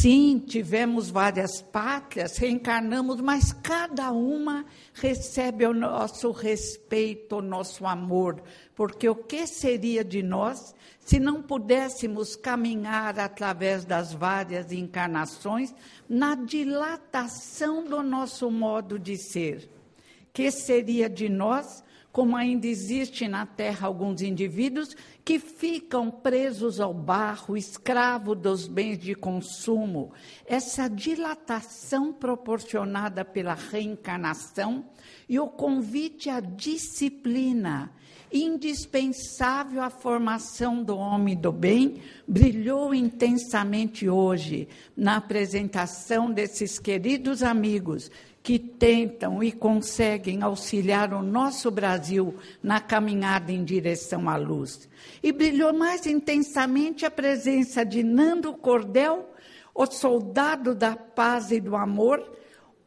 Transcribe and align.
Sim, 0.00 0.38
tivemos 0.38 1.10
várias 1.10 1.60
pátrias, 1.60 2.36
reencarnamos, 2.36 3.20
mas 3.20 3.52
cada 3.52 4.12
uma 4.12 4.64
recebe 4.94 5.66
o 5.66 5.74
nosso 5.74 6.30
respeito, 6.30 7.38
o 7.38 7.42
nosso 7.42 7.84
amor, 7.84 8.40
porque 8.76 9.08
o 9.08 9.16
que 9.16 9.44
seria 9.44 10.04
de 10.04 10.22
nós 10.22 10.72
se 11.00 11.18
não 11.18 11.42
pudéssemos 11.42 12.36
caminhar 12.36 13.18
através 13.18 13.84
das 13.84 14.12
várias 14.12 14.70
encarnações 14.70 15.74
na 16.08 16.36
dilatação 16.36 17.84
do 17.84 18.00
nosso 18.00 18.52
modo 18.52 19.00
de 19.00 19.16
ser? 19.16 19.68
Que 20.32 20.52
seria 20.52 21.10
de 21.10 21.28
nós 21.28 21.82
como 22.12 22.36
ainda 22.36 22.66
existe 22.66 23.28
na 23.28 23.44
Terra 23.44 23.86
alguns 23.86 24.22
indivíduos 24.22 24.96
que 25.24 25.38
ficam 25.38 26.10
presos 26.10 26.80
ao 26.80 26.94
barro, 26.94 27.56
escravo 27.56 28.34
dos 28.34 28.66
bens 28.66 28.98
de 28.98 29.14
consumo. 29.14 30.12
Essa 30.46 30.88
dilatação 30.88 32.12
proporcionada 32.12 33.24
pela 33.24 33.54
reencarnação 33.54 34.86
e 35.28 35.38
o 35.38 35.48
convite 35.48 36.30
à 36.30 36.40
disciplina, 36.40 37.92
indispensável 38.32 39.82
à 39.82 39.90
formação 39.90 40.82
do 40.82 40.96
homem 40.96 41.36
do 41.36 41.52
bem, 41.52 42.00
brilhou 42.26 42.94
intensamente 42.94 44.08
hoje 44.08 44.66
na 44.96 45.16
apresentação 45.16 46.30
desses 46.30 46.78
queridos 46.78 47.42
amigos 47.42 48.10
que 48.42 48.58
tentam 48.58 49.42
e 49.42 49.52
conseguem 49.52 50.42
auxiliar 50.42 51.12
o 51.12 51.22
nosso 51.22 51.70
Brasil 51.70 52.34
na 52.62 52.80
caminhada 52.80 53.52
em 53.52 53.64
direção 53.64 54.28
à 54.28 54.36
luz. 54.36 54.88
E 55.22 55.32
brilhou 55.32 55.72
mais 55.72 56.06
intensamente 56.06 57.04
a 57.04 57.10
presença 57.10 57.84
de 57.84 58.02
Nando 58.02 58.54
Cordel, 58.54 59.28
o 59.74 59.86
soldado 59.86 60.74
da 60.74 60.96
paz 60.96 61.50
e 61.50 61.60
do 61.60 61.76
amor, 61.76 62.32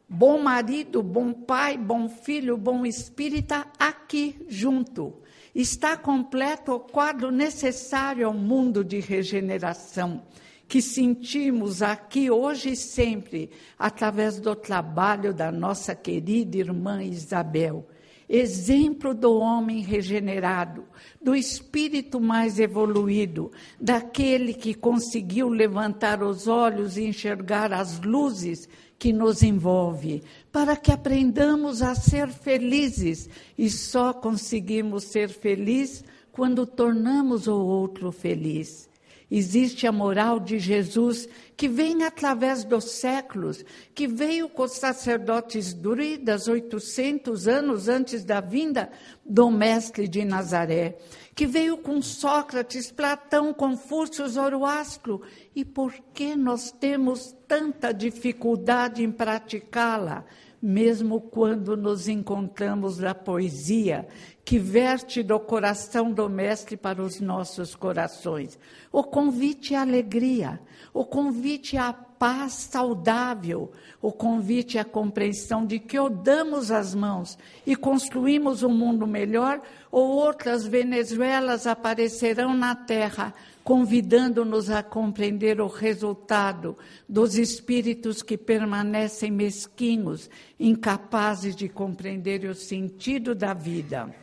bom 0.07 0.41
marido, 0.41 1.03
bom 1.03 1.31
pai, 1.31 1.77
bom 1.77 2.09
filho, 2.09 2.57
bom 2.57 2.85
espírita, 2.85 3.67
aqui 3.77 4.43
junto. 4.47 5.21
Está 5.53 5.95
completo 5.97 6.73
o 6.73 6.79
quadro 6.79 7.29
necessário 7.29 8.25
ao 8.25 8.33
mundo 8.33 8.83
de 8.83 8.99
regeneração 8.99 10.23
que 10.71 10.81
sentimos 10.81 11.81
aqui 11.81 12.31
hoje 12.31 12.69
e 12.69 12.75
sempre, 12.77 13.49
através 13.77 14.39
do 14.39 14.55
trabalho 14.55 15.33
da 15.33 15.51
nossa 15.51 15.93
querida 15.93 16.55
irmã 16.55 17.03
Isabel. 17.03 17.89
Exemplo 18.29 19.13
do 19.13 19.37
homem 19.37 19.81
regenerado, 19.81 20.85
do 21.21 21.35
espírito 21.35 22.21
mais 22.21 22.57
evoluído, 22.57 23.51
daquele 23.81 24.53
que 24.53 24.73
conseguiu 24.73 25.49
levantar 25.49 26.23
os 26.23 26.47
olhos 26.47 26.95
e 26.95 27.03
enxergar 27.03 27.73
as 27.73 27.99
luzes 27.99 28.69
que 28.97 29.11
nos 29.11 29.43
envolve, 29.43 30.23
para 30.53 30.77
que 30.77 30.89
aprendamos 30.89 31.81
a 31.81 31.95
ser 31.95 32.29
felizes 32.29 33.29
e 33.57 33.69
só 33.69 34.13
conseguimos 34.13 35.03
ser 35.03 35.27
felizes 35.27 36.05
quando 36.31 36.65
tornamos 36.65 37.45
o 37.45 37.59
outro 37.59 38.09
feliz. 38.09 38.89
Existe 39.33 39.87
a 39.87 39.93
moral 39.93 40.41
de 40.41 40.59
Jesus 40.59 41.29
que 41.55 41.69
vem 41.69 42.03
através 42.03 42.65
dos 42.65 42.83
séculos, 42.83 43.63
que 43.95 44.05
veio 44.05 44.49
com 44.49 44.63
os 44.63 44.73
sacerdotes 44.73 45.73
druidas 45.73 46.49
800 46.49 47.47
anos 47.47 47.87
antes 47.87 48.25
da 48.25 48.41
vinda 48.41 48.91
do 49.25 49.49
mestre 49.49 50.05
de 50.05 50.25
Nazaré, 50.25 50.97
que 51.33 51.47
veio 51.47 51.77
com 51.77 52.01
Sócrates, 52.01 52.91
Platão, 52.91 53.53
Confúcio, 53.53 54.27
Zoroastro. 54.27 55.21
E 55.55 55.63
por 55.63 55.93
que 56.13 56.35
nós 56.35 56.69
temos 56.69 57.33
tanta 57.47 57.93
dificuldade 57.93 59.01
em 59.01 59.11
praticá-la? 59.11 60.25
Mesmo 60.61 61.19
quando 61.19 61.75
nos 61.75 62.07
encontramos 62.07 62.99
na 62.99 63.15
poesia 63.15 64.07
que 64.45 64.59
verte 64.59 65.23
do 65.23 65.39
coração 65.39 66.11
do 66.11 66.29
Mestre 66.29 66.77
para 66.77 67.01
os 67.01 67.19
nossos 67.19 67.75
corações. 67.75 68.59
O 68.91 69.03
convite 69.03 69.73
à 69.73 69.81
alegria, 69.81 70.59
o 70.93 71.05
convite 71.05 71.77
à 71.77 71.93
paz 71.93 72.53
saudável, 72.53 73.71
o 74.01 74.11
convite 74.11 74.77
à 74.77 74.85
compreensão 74.85 75.65
de 75.65 75.79
que 75.79 75.97
ou 75.97 76.09
damos 76.09 76.69
as 76.71 76.93
mãos 76.93 77.37
e 77.65 77.75
construímos 77.75 78.61
um 78.61 78.69
mundo 78.69 79.07
melhor, 79.07 79.59
ou 79.91 80.09
outras 80.09 80.65
Venezuelas 80.65 81.65
aparecerão 81.65 82.53
na 82.53 82.75
terra 82.75 83.33
convidando-nos 83.63 84.69
a 84.69 84.81
compreender 84.81 85.61
o 85.61 85.67
resultado 85.67 86.77
dos 87.07 87.35
espíritos 87.35 88.23
que 88.23 88.37
permanecem 88.37 89.31
mesquinhos, 89.31 90.29
incapazes 90.59 91.55
de 91.55 91.69
compreender 91.69 92.45
o 92.45 92.55
sentido 92.55 93.35
da 93.35 93.53
vida. 93.53 94.13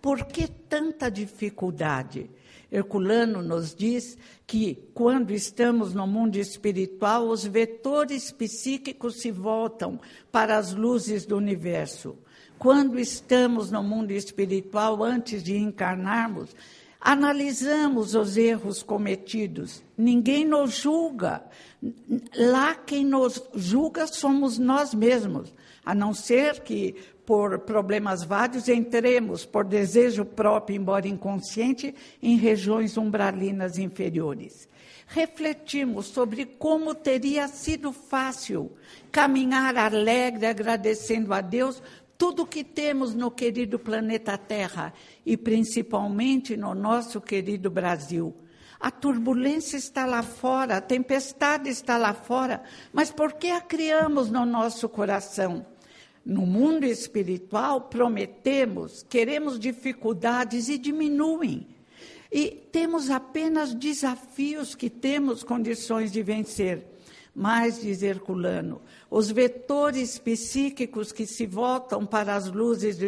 Por 0.00 0.26
que 0.26 0.46
tanta 0.46 1.10
dificuldade? 1.10 2.30
Herculano 2.70 3.42
nos 3.42 3.74
diz 3.74 4.16
que, 4.46 4.90
quando 4.92 5.32
estamos 5.32 5.94
no 5.94 6.06
mundo 6.06 6.36
espiritual, 6.36 7.26
os 7.26 7.44
vetores 7.44 8.30
psíquicos 8.30 9.16
se 9.20 9.32
voltam 9.32 9.98
para 10.30 10.58
as 10.58 10.74
luzes 10.74 11.24
do 11.24 11.36
universo. 11.36 12.16
Quando 12.58 12.98
estamos 12.98 13.70
no 13.70 13.82
mundo 13.82 14.10
espiritual, 14.10 15.02
antes 15.02 15.42
de 15.42 15.56
encarnarmos, 15.56 16.54
analisamos 17.00 18.14
os 18.14 18.36
erros 18.36 18.82
cometidos. 18.82 19.82
Ninguém 19.96 20.44
nos 20.44 20.74
julga. 20.74 21.42
Lá 22.36 22.74
quem 22.74 23.04
nos 23.04 23.42
julga 23.54 24.06
somos 24.06 24.58
nós 24.58 24.92
mesmos, 24.92 25.54
a 25.84 25.94
não 25.94 26.12
ser 26.12 26.60
que 26.60 26.94
por 27.24 27.58
problemas 27.60 28.24
vários 28.24 28.68
entremos 28.68 29.44
por 29.44 29.64
desejo 29.64 30.24
próprio, 30.24 30.76
embora 30.76 31.06
inconsciente, 31.06 31.94
em 32.22 32.36
regiões 32.36 32.96
umbralinas 32.96 33.78
inferiores. 33.78 34.68
Refletimos 35.06 36.06
sobre 36.06 36.44
como 36.44 36.94
teria 36.94 37.46
sido 37.48 37.92
fácil 37.92 38.72
caminhar 39.12 39.76
alegre, 39.76 40.46
agradecendo 40.46 41.32
a 41.32 41.40
Deus 41.40 41.82
tudo 42.18 42.44
que 42.44 42.64
temos 42.64 43.14
no 43.14 43.30
querido 43.30 43.78
planeta 43.78 44.36
Terra 44.36 44.92
e 45.24 45.36
principalmente 45.36 46.56
no 46.56 46.74
nosso 46.74 47.20
querido 47.20 47.70
Brasil. 47.70 48.34
A 48.80 48.90
turbulência 48.90 49.76
está 49.76 50.04
lá 50.04 50.22
fora, 50.22 50.76
a 50.76 50.80
tempestade 50.80 51.70
está 51.70 51.96
lá 51.96 52.12
fora, 52.12 52.62
mas 52.92 53.10
por 53.10 53.34
que 53.34 53.50
a 53.50 53.60
criamos 53.60 54.30
no 54.30 54.44
nosso 54.44 54.88
coração? 54.88 55.64
No 56.24 56.44
mundo 56.44 56.84
espiritual, 56.84 57.82
prometemos, 57.82 59.04
queremos 59.08 59.58
dificuldades 59.58 60.68
e 60.68 60.76
diminuem. 60.76 61.66
E 62.30 62.50
temos 62.70 63.10
apenas 63.10 63.72
desafios 63.74 64.74
que 64.74 64.90
temos 64.90 65.42
condições 65.42 66.12
de 66.12 66.22
vencer. 66.22 66.84
Mas, 67.34 67.80
diz 67.80 68.02
Herculano, 68.02 68.82
os 69.10 69.30
vetores 69.30 70.18
psíquicos 70.18 71.12
que 71.12 71.26
se 71.26 71.46
voltam 71.46 72.04
para 72.04 72.34
as 72.34 72.50
luzes 72.50 72.98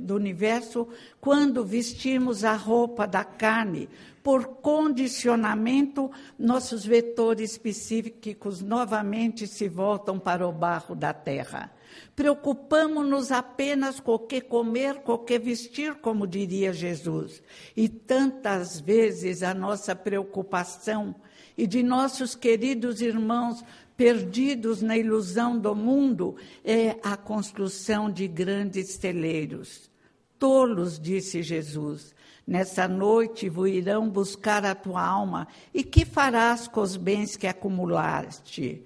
do, 0.00 0.14
universo 0.14 0.88
quando 1.20 1.64
vestimos 1.64 2.44
a 2.44 2.54
roupa 2.54 3.06
da 3.06 3.24
carne, 3.24 3.88
por 4.22 4.46
condicionamento, 4.46 6.10
nossos 6.38 6.84
vetores 6.84 7.56
psíquicos 7.58 8.62
novamente 8.62 9.46
se 9.46 9.68
voltam 9.68 10.18
para 10.18 10.48
o 10.48 10.52
barro 10.52 10.94
da 10.94 11.12
terra. 11.12 11.70
Preocupamos-nos 12.16 13.30
apenas 13.30 14.00
com 14.00 14.14
o 14.14 14.18
que 14.18 14.40
comer, 14.40 15.02
com 15.02 15.12
o 15.12 15.18
que 15.18 15.38
vestir, 15.38 15.94
como 15.96 16.26
diria 16.26 16.72
Jesus. 16.72 17.42
E 17.76 17.88
tantas 17.88 18.80
vezes 18.80 19.42
a 19.42 19.54
nossa 19.54 19.94
preocupação 19.94 21.14
e 21.56 21.66
de 21.66 21.82
nossos 21.82 22.34
queridos 22.34 23.00
irmãos 23.00 23.62
perdidos 23.96 24.82
na 24.82 24.96
ilusão 24.96 25.58
do 25.58 25.74
mundo 25.74 26.36
é 26.64 26.96
a 27.02 27.16
construção 27.16 28.10
de 28.10 28.26
grandes 28.26 28.90
celeiros. 28.94 29.90
Tolos, 30.38 30.98
disse 30.98 31.42
Jesus, 31.42 32.14
nessa 32.46 32.88
noite 32.88 33.50
irão 33.68 34.08
buscar 34.08 34.64
a 34.64 34.74
tua 34.74 35.04
alma, 35.04 35.46
e 35.72 35.82
que 35.82 36.04
farás 36.04 36.68
com 36.68 36.80
os 36.80 36.96
bens 36.96 37.36
que 37.36 37.46
acumulaste? 37.46 38.82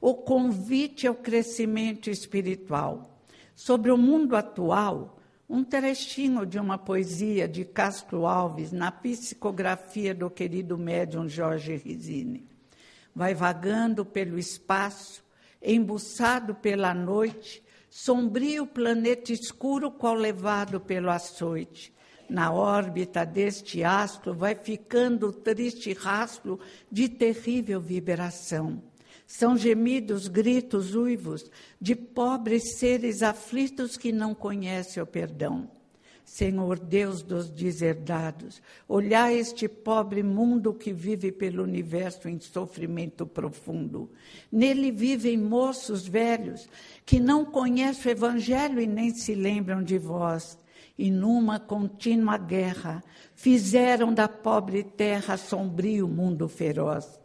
O 0.00 0.14
convite 0.14 1.06
ao 1.06 1.14
crescimento 1.14 2.08
espiritual. 2.10 3.18
Sobre 3.54 3.90
o 3.90 3.98
mundo 3.98 4.34
atual, 4.36 5.18
um 5.48 5.64
trechinho 5.64 6.46
de 6.46 6.58
uma 6.58 6.78
poesia 6.78 7.48
de 7.48 7.64
Castro 7.64 8.24
Alves 8.24 8.70
na 8.70 8.92
psicografia 8.92 10.14
do 10.14 10.30
querido 10.30 10.78
médium 10.78 11.28
Jorge 11.28 11.76
Risini. 11.76 12.49
Vai 13.14 13.34
vagando 13.34 14.04
pelo 14.04 14.38
espaço, 14.38 15.24
embuçado 15.62 16.54
pela 16.54 16.94
noite, 16.94 17.62
sombrio 17.88 18.66
planeta 18.66 19.32
escuro 19.32 19.90
qual 19.90 20.14
levado 20.14 20.80
pelo 20.80 21.10
açoite. 21.10 21.92
Na 22.28 22.52
órbita 22.52 23.26
deste 23.26 23.82
astro 23.82 24.32
vai 24.32 24.54
ficando 24.54 25.28
o 25.28 25.32
triste 25.32 25.92
rastro 25.92 26.60
de 26.90 27.08
terrível 27.08 27.80
vibração. 27.80 28.80
São 29.26 29.56
gemidos, 29.56 30.28
gritos, 30.28 30.94
uivos 30.94 31.50
de 31.80 31.96
pobres 31.96 32.78
seres 32.78 33.22
aflitos 33.22 33.96
que 33.96 34.12
não 34.12 34.34
conhecem 34.34 35.02
o 35.02 35.06
perdão. 35.06 35.79
Senhor 36.30 36.78
Deus 36.78 37.22
dos 37.22 37.50
deserdados, 37.50 38.62
olhai 38.86 39.36
este 39.36 39.68
pobre 39.68 40.22
mundo 40.22 40.72
que 40.72 40.92
vive 40.92 41.32
pelo 41.32 41.64
universo 41.64 42.28
em 42.28 42.38
sofrimento 42.38 43.26
profundo. 43.26 44.08
Nele 44.50 44.92
vivem 44.92 45.36
moços 45.36 46.06
velhos 46.06 46.68
que 47.04 47.18
não 47.18 47.44
conhecem 47.44 48.12
o 48.12 48.14
Evangelho 48.14 48.80
e 48.80 48.86
nem 48.86 49.12
se 49.12 49.34
lembram 49.34 49.82
de 49.82 49.98
vós. 49.98 50.56
E 50.96 51.10
numa 51.10 51.58
contínua 51.58 52.38
guerra 52.38 53.02
fizeram 53.34 54.14
da 54.14 54.28
pobre 54.28 54.84
terra 54.84 55.36
sombrio 55.36 56.06
mundo 56.06 56.48
feroz. 56.48 57.18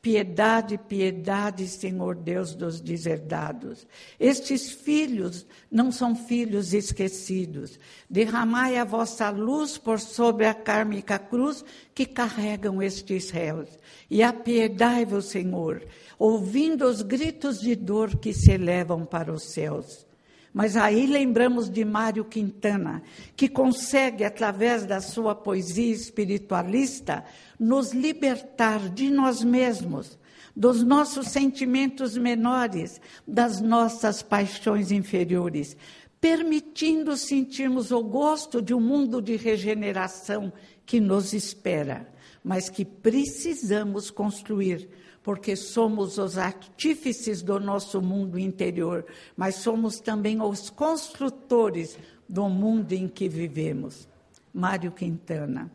Piedade, 0.00 0.78
piedade, 0.78 1.66
Senhor 1.66 2.14
Deus 2.14 2.54
dos 2.54 2.80
deserdados. 2.80 3.86
Estes 4.18 4.70
filhos 4.70 5.46
não 5.70 5.90
são 5.92 6.14
filhos 6.14 6.72
esquecidos. 6.72 7.78
Derramai 8.08 8.76
a 8.76 8.84
vossa 8.84 9.28
luz 9.30 9.76
por 9.76 10.00
sobre 10.00 10.46
a 10.46 10.54
kármica 10.54 11.18
cruz 11.18 11.64
que 11.94 12.06
carregam 12.06 12.80
estes 12.80 13.30
réus. 13.30 13.68
E 14.08 14.22
apiedai-vos, 14.22 15.26
Senhor, 15.26 15.84
ouvindo 16.18 16.86
os 16.86 17.02
gritos 17.02 17.60
de 17.60 17.74
dor 17.74 18.16
que 18.18 18.32
se 18.32 18.52
elevam 18.52 19.04
para 19.04 19.32
os 19.32 19.42
céus. 19.42 20.07
Mas 20.52 20.76
aí 20.76 21.06
lembramos 21.06 21.68
de 21.68 21.84
Mário 21.84 22.24
Quintana, 22.24 23.02
que 23.36 23.48
consegue, 23.48 24.24
através 24.24 24.86
da 24.86 25.00
sua 25.00 25.34
poesia 25.34 25.92
espiritualista, 25.92 27.24
nos 27.58 27.92
libertar 27.92 28.88
de 28.88 29.10
nós 29.10 29.44
mesmos, 29.44 30.18
dos 30.56 30.82
nossos 30.82 31.28
sentimentos 31.28 32.16
menores, 32.16 33.00
das 33.26 33.60
nossas 33.60 34.22
paixões 34.22 34.90
inferiores, 34.90 35.76
permitindo 36.20 37.16
sentirmos 37.16 37.92
o 37.92 38.02
gosto 38.02 38.60
de 38.60 38.74
um 38.74 38.80
mundo 38.80 39.22
de 39.22 39.36
regeneração 39.36 40.52
que 40.84 40.98
nos 40.98 41.32
espera, 41.32 42.12
mas 42.42 42.68
que 42.68 42.84
precisamos 42.84 44.10
construir 44.10 44.88
porque 45.22 45.56
somos 45.56 46.18
os 46.18 46.38
artífices 46.38 47.42
do 47.42 47.58
nosso 47.60 48.00
mundo 48.00 48.38
interior, 48.38 49.04
mas 49.36 49.56
somos 49.56 50.00
também 50.00 50.40
os 50.40 50.70
construtores 50.70 51.98
do 52.28 52.48
mundo 52.48 52.92
em 52.92 53.08
que 53.08 53.28
vivemos. 53.28 54.08
Mário 54.52 54.92
Quintana. 54.92 55.70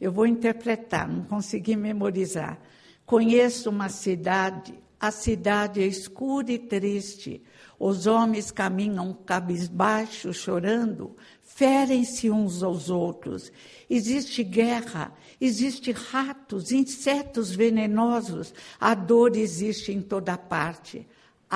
Eu 0.00 0.12
vou 0.12 0.26
interpretar, 0.26 1.08
não 1.08 1.24
consegui 1.24 1.76
memorizar. 1.76 2.58
Conheço 3.06 3.70
uma 3.70 3.88
cidade, 3.88 4.74
a 4.98 5.10
cidade 5.10 5.82
é 5.82 5.86
escura 5.86 6.52
e 6.52 6.58
triste. 6.58 7.42
Os 7.78 8.06
homens 8.06 8.50
caminham 8.50 9.12
cabisbaixos, 9.12 10.36
chorando, 10.36 11.16
ferem-se 11.42 12.30
uns 12.30 12.62
aos 12.62 12.90
outros. 12.90 13.52
Existe 13.88 14.42
guerra, 14.42 15.12
existe 15.40 15.92
ratos, 15.92 16.72
insetos 16.72 17.54
venenosos, 17.54 18.54
a 18.80 18.94
dor 18.94 19.36
existe 19.36 19.92
em 19.92 20.00
toda 20.00 20.36
parte. 20.36 21.06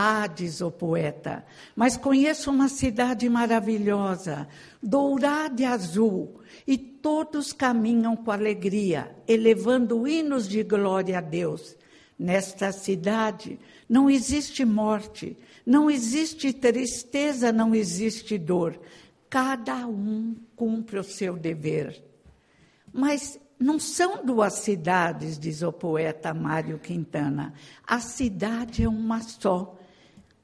Ah, 0.00 0.28
diz 0.28 0.60
o 0.60 0.70
poeta, 0.70 1.44
mas 1.74 1.96
conheço 1.96 2.50
uma 2.50 2.68
cidade 2.68 3.28
maravilhosa, 3.28 4.46
dourada 4.80 5.60
e 5.60 5.64
azul, 5.64 6.40
e 6.66 6.78
todos 6.78 7.52
caminham 7.52 8.14
com 8.14 8.30
alegria, 8.30 9.10
elevando 9.26 10.06
hinos 10.06 10.46
de 10.48 10.62
glória 10.62 11.18
a 11.18 11.20
Deus. 11.20 11.76
Nesta 12.16 12.70
cidade 12.70 13.58
não 13.88 14.08
existe 14.08 14.64
morte, 14.64 15.36
não 15.68 15.90
existe 15.90 16.50
tristeza, 16.50 17.52
não 17.52 17.74
existe 17.74 18.38
dor. 18.38 18.80
Cada 19.28 19.86
um 19.86 20.34
cumpre 20.56 20.98
o 20.98 21.04
seu 21.04 21.36
dever. 21.36 22.02
Mas 22.90 23.38
não 23.60 23.78
são 23.78 24.24
duas 24.24 24.54
cidades, 24.54 25.38
diz 25.38 25.60
o 25.60 25.70
poeta 25.70 26.32
Mário 26.32 26.78
Quintana. 26.78 27.52
A 27.86 28.00
cidade 28.00 28.82
é 28.82 28.88
uma 28.88 29.20
só. 29.20 29.78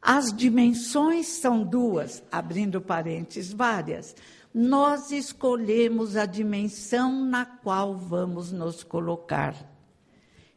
As 0.02 0.30
dimensões 0.30 1.26
são 1.28 1.64
duas, 1.64 2.22
abrindo 2.30 2.78
parênteses, 2.82 3.50
várias. 3.50 4.14
Nós 4.52 5.10
escolhemos 5.10 6.18
a 6.18 6.26
dimensão 6.26 7.24
na 7.24 7.46
qual 7.46 7.96
vamos 7.96 8.52
nos 8.52 8.84
colocar. 8.84 9.73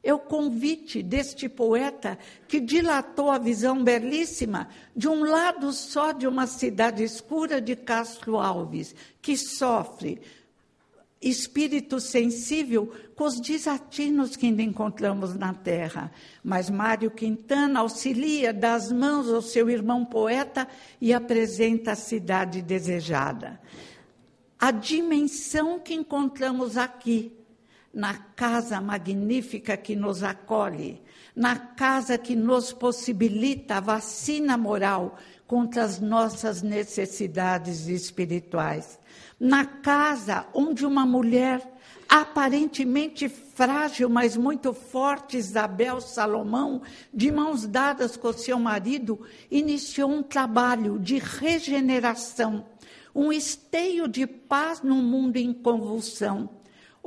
É 0.08 0.14
o 0.14 0.20
convite 0.20 1.04
deste 1.04 1.50
poeta 1.50 2.18
que 2.48 2.62
dilatou 2.62 3.30
a 3.30 3.38
visão 3.38 3.84
belíssima 3.84 4.70
de 4.96 5.10
um 5.10 5.26
lado 5.26 5.74
só 5.74 6.14
de 6.14 6.26
uma 6.26 6.48
cidade 6.48 7.04
escura 7.04 7.60
de 7.60 7.76
Castro 7.76 8.38
Alves, 8.38 8.96
que 9.22 9.36
sofre, 9.36 10.22
espírito 11.22 12.00
sensível 12.00 12.90
com 13.18 13.26
os 13.26 13.38
desatinos 13.42 14.38
que 14.38 14.46
ainda 14.46 14.62
encontramos 14.62 15.36
na 15.36 15.54
terra. 15.54 16.10
Mas 16.42 16.70
Mário 16.70 17.12
Quintana 17.12 17.82
auxilia 17.82 18.54
das 18.54 18.90
mãos 18.90 19.28
ao 19.28 19.42
seu 19.42 19.70
irmão 19.70 20.06
poeta 20.06 20.70
e 21.02 21.14
apresenta 21.14 21.92
a 21.92 21.96
cidade 21.96 22.62
desejada. 22.62 23.60
A 24.58 24.72
dimensão 24.72 25.82
que 25.82 25.94
encontramos 25.94 26.78
aqui, 26.78 27.34
na 27.98 28.14
casa 28.14 28.80
magnífica 28.80 29.76
que 29.76 29.96
nos 29.96 30.22
acolhe, 30.22 31.02
na 31.36 31.58
casa 31.58 32.18
que 32.18 32.36
nos 32.36 32.72
possibilita 32.72 33.78
a 33.78 33.80
vacina 33.82 34.56
moral 34.56 35.18
contra 35.46 35.84
as 35.84 36.00
nossas 36.00 36.62
necessidades 36.62 37.88
espirituais 37.88 39.00
na 39.40 39.66
casa 39.66 40.48
onde 40.54 40.86
uma 40.86 41.06
mulher 41.06 41.62
aparentemente 42.10 43.28
frágil, 43.28 44.10
mas 44.10 44.38
muito 44.38 44.74
forte, 44.74 45.38
Isabel 45.38 46.00
Salomão, 46.00 46.82
de 47.14 47.32
mãos 47.32 47.68
dadas 47.68 48.16
com 48.16 48.32
seu 48.32 48.58
marido, 48.58 49.20
iniciou 49.52 50.10
um 50.10 50.24
trabalho 50.24 50.98
de 50.98 51.20
regeneração, 51.20 52.66
um 53.14 53.32
esteio 53.32 54.08
de 54.08 54.26
paz 54.26 54.82
num 54.82 55.04
mundo 55.04 55.38
em 55.38 55.54
convulsão 55.54 56.50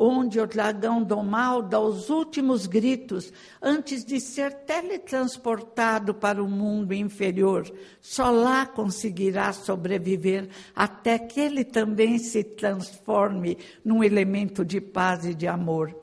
onde 0.03 0.41
o 0.41 0.47
dragão 0.47 1.03
do 1.03 1.23
mal 1.23 1.61
dá 1.61 1.79
os 1.79 2.09
últimos 2.09 2.67
gritos 2.67 3.31
antes 3.61 4.03
de 4.03 4.19
ser 4.19 4.51
teletransportado 4.65 6.15
para 6.15 6.43
o 6.43 6.49
mundo 6.49 6.95
inferior. 6.95 7.71
Só 8.01 8.31
lá 8.31 8.65
conseguirá 8.65 9.53
sobreviver 9.53 10.49
até 10.75 11.19
que 11.19 11.39
ele 11.39 11.65
também 11.65 12.19
se 12.19 12.43
transforme 12.43 13.59
num 13.85 14.03
elemento 14.03 14.65
de 14.65 14.81
paz 14.81 15.27
e 15.27 15.35
de 15.35 15.47
amor. 15.47 15.95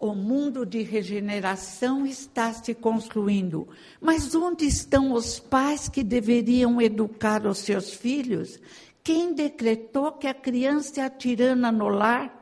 O 0.00 0.12
mundo 0.12 0.66
de 0.66 0.82
regeneração 0.82 2.04
está 2.04 2.52
se 2.52 2.74
construindo, 2.74 3.68
mas 4.00 4.34
onde 4.34 4.66
estão 4.66 5.12
os 5.12 5.38
pais 5.38 5.88
que 5.88 6.02
deveriam 6.02 6.82
educar 6.82 7.46
os 7.46 7.58
seus 7.58 7.92
filhos? 7.92 8.58
Quem 9.04 9.32
decretou 9.32 10.10
que 10.10 10.26
a 10.26 10.34
criança 10.34 11.00
é 11.00 11.04
a 11.04 11.08
tirana 11.08 11.70
no 11.70 11.86
lar? 11.86 12.35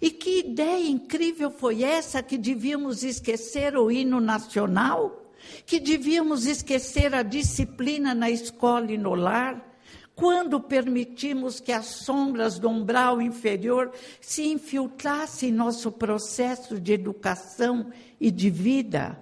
E 0.00 0.10
que 0.10 0.40
ideia 0.40 0.88
incrível 0.88 1.50
foi 1.50 1.82
essa 1.82 2.22
que 2.22 2.38
devíamos 2.38 3.02
esquecer 3.02 3.76
o 3.76 3.90
hino 3.90 4.20
nacional? 4.20 5.32
Que 5.64 5.78
devíamos 5.80 6.46
esquecer 6.46 7.14
a 7.14 7.22
disciplina 7.22 8.14
na 8.14 8.30
escola 8.30 8.90
e 8.92 8.98
no 8.98 9.14
lar? 9.14 9.68
Quando 10.14 10.60
permitimos 10.60 11.60
que 11.60 11.70
as 11.70 11.86
sombras 11.86 12.58
do 12.58 12.68
umbral 12.68 13.22
inferior 13.22 13.92
se 14.20 14.48
infiltrassem 14.48 15.50
em 15.50 15.52
nosso 15.52 15.92
processo 15.92 16.80
de 16.80 16.92
educação 16.92 17.92
e 18.20 18.30
de 18.30 18.50
vida? 18.50 19.16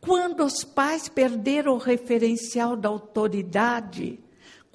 Quando 0.00 0.44
os 0.44 0.62
pais 0.62 1.08
perderam 1.08 1.74
o 1.74 1.78
referencial 1.78 2.76
da 2.76 2.88
autoridade? 2.88 4.20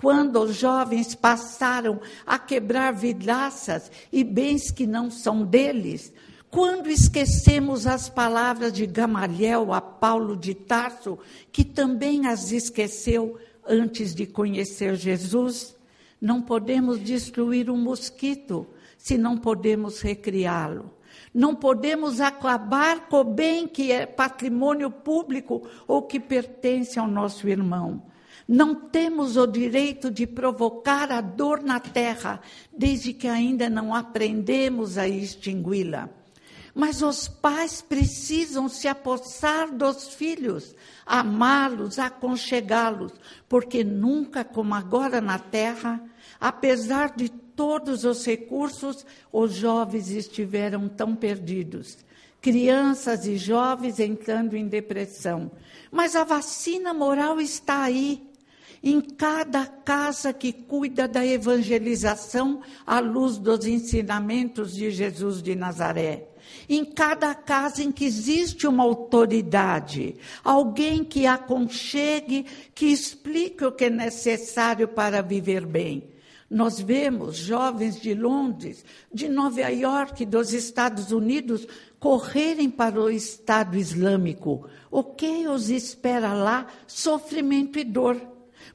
Quando 0.02 0.42
os 0.42 0.56
jovens 0.56 1.14
passaram 1.14 2.02
a 2.26 2.40
quebrar 2.40 2.92
vidraças 2.92 3.92
e 4.12 4.24
bens 4.24 4.72
que 4.72 4.88
não 4.88 5.12
são 5.12 5.46
deles, 5.46 6.12
quando 6.50 6.90
esquecemos 6.90 7.86
as 7.86 8.10
palavras 8.10 8.74
de 8.74 8.88
Gamaliel 8.88 9.72
a 9.72 9.80
Paulo 9.80 10.36
de 10.36 10.56
Tarso, 10.56 11.20
que 11.52 11.64
também 11.64 12.26
as 12.26 12.52
esqueceu 12.52 13.38
antes 13.66 14.16
de 14.16 14.26
conhecer 14.26 14.96
Jesus, 14.96 15.76
não 16.20 16.42
podemos 16.42 17.00
destruir 17.00 17.70
um 17.70 17.78
mosquito 17.78 18.68
se 18.98 19.18
não 19.18 19.38
podemos 19.38 20.02
recriá-lo. 20.02 20.92
Não 21.34 21.56
podemos 21.56 22.20
acabar 22.20 23.08
com 23.08 23.18
o 23.18 23.24
bem 23.24 23.68
que 23.68 23.92
é 23.92 24.06
patrimônio 24.06 24.90
público 24.90 25.62
ou 25.88 26.02
que 26.02 26.20
pertence 26.20 27.00
ao 27.00 27.08
nosso 27.08 27.48
irmão. 27.48 28.11
Não 28.54 28.76
temos 28.76 29.38
o 29.38 29.48
direito 29.48 30.12
de 30.12 30.28
provocar 30.28 31.10
a 31.10 31.22
dor 31.22 31.64
na 31.64 31.80
terra, 31.80 32.42
desde 32.70 33.14
que 33.14 33.26
ainda 33.26 33.70
não 33.70 33.96
aprendemos 33.96 34.98
a 34.98 35.08
extingui-la. 35.08 36.10
Mas 36.76 37.02
os 37.02 37.30
pais 37.30 37.82
precisam 37.82 38.68
se 38.68 38.90
apossar 38.90 39.74
dos 39.74 40.10
filhos, 40.10 40.76
amá-los, 41.06 41.98
aconchegá-los, 41.98 43.14
porque 43.48 43.86
nunca 43.86 44.44
como 44.44 44.76
agora 44.76 45.22
na 45.22 45.40
terra, 45.40 46.04
apesar 46.38 47.16
de 47.16 47.30
todos 47.30 48.04
os 48.04 48.26
recursos, 48.26 49.06
os 49.32 49.54
jovens 49.54 50.10
estiveram 50.10 50.90
tão 50.90 51.16
perdidos. 51.16 52.00
Crianças 52.42 53.26
e 53.26 53.38
jovens 53.38 53.98
entrando 53.98 54.58
em 54.58 54.68
depressão. 54.68 55.50
Mas 55.90 56.18
a 56.18 56.26
vacina 56.26 56.94
moral 56.94 57.40
está 57.40 57.84
aí 57.84 58.30
em 58.84 59.00
cada 59.00 59.66
casa 59.66 60.34
que 60.34 60.52
cuida 60.52 61.08
da 61.08 61.26
evangelização 61.26 62.62
à 62.86 63.00
luz 63.00 63.38
dos 63.38 63.66
ensinamentos 63.66 64.74
de 64.74 64.90
Jesus 64.90 65.42
de 65.42 65.56
Nazaré. 65.56 66.28
Em 66.68 66.84
cada 66.84 67.34
casa 67.36 67.84
em 67.84 67.92
que 67.92 68.06
existe 68.06 68.66
uma 68.66 68.84
autoridade, 68.84 70.16
alguém 70.44 71.04
que 71.04 71.28
aconchegue, 71.28 72.46
que 72.74 72.88
explique 72.88 73.64
o 73.64 73.72
que 73.72 73.86
é 73.86 73.90
necessário 73.90 74.88
para 74.88 75.22
viver 75.22 75.66
bem. 75.66 76.10
Nós 76.50 76.82
vemos 76.82 77.38
jovens 77.38 78.02
de 78.02 78.14
Londres, 78.14 78.84
de 79.14 79.30
Nova 79.30 79.70
York, 79.70 80.26
dos 80.26 80.52
Estados 80.52 81.12
Unidos, 81.12 81.66
correrem 81.98 82.70
para 82.70 83.00
o 83.00 83.10
Estado 83.10 83.78
Islâmico. 83.78 84.68
O 84.90 85.02
que 85.04 85.48
os 85.48 85.70
espera 85.70 86.34
lá? 86.34 86.68
Sofrimento 86.88 87.80
e 87.80 87.86
dor 87.86 88.20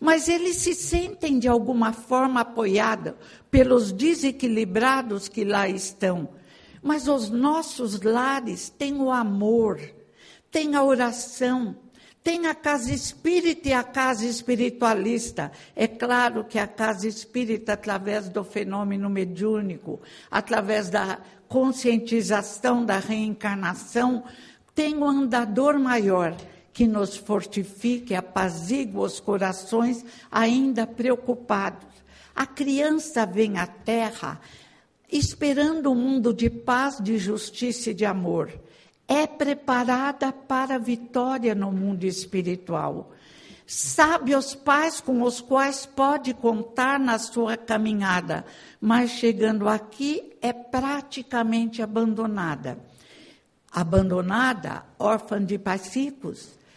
mas 0.00 0.28
eles 0.28 0.56
se 0.56 0.74
sentem 0.74 1.38
de 1.38 1.48
alguma 1.48 1.92
forma 1.92 2.40
apoiados 2.40 3.14
pelos 3.50 3.92
desequilibrados 3.92 5.28
que 5.28 5.44
lá 5.44 5.68
estão. 5.68 6.28
Mas 6.82 7.08
os 7.08 7.30
nossos 7.30 8.00
lares 8.00 8.68
têm 8.68 9.00
o 9.00 9.10
amor, 9.10 9.80
têm 10.50 10.76
a 10.76 10.82
oração, 10.82 11.76
tem 12.22 12.46
a 12.46 12.54
casa 12.54 12.92
espírita 12.92 13.68
e 13.68 13.72
a 13.72 13.82
casa 13.82 14.26
espiritualista. 14.26 15.52
É 15.74 15.86
claro 15.86 16.44
que 16.44 16.58
a 16.58 16.66
casa 16.66 17.06
espírita, 17.06 17.72
através 17.72 18.28
do 18.28 18.42
fenômeno 18.42 19.08
mediúnico, 19.08 20.00
através 20.30 20.90
da 20.90 21.18
conscientização 21.48 22.84
da 22.84 22.98
reencarnação, 22.98 24.24
tem 24.74 24.96
um 24.96 25.08
andador 25.08 25.78
maior 25.78 26.36
que 26.76 26.86
nos 26.86 27.16
fortifique, 27.16 28.14
apazigua 28.14 29.06
os 29.06 29.18
corações 29.18 30.04
ainda 30.30 30.86
preocupados. 30.86 31.88
A 32.34 32.44
criança 32.44 33.24
vem 33.24 33.56
à 33.56 33.66
terra 33.66 34.38
esperando 35.10 35.90
um 35.90 35.94
mundo 35.94 36.34
de 36.34 36.50
paz, 36.50 36.98
de 37.02 37.16
justiça 37.16 37.92
e 37.92 37.94
de 37.94 38.04
amor. 38.04 38.52
É 39.08 39.26
preparada 39.26 40.30
para 40.30 40.74
a 40.74 40.78
vitória 40.78 41.54
no 41.54 41.72
mundo 41.72 42.04
espiritual. 42.04 43.10
Sabe 43.66 44.36
os 44.36 44.54
pais 44.54 45.00
com 45.00 45.22
os 45.22 45.40
quais 45.40 45.86
pode 45.86 46.34
contar 46.34 47.00
na 47.00 47.18
sua 47.18 47.56
caminhada, 47.56 48.44
mas 48.78 49.12
chegando 49.12 49.66
aqui 49.66 50.36
é 50.42 50.52
praticamente 50.52 51.80
abandonada. 51.80 52.78
Abandonada, 53.72 54.84
órfã 54.98 55.42
de 55.42 55.56
pais 55.58 55.86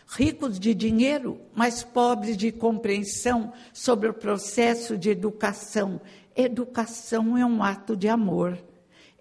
ricos, 0.09 0.59
de 0.59 0.73
dinheiro, 0.73 1.39
mas 1.53 1.83
pobres 1.83 2.35
de 2.35 2.51
compreensão 2.51 3.53
sobre 3.71 4.09
o 4.09 4.13
processo 4.13 4.97
de 4.97 5.09
educação. 5.09 6.01
Educação 6.35 7.37
é 7.37 7.45
um 7.45 7.61
ato 7.61 7.95
de 7.95 8.09
amor. 8.09 8.57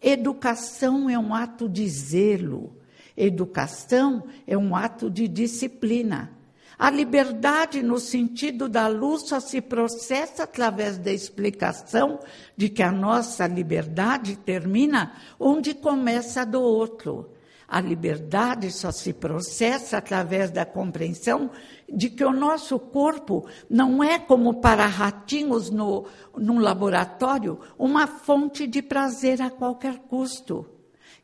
Educação 0.00 1.11
é 1.11 1.18
um 1.18 1.35
ato 1.35 1.68
de 1.68 1.87
zelo. 1.88 2.76
Educação 3.16 4.25
é 4.47 4.57
um 4.57 4.75
ato 4.75 5.11
de 5.11 5.28
disciplina. 5.28 6.33
A 6.78 6.90
liberdade, 6.90 7.83
no 7.83 7.99
sentido 7.99 8.68
da 8.68 8.87
luz, 8.87 9.23
só 9.28 9.40
se 9.40 9.61
processa 9.61 10.45
através 10.45 10.97
da 10.97 11.12
explicação 11.12 12.21
de 12.57 12.68
que 12.68 12.85
a 12.85 12.92
nossa 12.92 13.49
liberdade 13.49 14.37
termina 14.37 15.12
onde 15.40 15.75
começa 15.75 16.42
a 16.42 16.45
do 16.45 16.62
outro. 16.62 17.30
A 17.70 17.82
liberdade 17.82 18.72
só 18.72 18.90
se 18.90 19.12
processa 19.12 19.98
através 19.98 20.50
da 20.50 20.64
compreensão 20.64 21.50
de 21.87 22.08
que 22.08 22.25
o 22.25 22.32
nosso 22.32 22.78
corpo 22.78 23.46
não 23.68 24.02
é 24.02 24.18
como 24.18 24.54
para 24.54 24.87
ratinhos 24.87 25.68
no, 25.68 26.06
num 26.34 26.60
laboratório, 26.60 27.60
uma 27.78 28.06
fonte 28.06 28.66
de 28.66 28.80
prazer 28.80 29.42
a 29.42 29.50
qualquer 29.50 29.98
custo. 29.98 30.64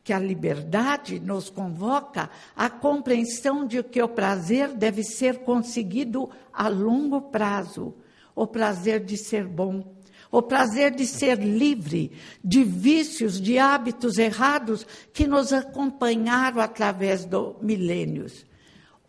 Que 0.02 0.12
a 0.12 0.18
liberdade 0.18 1.18
nos 1.18 1.48
convoca 1.48 2.28
à 2.54 2.68
compreensão 2.68 3.66
de 3.66 3.82
que 3.82 4.02
o 4.02 4.08
prazer 4.08 4.68
deve 4.74 5.02
ser 5.02 5.44
conseguido 5.44 6.28
a 6.52 6.68
longo 6.68 7.22
prazo, 7.22 7.94
o 8.34 8.46
prazer 8.46 9.02
de 9.02 9.16
ser 9.16 9.46
bom, 9.46 9.93
o 10.34 10.42
prazer 10.42 10.90
de 10.90 11.06
ser 11.06 11.38
livre 11.38 12.10
de 12.42 12.64
vícios, 12.64 13.40
de 13.40 13.56
hábitos 13.56 14.18
errados 14.18 14.84
que 15.12 15.28
nos 15.28 15.52
acompanharam 15.52 16.60
através 16.60 17.24
dos 17.24 17.54
milênios, 17.62 18.44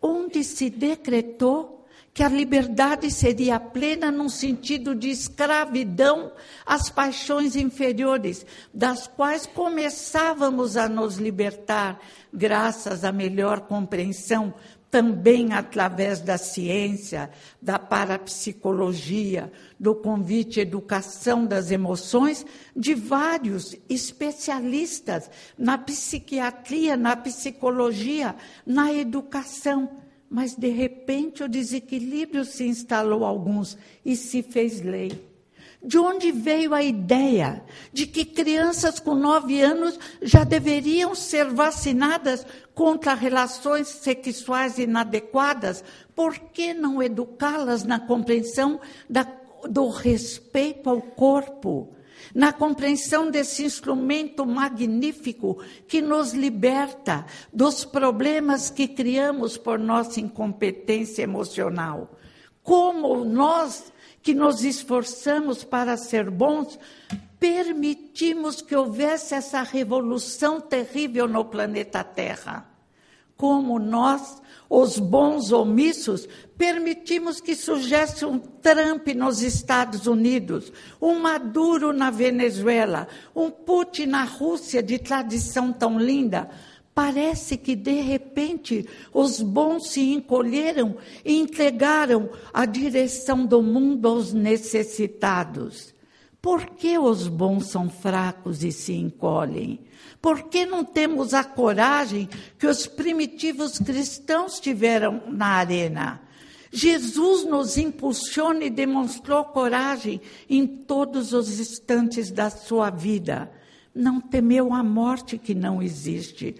onde 0.00 0.44
se 0.44 0.70
decretou 0.70 1.84
que 2.14 2.22
a 2.22 2.28
liberdade 2.28 3.10
seria 3.10 3.58
plena 3.58 4.10
num 4.12 4.28
sentido 4.28 4.94
de 4.94 5.10
escravidão 5.10 6.30
às 6.64 6.88
paixões 6.88 7.56
inferiores, 7.56 8.46
das 8.72 9.08
quais 9.08 9.46
começávamos 9.46 10.76
a 10.76 10.88
nos 10.88 11.16
libertar 11.16 12.00
graças 12.32 13.02
à 13.02 13.10
melhor 13.10 13.62
compreensão 13.62 14.54
também 14.90 15.52
através 15.52 16.20
da 16.20 16.38
ciência, 16.38 17.30
da 17.60 17.78
parapsicologia, 17.78 19.52
do 19.78 19.94
convite 19.94 20.60
Educação 20.60 21.44
das 21.44 21.70
Emoções, 21.70 22.46
de 22.74 22.94
vários 22.94 23.76
especialistas 23.88 25.30
na 25.58 25.76
psiquiatria, 25.76 26.96
na 26.96 27.16
psicologia, 27.16 28.34
na 28.64 28.92
educação. 28.92 29.90
Mas, 30.30 30.54
de 30.54 30.68
repente, 30.68 31.42
o 31.42 31.48
desequilíbrio 31.48 32.44
se 32.44 32.64
instalou 32.66 33.24
alguns 33.24 33.76
e 34.04 34.16
se 34.16 34.42
fez 34.42 34.80
lei. 34.80 35.35
De 35.86 35.98
onde 35.98 36.32
veio 36.32 36.74
a 36.74 36.82
ideia 36.82 37.62
de 37.92 38.08
que 38.08 38.24
crianças 38.24 38.98
com 38.98 39.14
nove 39.14 39.62
anos 39.62 39.96
já 40.20 40.42
deveriam 40.42 41.14
ser 41.14 41.44
vacinadas 41.44 42.44
contra 42.74 43.14
relações 43.14 43.86
sexuais 43.86 44.78
inadequadas? 44.78 45.84
Por 46.12 46.36
que 46.36 46.74
não 46.74 47.00
educá-las 47.00 47.84
na 47.84 48.00
compreensão 48.00 48.80
da, 49.08 49.24
do 49.70 49.88
respeito 49.88 50.90
ao 50.90 51.00
corpo? 51.00 51.92
na 52.34 52.52
compreensão 52.52 53.30
desse 53.30 53.62
instrumento 53.62 54.44
magnífico 54.44 55.62
que 55.86 56.00
nos 56.00 56.32
liberta 56.32 57.24
dos 57.52 57.84
problemas 57.84 58.68
que 58.68 58.88
criamos 58.88 59.56
por 59.56 59.78
nossa 59.78 60.18
incompetência 60.18 61.22
emocional. 61.22 62.10
Como 62.62 63.24
nós 63.24 63.92
que 64.26 64.34
nos 64.34 64.64
esforçamos 64.64 65.62
para 65.62 65.96
ser 65.96 66.30
bons, 66.30 66.76
permitimos 67.38 68.60
que 68.60 68.74
houvesse 68.74 69.36
essa 69.36 69.62
revolução 69.62 70.60
terrível 70.60 71.28
no 71.28 71.44
planeta 71.44 72.02
Terra. 72.02 72.68
Como 73.36 73.78
nós, 73.78 74.42
os 74.68 74.98
bons 74.98 75.52
omissos, 75.52 76.28
permitimos 76.58 77.40
que 77.40 77.54
surgisse 77.54 78.24
um 78.24 78.36
Trump 78.36 79.06
nos 79.14 79.42
Estados 79.42 80.08
Unidos, 80.08 80.72
um 81.00 81.20
Maduro 81.20 81.92
na 81.92 82.10
Venezuela, 82.10 83.06
um 83.32 83.48
Putin 83.48 84.06
na 84.06 84.24
Rússia 84.24 84.82
de 84.82 84.98
tradição 84.98 85.72
tão 85.72 86.00
linda, 86.00 86.50
Parece 86.96 87.58
que, 87.58 87.76
de 87.76 88.00
repente, 88.00 88.88
os 89.12 89.42
bons 89.42 89.90
se 89.90 90.14
encolheram 90.14 90.96
e 91.22 91.34
entregaram 91.34 92.30
a 92.54 92.64
direção 92.64 93.44
do 93.44 93.62
mundo 93.62 94.08
aos 94.08 94.32
necessitados. 94.32 95.94
Por 96.40 96.64
que 96.70 96.96
os 96.96 97.28
bons 97.28 97.66
são 97.66 97.90
fracos 97.90 98.64
e 98.64 98.72
se 98.72 98.94
encolhem? 98.94 99.80
Por 100.22 100.44
que 100.44 100.64
não 100.64 100.82
temos 100.82 101.34
a 101.34 101.44
coragem 101.44 102.30
que 102.58 102.66
os 102.66 102.86
primitivos 102.86 103.78
cristãos 103.78 104.58
tiveram 104.58 105.22
na 105.28 105.48
arena? 105.48 106.22
Jesus 106.72 107.44
nos 107.44 107.76
impulsiona 107.76 108.64
e 108.64 108.70
demonstrou 108.70 109.44
coragem 109.44 110.18
em 110.48 110.66
todos 110.66 111.34
os 111.34 111.60
instantes 111.60 112.30
da 112.30 112.48
sua 112.48 112.88
vida. 112.88 113.50
Não 113.94 114.20
temeu 114.20 114.74
a 114.74 114.82
morte 114.82 115.38
que 115.38 115.54
não 115.54 115.82
existe 115.82 116.54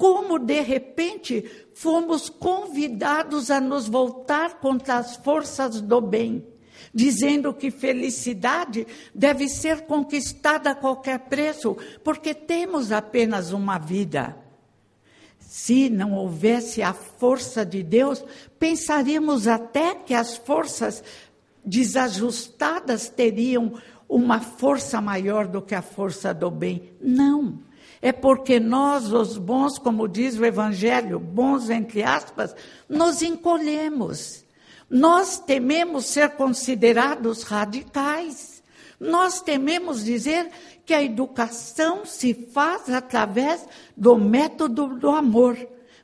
como 0.00 0.38
de 0.38 0.62
repente 0.62 1.44
fomos 1.74 2.30
convidados 2.30 3.50
a 3.50 3.60
nos 3.60 3.86
voltar 3.86 4.58
contra 4.58 4.96
as 4.96 5.16
forças 5.16 5.78
do 5.82 6.00
bem, 6.00 6.42
dizendo 6.94 7.52
que 7.52 7.70
felicidade 7.70 8.86
deve 9.14 9.46
ser 9.46 9.82
conquistada 9.82 10.70
a 10.70 10.74
qualquer 10.74 11.18
preço, 11.18 11.76
porque 12.02 12.32
temos 12.32 12.90
apenas 12.90 13.52
uma 13.52 13.76
vida. 13.76 14.34
Se 15.38 15.90
não 15.90 16.14
houvesse 16.14 16.80
a 16.80 16.94
força 16.94 17.62
de 17.62 17.82
Deus, 17.82 18.24
pensaríamos 18.58 19.46
até 19.46 19.94
que 19.94 20.14
as 20.14 20.34
forças 20.34 21.04
desajustadas 21.62 23.10
teriam 23.10 23.74
uma 24.08 24.40
força 24.40 24.98
maior 24.98 25.46
do 25.46 25.60
que 25.60 25.74
a 25.74 25.82
força 25.82 26.32
do 26.32 26.50
bem. 26.50 26.90
Não. 27.02 27.68
É 28.02 28.12
porque 28.12 28.58
nós, 28.58 29.12
os 29.12 29.36
bons, 29.36 29.78
como 29.78 30.08
diz 30.08 30.38
o 30.38 30.44
Evangelho, 30.44 31.18
bons 31.18 31.68
entre 31.68 32.02
aspas, 32.02 32.54
nos 32.88 33.20
encolhemos. 33.20 34.44
Nós 34.88 35.38
tememos 35.38 36.06
ser 36.06 36.30
considerados 36.30 37.42
radicais. 37.42 38.62
Nós 38.98 39.40
tememos 39.42 40.04
dizer 40.04 40.50
que 40.84 40.94
a 40.94 41.02
educação 41.02 42.04
se 42.04 42.34
faz 42.34 42.88
através 42.90 43.66
do 43.96 44.16
método 44.16 44.88
do 44.96 45.10
amor, 45.10 45.56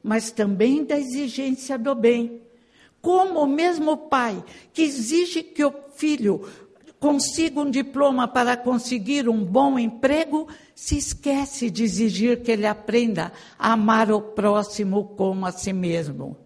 mas 0.03 0.31
também 0.31 0.85
da 0.85 0.99
exigência 0.99 1.79
do 1.79 1.95
bem. 1.95 2.43
Como 3.01 3.41
o 3.41 3.47
mesmo 3.47 3.97
pai 3.97 4.45
que 4.73 4.83
exige 4.83 5.43
que 5.43 5.65
o 5.65 5.75
filho 5.95 6.47
consiga 6.99 7.61
um 7.61 7.71
diploma 7.71 8.27
para 8.27 8.57
conseguir 8.57 9.29
um 9.29 9.45
bom 9.45 9.79
emprego, 9.79 10.49
se 10.75 10.97
esquece 10.97 11.71
de 11.71 11.85
exigir 11.85 12.43
que 12.43 12.53
ele 12.53 12.67
aprenda 12.67 13.33
a 13.59 13.73
amar 13.73 14.11
o 14.11 14.21
próximo 14.21 15.05
como 15.17 15.47
a 15.47 15.53
si 15.53 15.73
mesmo. 15.73 16.37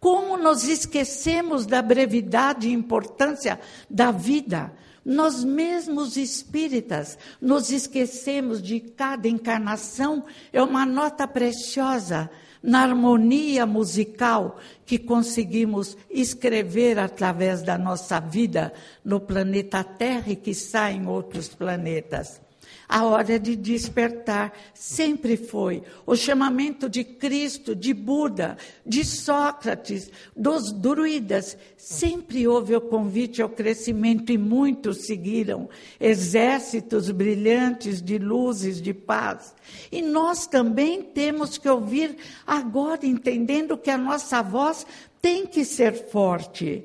Como 0.00 0.36
nos 0.36 0.64
esquecemos 0.68 1.66
da 1.66 1.82
brevidade 1.82 2.68
e 2.68 2.72
importância 2.72 3.58
da 3.88 4.10
vida, 4.10 4.72
nós 5.04 5.44
mesmos 5.44 6.16
espíritas 6.16 7.16
nos 7.40 7.70
esquecemos 7.70 8.60
de 8.60 8.80
cada 8.80 9.28
encarnação. 9.28 10.24
É 10.52 10.62
uma 10.62 10.84
nota 10.84 11.28
preciosa 11.28 12.28
na 12.66 12.82
harmonia 12.82 13.64
musical 13.64 14.58
que 14.84 14.98
conseguimos 14.98 15.96
escrever 16.10 16.98
através 16.98 17.62
da 17.62 17.78
nossa 17.78 18.18
vida 18.18 18.72
no 19.04 19.20
planeta 19.20 19.84
Terra 19.84 20.32
e 20.32 20.36
que 20.36 20.52
sai 20.52 20.94
em 20.94 21.06
outros 21.06 21.48
planetas. 21.48 22.40
A 22.88 23.04
hora 23.04 23.38
de 23.38 23.56
despertar 23.56 24.52
sempre 24.72 25.36
foi 25.36 25.82
o 26.06 26.14
chamamento 26.14 26.88
de 26.88 27.02
Cristo, 27.02 27.74
de 27.74 27.92
Buda, 27.92 28.56
de 28.84 29.04
Sócrates, 29.04 30.10
dos 30.36 30.72
druidas. 30.72 31.58
Sempre 31.76 32.46
houve 32.46 32.76
o 32.76 32.80
convite 32.80 33.42
ao 33.42 33.48
crescimento 33.48 34.30
e 34.30 34.38
muitos 34.38 35.06
seguiram. 35.06 35.68
Exércitos 35.98 37.10
brilhantes 37.10 38.00
de 38.00 38.18
luzes, 38.18 38.80
de 38.80 38.94
paz. 38.94 39.54
E 39.90 40.00
nós 40.00 40.46
também 40.46 41.02
temos 41.02 41.58
que 41.58 41.68
ouvir 41.68 42.16
agora, 42.46 43.04
entendendo 43.04 43.76
que 43.76 43.90
a 43.90 43.98
nossa 43.98 44.42
voz 44.42 44.86
tem 45.20 45.44
que 45.44 45.64
ser 45.64 45.92
forte 45.92 46.84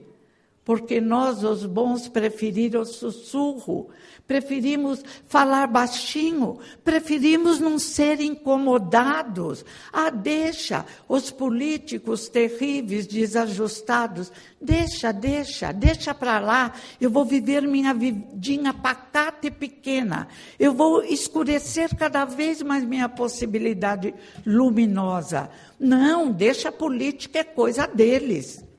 porque 0.64 1.02
nós, 1.02 1.44
os 1.44 1.66
bons, 1.66 2.08
preferimos 2.08 2.90
o 2.90 2.94
sussurro, 2.94 3.90
preferimos 4.28 5.04
falar 5.28 5.66
baixinho, 5.66 6.60
preferimos 6.84 7.60
não 7.60 7.80
ser 7.80 8.22
incomodados. 8.22 9.66
Ah, 9.92 10.12
deixa 10.12 10.86
os 11.10 11.32
políticos 11.32 12.30
terríveis, 12.30 13.08
desajustados, 13.08 14.32
deixa, 14.62 15.12
deixa, 15.12 15.72
deixa 15.72 16.14
para 16.14 16.40
lá. 16.40 16.74
Eu 17.00 17.10
vou 17.10 17.26
viver 17.26 17.64
minha 17.64 17.94
vidinha 17.94 18.72
pacata 18.72 19.48
e 19.48 19.52
pequena. 19.52 20.28
Eu 20.60 20.74
vou 20.74 21.04
escurecer 21.04 21.96
cada 21.98 22.24
vez 22.24 22.62
mais 22.62 22.86
minha 22.86 23.10
possibilidade 23.10 24.14
luminosa. 24.46 25.50
Não, 25.80 26.32
deixa 26.32 26.70
a 26.70 26.72
política, 26.72 27.40
é 27.40 27.44
coisa 27.44 27.88
deles. 27.88 28.71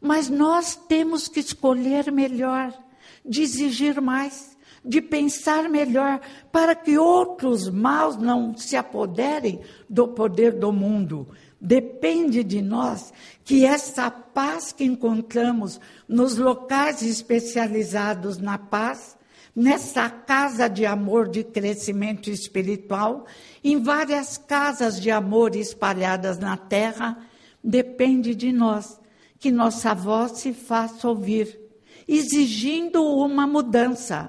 Mas 0.00 0.28
nós 0.28 0.76
temos 0.76 1.28
que 1.28 1.40
escolher 1.40 2.10
melhor, 2.12 2.72
de 3.24 3.42
exigir 3.42 4.00
mais, 4.00 4.56
de 4.84 5.00
pensar 5.00 5.68
melhor, 5.68 6.20
para 6.52 6.74
que 6.74 6.96
outros 6.96 7.68
maus 7.68 8.16
não 8.16 8.56
se 8.56 8.76
apoderem 8.76 9.60
do 9.88 10.08
poder 10.08 10.52
do 10.52 10.72
mundo. 10.72 11.28
Depende 11.60 12.44
de 12.44 12.62
nós 12.62 13.12
que 13.44 13.64
essa 13.64 14.10
paz 14.10 14.72
que 14.72 14.84
encontramos 14.84 15.80
nos 16.06 16.36
locais 16.36 17.02
especializados 17.02 18.38
na 18.38 18.58
paz, 18.58 19.16
nessa 19.54 20.08
casa 20.08 20.68
de 20.68 20.84
amor 20.84 21.28
de 21.28 21.42
crescimento 21.42 22.30
espiritual, 22.30 23.26
em 23.64 23.82
várias 23.82 24.36
casas 24.36 25.00
de 25.00 25.10
amor 25.10 25.56
espalhadas 25.56 26.38
na 26.38 26.56
terra, 26.56 27.18
depende 27.64 28.34
de 28.34 28.52
nós 28.52 29.00
que 29.46 29.52
nossa 29.52 29.94
voz 29.94 30.40
se 30.40 30.52
faça 30.52 31.08
ouvir, 31.08 31.56
exigindo 32.08 33.00
uma 33.04 33.46
mudança, 33.46 34.28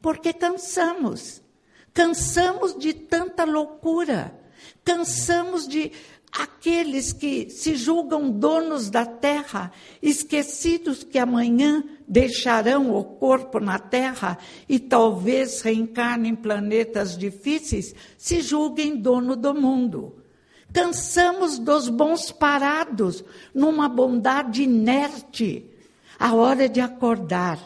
porque 0.00 0.32
cansamos. 0.32 1.42
Cansamos 1.92 2.78
de 2.78 2.94
tanta 2.94 3.42
loucura. 3.44 4.32
Cansamos 4.84 5.66
de 5.66 5.90
aqueles 6.30 7.12
que 7.12 7.50
se 7.50 7.74
julgam 7.74 8.30
donos 8.30 8.88
da 8.88 9.04
terra, 9.04 9.72
esquecidos 10.00 11.02
que 11.02 11.18
amanhã 11.18 11.82
deixarão 12.06 12.94
o 12.94 13.02
corpo 13.02 13.58
na 13.58 13.80
terra 13.80 14.38
e 14.68 14.78
talvez 14.78 15.60
reencarnem 15.60 16.34
em 16.34 16.36
planetas 16.36 17.18
difíceis, 17.18 17.96
se 18.16 18.40
julguem 18.40 18.94
dono 18.94 19.34
do 19.34 19.52
mundo. 19.52 20.21
Cansamos 20.72 21.58
dos 21.58 21.88
bons 21.88 22.32
parados 22.32 23.24
numa 23.54 23.88
bondade 23.88 24.62
inerte. 24.62 25.66
A 26.18 26.34
hora 26.34 26.68
de 26.68 26.80
acordar, 26.80 27.58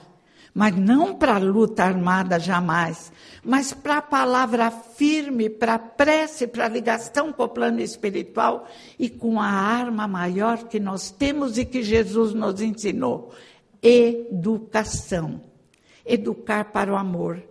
mas 0.54 0.74
não 0.74 1.14
para 1.14 1.34
a 1.34 1.38
luta 1.38 1.84
armada 1.84 2.38
jamais, 2.40 3.12
mas 3.44 3.72
para 3.72 3.98
a 3.98 4.02
palavra 4.02 4.70
firme, 4.70 5.50
para 5.50 5.74
a 5.74 5.78
prece, 5.78 6.46
para 6.46 6.64
a 6.64 6.68
ligação 6.68 7.32
com 7.32 7.42
o 7.42 7.48
plano 7.48 7.80
espiritual 7.80 8.66
e 8.98 9.10
com 9.10 9.40
a 9.40 9.46
arma 9.46 10.08
maior 10.08 10.64
que 10.64 10.80
nós 10.80 11.10
temos 11.10 11.58
e 11.58 11.64
que 11.64 11.82
Jesus 11.82 12.32
nos 12.32 12.60
ensinou: 12.60 13.32
educação. 13.82 15.42
Educar 16.04 16.72
para 16.72 16.92
o 16.92 16.96
amor 16.96 17.42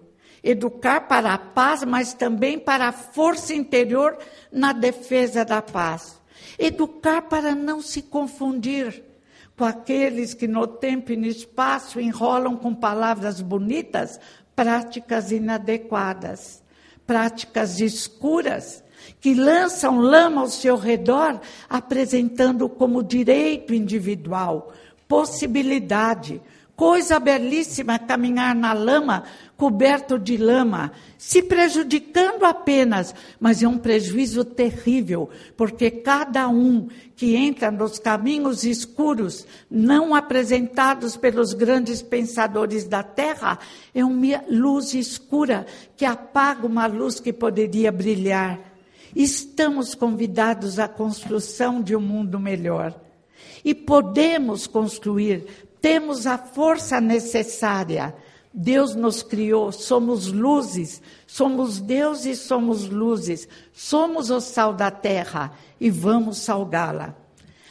educar 0.46 1.02
para 1.02 1.34
a 1.34 1.38
paz, 1.40 1.84
mas 1.84 2.14
também 2.14 2.60
para 2.60 2.90
a 2.90 2.92
força 2.92 3.54
interior 3.54 4.16
na 4.52 4.72
defesa 4.72 5.44
da 5.44 5.60
paz. 5.60 6.22
Educar 6.60 7.24
para 7.24 7.56
não 7.56 7.82
se 7.82 8.04
confundir 8.04 9.04
com 9.58 9.66
aqueles 9.66 10.36
que 10.36 10.48
no 10.48 10.68
tempo 10.68 11.12
e 11.12 11.18
no 11.18 11.26
espaço 11.26 12.00
enrolam 12.00 12.56
com 12.56 12.76
palavras 12.76 13.42
bonitas 13.42 14.20
práticas 14.56 15.32
inadequadas, 15.32 16.62
práticas 17.08 17.80
escuras, 17.80 18.84
que 19.20 19.34
lançam 19.34 20.00
lama 20.00 20.42
ao 20.42 20.48
seu 20.48 20.76
redor, 20.76 21.40
apresentando 21.68 22.70
como 22.70 23.04
direito 23.04 23.74
individual, 23.74 24.74
possibilidade, 25.08 26.42
Coisa 26.76 27.22
belíssima 27.22 27.98
caminhar 27.98 28.54
na 28.54 28.74
lama, 28.74 29.24
coberto 29.58 30.20
de 30.20 30.38
lama, 30.38 30.92
se 31.18 31.42
prejudicando 31.42 32.44
apenas, 32.44 33.16
mas 33.40 33.64
é 33.64 33.68
um 33.68 33.78
prejuízo 33.78 34.44
terrível, 34.44 35.30
porque 35.56 35.90
cada 35.90 36.48
um 36.50 36.88
que 37.16 37.36
entra 37.36 37.72
nos 37.72 37.98
caminhos 37.98 38.64
escuros, 38.64 39.48
não 39.70 40.14
apresentados 40.14 41.16
pelos 41.16 41.54
grandes 41.54 42.02
pensadores 42.02 42.86
da 42.86 43.02
terra, 43.02 43.60
é 43.94 44.04
uma 44.04 44.44
luz 44.50 44.94
escura 44.94 45.66
que 45.96 46.06
apaga 46.06 46.68
uma 46.68 46.86
luz 46.86 47.20
que 47.20 47.32
poderia 47.32 47.92
brilhar. 47.92 48.60
Estamos 49.16 49.96
convidados 49.96 50.78
à 50.78 50.88
construção 50.90 51.82
de 51.82 51.96
um 51.96 52.02
mundo 52.02 52.38
melhor. 52.38 52.94
E 53.64 53.74
podemos 53.74 54.68
construir 54.68 55.46
temos 55.86 56.26
a 56.26 56.36
força 56.36 57.00
necessária. 57.00 58.16
Deus 58.58 58.96
nos 58.96 59.22
criou, 59.22 59.70
somos 59.74 60.32
luzes, 60.32 61.02
somos 61.28 61.82
Deus 61.82 62.24
e 62.24 62.38
somos 62.38 62.88
luzes, 62.88 63.50
somos 63.74 64.30
o 64.30 64.40
sal 64.40 64.74
da 64.74 64.90
terra 64.90 65.52
e 65.78 65.90
vamos 65.90 66.38
salgá-la. 66.38 67.14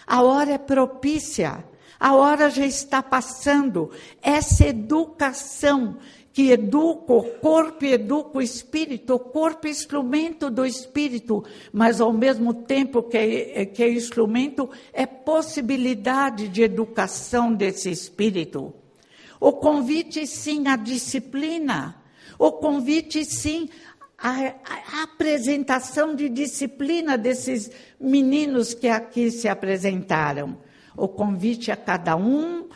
A 0.07 0.23
hora 0.23 0.53
é 0.53 0.59
propícia, 0.59 1.65
a 1.99 2.15
hora 2.15 2.51
já 2.51 2.67
está 2.67 3.03
passando. 3.03 3.91
Essa 4.21 4.67
educação 4.67 5.97
que 6.35 6.51
educa 6.51 7.15
o 7.15 7.23
corpo 7.39 7.87
e 7.87 7.93
educa 7.93 8.37
o 8.37 8.43
espírito, 8.43 9.15
o 9.15 9.19
corpo 9.19 9.67
é 9.67 9.71
instrumento 9.71 10.51
do 10.51 10.67
espírito, 10.67 11.43
mas 11.73 11.99
ao 11.99 12.13
mesmo 12.13 12.53
tempo 12.53 13.03
que 13.05 13.17
é, 13.17 13.65
que 13.65 13.83
é 13.83 13.91
instrumento, 13.91 14.69
é 14.93 15.07
possibilidade 15.07 16.49
de 16.49 16.63
educação 16.63 17.55
desse 17.55 17.91
espírito. 17.91 18.75
O 19.41 19.53
convite, 19.53 20.27
sim, 20.27 20.67
à 20.69 20.77
disciplina, 20.77 21.97
o 22.39 22.53
convite, 22.53 23.25
sim, 23.25 23.69
a, 24.19 25.03
apresentação 25.03 26.15
de 26.15 26.29
disciplina 26.29 27.19
desses 27.19 27.71
meninos 28.01 28.73
que 28.75 28.89
aqui 28.89 29.31
se 29.31 29.49
apresentaram. 29.49 30.57
O 30.97 31.09
convite 31.09 31.71
a 31.71 31.77
cada 31.77 32.17
um 32.17 32.69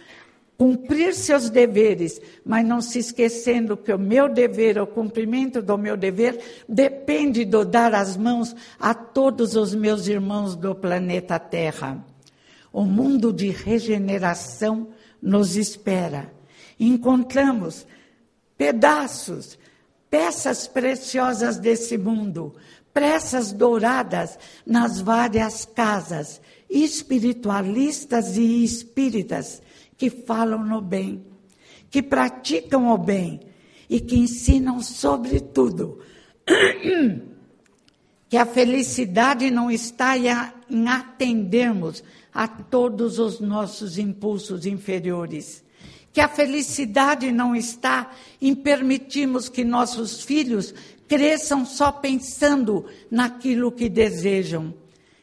cumprir 0.59 1.15
seus 1.15 1.49
deveres, 1.49 2.21
mas 2.45 2.67
não 2.67 2.81
se 2.81 2.99
esquecendo 2.99 3.77
que 3.77 3.93
o 3.93 3.99
meu 3.99 4.29
dever, 4.29 4.79
o 4.81 4.87
cumprimento 4.87 5.63
do 5.63 5.79
meu 5.79 5.97
dever, 5.97 6.65
depende 6.69 7.45
do 7.45 7.65
dar 7.65 7.95
as 7.95 8.17
mãos 8.17 8.55
a 8.79 8.93
todos 8.93 9.55
os 9.55 9.73
meus 9.73 10.09
irmãos 10.09 10.57
do 10.57 10.75
planeta 10.75 11.39
Terra. 11.39 12.05
O 12.73 12.83
mundo 12.83 13.33
de 13.33 13.51
regeneração 13.51 14.89
nos 15.23 15.57
espera. 15.57 16.38
Encontramos 16.79 17.87
pedaços, 18.57 19.59
peças 20.11 20.67
preciosas 20.67 21.59
desse 21.59 21.97
mundo, 21.99 22.55
peças 22.93 23.53
douradas 23.53 24.39
nas 24.67 25.01
várias 25.01 25.65
casas, 25.65 26.41
espiritualistas 26.69 28.37
e 28.37 28.65
espíritas 28.65 29.63
que 29.97 30.11
falam 30.11 30.65
no 30.65 30.81
bem, 30.81 31.25
que 31.91 32.03
praticam 32.03 32.89
o 32.89 32.99
bem 32.99 33.41
e 33.89 34.01
que 34.01 34.19
ensinam 34.19 34.83
sobretudo 34.83 36.01
que 38.29 38.37
a 38.37 38.45
felicidade 38.45 39.51
não 39.51 39.71
está 39.71 40.15
em 40.19 40.89
atendermos 40.89 42.05
a 42.33 42.47
todos 42.47 43.19
os 43.19 43.41
nossos 43.41 43.97
impulsos 43.99 44.67
inferiores. 44.67 45.65
Que 46.19 46.23
a 46.23 46.29
felicidade 46.29 47.31
não 47.31 47.55
está 47.55 48.11
em 48.43 48.53
permitirmos 48.53 49.49
que 49.49 49.63
nossos 49.63 50.21
filhos 50.25 50.75
cresçam 51.07 51.65
só 51.65 51.93
pensando 51.93 52.87
naquilo 53.09 53.71
que 53.71 53.89
desejam 53.89 54.75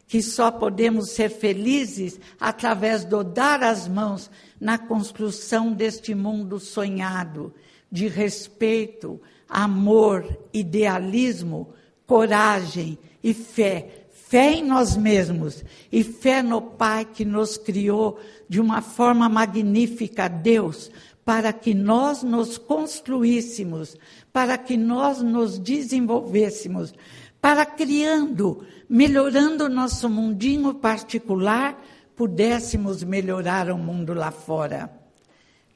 que 0.08 0.22
só 0.22 0.50
podemos 0.50 1.12
ser 1.12 1.30
felizes 1.30 2.18
através 2.40 3.04
do 3.04 3.26
dar 3.26 3.62
as 3.62 3.90
mãos 3.90 4.32
na 4.58 4.78
construção 4.78 5.74
deste 5.74 6.16
mundo 6.16 6.62
sonhado, 6.62 7.54
de 7.92 8.08
respeito, 8.08 9.22
amor, 9.50 10.26
idealismo, 10.54 11.74
coragem 12.08 12.98
e 13.22 13.34
fé. 13.34 14.05
Fé 14.36 14.56
em 14.56 14.66
nós 14.66 14.98
mesmos 14.98 15.64
e 15.90 16.04
fé 16.04 16.44
no 16.44 16.62
Pai 16.62 17.06
que 17.06 17.24
nos 17.24 17.56
criou 17.58 18.20
de 18.50 18.60
uma 18.60 18.82
forma 18.82 19.30
magnífica, 19.30 20.28
Deus, 20.28 20.92
para 21.24 21.54
que 21.54 21.74
nós 21.74 22.22
nos 22.22 22.58
construíssemos, 22.58 23.96
para 24.34 24.58
que 24.58 24.76
nós 24.76 25.22
nos 25.22 25.58
desenvolvêssemos, 25.58 26.94
para 27.40 27.66
criando 27.66 28.66
melhorando 28.90 29.68
o 29.68 29.70
nosso 29.70 30.10
mundinho 30.10 30.74
particular, 30.74 31.82
pudéssemos 32.14 33.06
melhorar 33.06 33.72
o 33.72 33.78
mundo 33.78 34.14
lá 34.14 34.32
fora. 34.32 34.92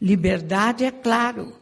Liberdade, 0.01 0.83
é 0.83 0.91
claro. 0.91 1.53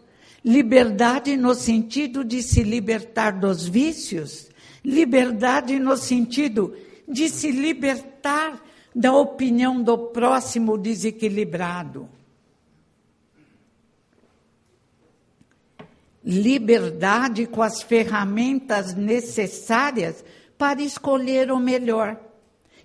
Liberdade 0.43 1.37
no 1.37 1.53
sentido 1.53 2.23
de 2.23 2.41
se 2.41 2.63
libertar 2.63 3.33
dos 3.33 3.67
vícios, 3.67 4.49
liberdade 4.83 5.77
no 5.77 5.95
sentido 5.95 6.73
de 7.07 7.29
se 7.29 7.51
libertar 7.51 8.61
da 8.93 9.13
opinião 9.13 9.81
do 9.81 9.97
próximo 9.97 10.77
desequilibrado. 10.77 12.09
Liberdade 16.23 17.45
com 17.45 17.61
as 17.61 17.81
ferramentas 17.81 18.93
necessárias 18.93 20.25
para 20.57 20.81
escolher 20.81 21.51
o 21.51 21.59
melhor. 21.59 22.19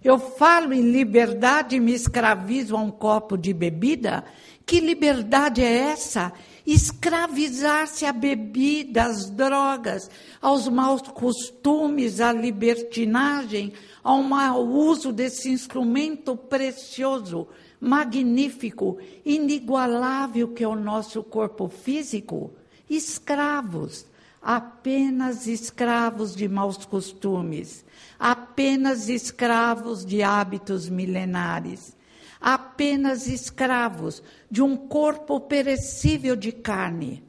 Eu 0.05 0.19
falo 0.19 0.73
em 0.73 0.83
liberdade 0.83 1.77
e 1.77 1.81
me 1.81 1.93
escravizo 1.93 2.77
a 2.77 2.81
um 2.81 2.91
copo 2.91 3.37
de 3.37 3.53
bebida? 3.53 4.25
Que 4.67 4.81
liberdade 4.81 5.63
é 5.63 5.91
essa? 5.91 6.33
Escravizar-se 6.66 8.07
à 8.07 8.12
bebida, 8.12 9.05
às 9.05 9.29
drogas, 9.31 10.11
aos 10.40 10.68
maus 10.68 11.03
costumes, 11.03 12.20
à 12.20 12.33
libertinagem, 12.33 13.72
ao 14.03 14.22
mau 14.22 14.66
uso 14.66 15.12
desse 15.12 15.51
instrumento 15.51 16.37
precioso, 16.37 17.48
magnífico, 17.81 18.98
inigualável 19.25 20.48
que 20.48 20.62
é 20.62 20.68
o 20.68 20.77
nosso 20.77 21.22
corpo 21.22 21.68
físico? 21.68 22.53
Escravos 22.88 24.07
apenas 24.42 25.46
escravos 25.46 26.35
de 26.35 26.48
maus 26.48 26.85
costumes, 26.85 27.85
apenas 28.18 29.09
escravos 29.09 30.05
de 30.05 30.22
hábitos 30.22 30.88
milenares, 30.88 31.96
apenas 32.43 33.29
escravos 33.29 34.23
de 34.51 34.61
um 34.61 34.77
corpo 34.77 35.41
perecível 35.41 36.35
de 36.35 36.51
carne. 36.51 37.23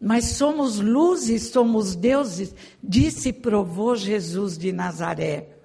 Mas 0.00 0.24
somos 0.24 0.80
luz 0.80 1.28
e 1.28 1.38
somos 1.38 1.94
deuses, 1.94 2.54
disse 2.82 3.30
e 3.30 3.32
provou 3.32 3.96
Jesus 3.96 4.58
de 4.58 4.72
Nazaré. 4.72 5.58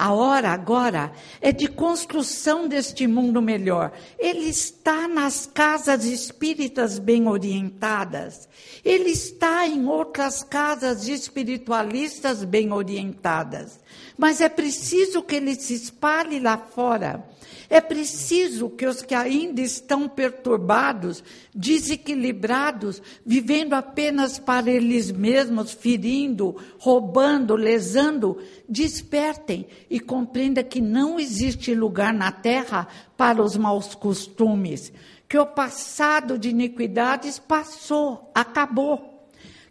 A 0.00 0.14
hora 0.14 0.48
agora 0.48 1.12
é 1.42 1.52
de 1.52 1.66
construção 1.68 2.66
deste 2.66 3.06
mundo 3.06 3.42
melhor. 3.42 3.92
Ele 4.18 4.48
está 4.48 5.06
nas 5.06 5.44
casas 5.44 6.06
espíritas 6.06 6.98
bem 6.98 7.28
orientadas. 7.28 8.48
Ele 8.82 9.10
está 9.10 9.66
em 9.66 9.86
outras 9.86 10.42
casas 10.42 11.06
espiritualistas 11.06 12.44
bem 12.44 12.72
orientadas. 12.72 13.78
Mas 14.20 14.42
é 14.42 14.50
preciso 14.50 15.22
que 15.22 15.36
ele 15.36 15.54
se 15.54 15.72
espalhe 15.72 16.38
lá 16.38 16.58
fora. 16.58 17.26
É 17.70 17.80
preciso 17.80 18.68
que 18.68 18.84
os 18.84 19.00
que 19.00 19.14
ainda 19.14 19.62
estão 19.62 20.06
perturbados, 20.06 21.24
desequilibrados, 21.54 23.00
vivendo 23.24 23.72
apenas 23.72 24.38
para 24.38 24.70
eles 24.70 25.10
mesmos, 25.10 25.72
ferindo, 25.72 26.54
roubando, 26.78 27.56
lesando, 27.56 28.36
despertem 28.68 29.66
e 29.88 29.98
compreendam 29.98 30.64
que 30.64 30.82
não 30.82 31.18
existe 31.18 31.74
lugar 31.74 32.12
na 32.12 32.30
terra 32.30 32.86
para 33.16 33.42
os 33.42 33.56
maus 33.56 33.94
costumes, 33.94 34.92
que 35.26 35.38
o 35.38 35.46
passado 35.46 36.38
de 36.38 36.50
iniquidades 36.50 37.38
passou, 37.38 38.30
acabou 38.34 39.09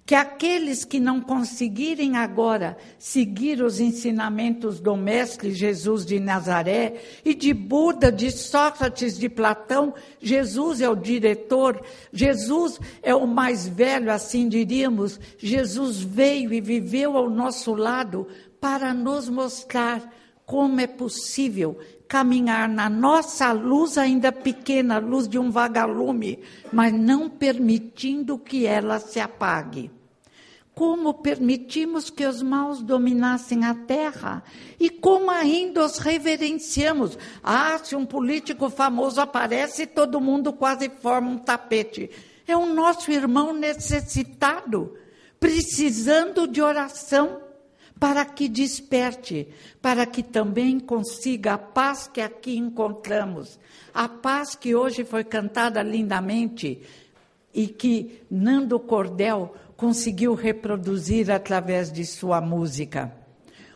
que 0.09 0.15
aqueles 0.15 0.83
que 0.83 0.99
não 0.99 1.21
conseguirem 1.21 2.17
agora 2.17 2.75
seguir 2.97 3.61
os 3.61 3.79
ensinamentos 3.79 4.79
do 4.79 4.97
Mestre 4.97 5.53
Jesus 5.53 6.03
de 6.03 6.19
Nazaré 6.19 6.99
e 7.23 7.35
de 7.35 7.53
Buda, 7.53 8.11
de 8.11 8.31
Sócrates, 8.31 9.19
de 9.19 9.29
Platão, 9.29 9.93
Jesus 10.19 10.81
é 10.81 10.89
o 10.89 10.95
diretor, 10.95 11.79
Jesus 12.11 12.79
é 13.03 13.13
o 13.13 13.27
mais 13.27 13.67
velho, 13.67 14.11
assim 14.11 14.49
diríamos. 14.49 15.19
Jesus 15.37 15.99
veio 15.99 16.51
e 16.51 16.59
viveu 16.59 17.15
ao 17.15 17.29
nosso 17.29 17.75
lado 17.75 18.25
para 18.59 18.95
nos 18.95 19.29
mostrar 19.29 20.11
como 20.43 20.81
é 20.81 20.87
possível 20.87 21.77
caminhar 22.07 22.67
na 22.67 22.89
nossa 22.89 23.51
luz 23.51 23.95
ainda 23.95 24.31
pequena, 24.31 24.97
luz 24.97 25.27
de 25.27 25.37
um 25.37 25.51
vagalume, 25.51 26.39
mas 26.73 26.91
não 26.91 27.29
permitindo 27.29 28.39
que 28.39 28.65
ela 28.65 28.99
se 28.99 29.19
apague 29.19 29.98
como 30.79 31.13
permitimos 31.15 32.09
que 32.09 32.25
os 32.25 32.41
maus 32.41 32.81
dominassem 32.81 33.65
a 33.65 33.75
terra 33.75 34.41
e 34.79 34.89
como 34.89 35.29
ainda 35.29 35.83
os 35.83 35.97
reverenciamos. 35.97 37.17
Ah, 37.43 37.77
se 37.83 37.97
um 37.97 38.05
político 38.05 38.69
famoso 38.69 39.19
aparece, 39.19 39.85
todo 39.85 40.21
mundo 40.21 40.53
quase 40.53 40.87
forma 40.87 41.31
um 41.31 41.37
tapete. 41.37 42.09
É 42.47 42.55
o 42.55 42.65
nosso 42.65 43.11
irmão 43.11 43.51
necessitado, 43.51 44.95
precisando 45.37 46.47
de 46.47 46.61
oração 46.61 47.41
para 47.99 48.23
que 48.23 48.47
desperte, 48.47 49.49
para 49.81 50.05
que 50.05 50.23
também 50.23 50.79
consiga 50.79 51.55
a 51.55 51.57
paz 51.57 52.07
que 52.07 52.21
aqui 52.21 52.55
encontramos, 52.55 53.59
a 53.93 54.07
paz 54.07 54.55
que 54.55 54.73
hoje 54.73 55.03
foi 55.03 55.25
cantada 55.25 55.83
lindamente 55.83 56.81
e 57.53 57.67
que 57.67 58.21
Nando 58.31 58.79
Cordel 58.79 59.53
conseguiu 59.79 60.33
reproduzir 60.33 61.31
através 61.31 61.89
de 61.89 62.05
sua 62.05 62.41
música. 62.41 63.13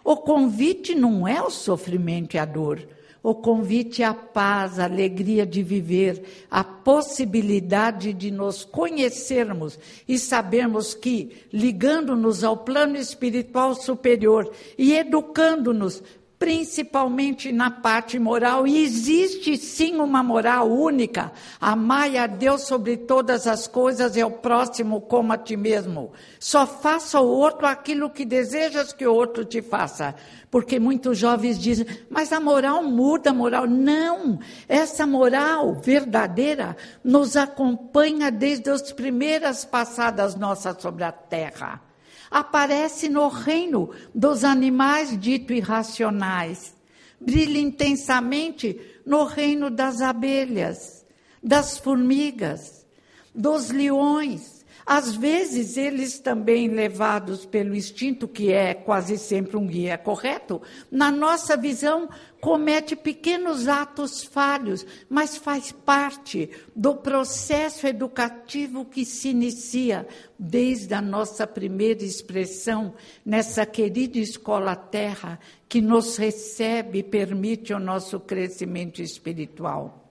O 0.04 0.18
convite 0.18 0.94
não 0.94 1.26
é 1.26 1.42
o 1.42 1.50
sofrimento 1.50 2.36
e 2.36 2.38
a 2.38 2.44
dor. 2.44 2.86
O 3.24 3.34
convite 3.34 4.04
é 4.04 4.06
a 4.06 4.14
paz, 4.14 4.80
a 4.80 4.84
alegria 4.84 5.46
de 5.46 5.64
viver, 5.64 6.46
a 6.52 6.62
possibilidade 6.62 8.12
de 8.12 8.30
nos 8.30 8.66
conhecermos 8.66 9.80
e 10.06 10.20
sabermos 10.20 10.94
que, 10.94 11.46
ligando-nos 11.54 12.44
ao 12.44 12.58
plano 12.58 12.98
espiritual 12.98 13.74
superior 13.74 14.52
e 14.78 14.94
educando-nos 14.94 16.04
principalmente 16.44 17.54
na 17.54 17.72
parte 17.72 18.20
moral, 18.20 18.68
e 18.68 18.84
existe 18.84 19.56
sim 19.56 19.96
uma 19.96 20.22
moral 20.22 20.70
única. 20.70 21.32
Amai 21.58 22.18
a 22.18 22.28
Deus 22.28 22.64
sobre 22.64 22.98
todas 22.98 23.48
as 23.48 23.66
coisas 23.66 24.18
e 24.18 24.22
ao 24.22 24.30
próximo 24.30 25.00
como 25.00 25.32
a 25.32 25.38
ti 25.38 25.56
mesmo. 25.56 26.12
Só 26.42 26.68
faça 26.68 27.18
ao 27.18 27.26
outro 27.26 27.66
aquilo 27.66 28.10
que 28.10 28.26
desejas 28.26 28.92
que 28.92 29.08
o 29.08 29.14
outro 29.14 29.46
te 29.46 29.62
faça. 29.62 30.16
Porque 30.52 30.82
muitos 30.82 31.18
jovens 31.18 31.58
dizem, 31.58 31.86
mas 32.10 32.34
a 32.34 32.42
moral 32.42 32.84
muda, 32.84 33.30
a 33.30 33.34
moral. 33.34 33.66
Não! 33.66 34.38
Essa 34.68 35.08
moral 35.08 35.76
verdadeira 35.76 36.76
nos 37.02 37.38
acompanha 37.38 38.30
desde 38.30 38.70
as 38.70 38.92
primeiras 38.92 39.64
passadas 39.64 40.36
nossas 40.36 40.82
sobre 40.82 41.06
a 41.06 41.12
terra 41.14 41.93
aparece 42.34 43.08
no 43.08 43.28
reino 43.28 43.92
dos 44.14 44.44
animais 44.44 45.16
dito 45.16 45.54
irracionais, 45.54 46.76
brilha 47.22 47.60
intensamente 47.60 48.82
no 49.06 49.24
reino 49.24 49.70
das 49.70 50.02
abelhas, 50.02 51.06
das 51.44 51.78
formigas, 51.78 52.88
dos 53.36 53.70
leões. 53.70 54.66
Às 54.84 55.16
vezes, 55.16 55.78
eles 55.78 56.18
também 56.18 56.68
levados 56.68 57.46
pelo 57.46 57.76
instinto, 57.76 58.28
que 58.28 58.52
é 58.52 58.74
quase 58.74 59.18
sempre 59.20 59.56
um 59.56 59.68
guia 59.68 59.98
correto, 59.98 60.60
na 60.92 61.12
nossa 61.12 61.56
visão, 61.56 62.10
comete 62.44 62.94
pequenos 62.94 63.70
atos 63.70 64.22
falhos, 64.22 64.86
mas 65.10 65.38
faz 65.38 65.72
parte 65.72 66.50
do 66.76 66.94
processo 66.94 67.88
educativo 67.88 68.84
que 68.84 69.06
se 69.06 69.30
inicia 69.30 70.06
desde 70.38 70.94
a 70.94 71.02
nossa 71.02 71.48
primeira 71.48 72.04
expressão 72.04 72.96
nessa 73.26 73.66
querida 73.66 74.18
escola 74.18 74.76
terra 74.76 75.40
que 75.70 75.80
nos 75.80 76.18
recebe 76.18 77.00
e 77.00 77.04
permite 77.04 77.74
o 77.74 77.80
nosso 77.80 78.20
crescimento 78.20 79.02
espiritual. 79.02 80.03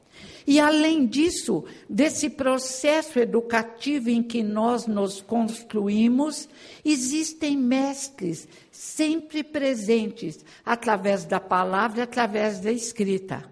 E 0.47 0.59
além 0.59 1.07
disso, 1.07 1.65
desse 1.89 2.29
processo 2.29 3.19
educativo 3.19 4.11
em 4.11 4.23
que 4.23 4.43
nós 4.43 4.87
nos 4.87 5.21
construímos, 5.21 6.49
existem 6.85 7.57
mestres 7.57 8.49
sempre 8.71 9.43
presentes 9.43 10.45
através 10.65 11.25
da 11.25 11.39
palavra, 11.39 12.05
através 12.05 12.59
da 12.61 12.73
escrita. 12.73 13.51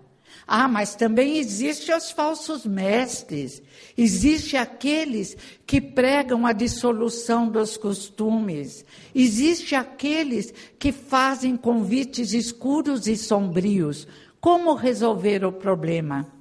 Ah, 0.52 0.66
mas 0.66 0.96
também 0.96 1.38
existem 1.38 1.94
os 1.94 2.10
falsos 2.10 2.66
mestres. 2.66 3.62
Existem 3.96 4.58
aqueles 4.58 5.36
que 5.64 5.80
pregam 5.80 6.44
a 6.44 6.52
dissolução 6.52 7.48
dos 7.48 7.76
costumes. 7.76 8.84
Existem 9.14 9.78
aqueles 9.78 10.52
que 10.76 10.90
fazem 10.90 11.56
convites 11.56 12.32
escuros 12.32 13.06
e 13.06 13.16
sombrios. 13.16 14.08
Como 14.40 14.74
resolver 14.74 15.44
o 15.44 15.52
problema? 15.52 16.39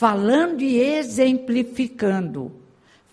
Falando 0.00 0.62
e 0.62 0.80
exemplificando. 0.80 2.50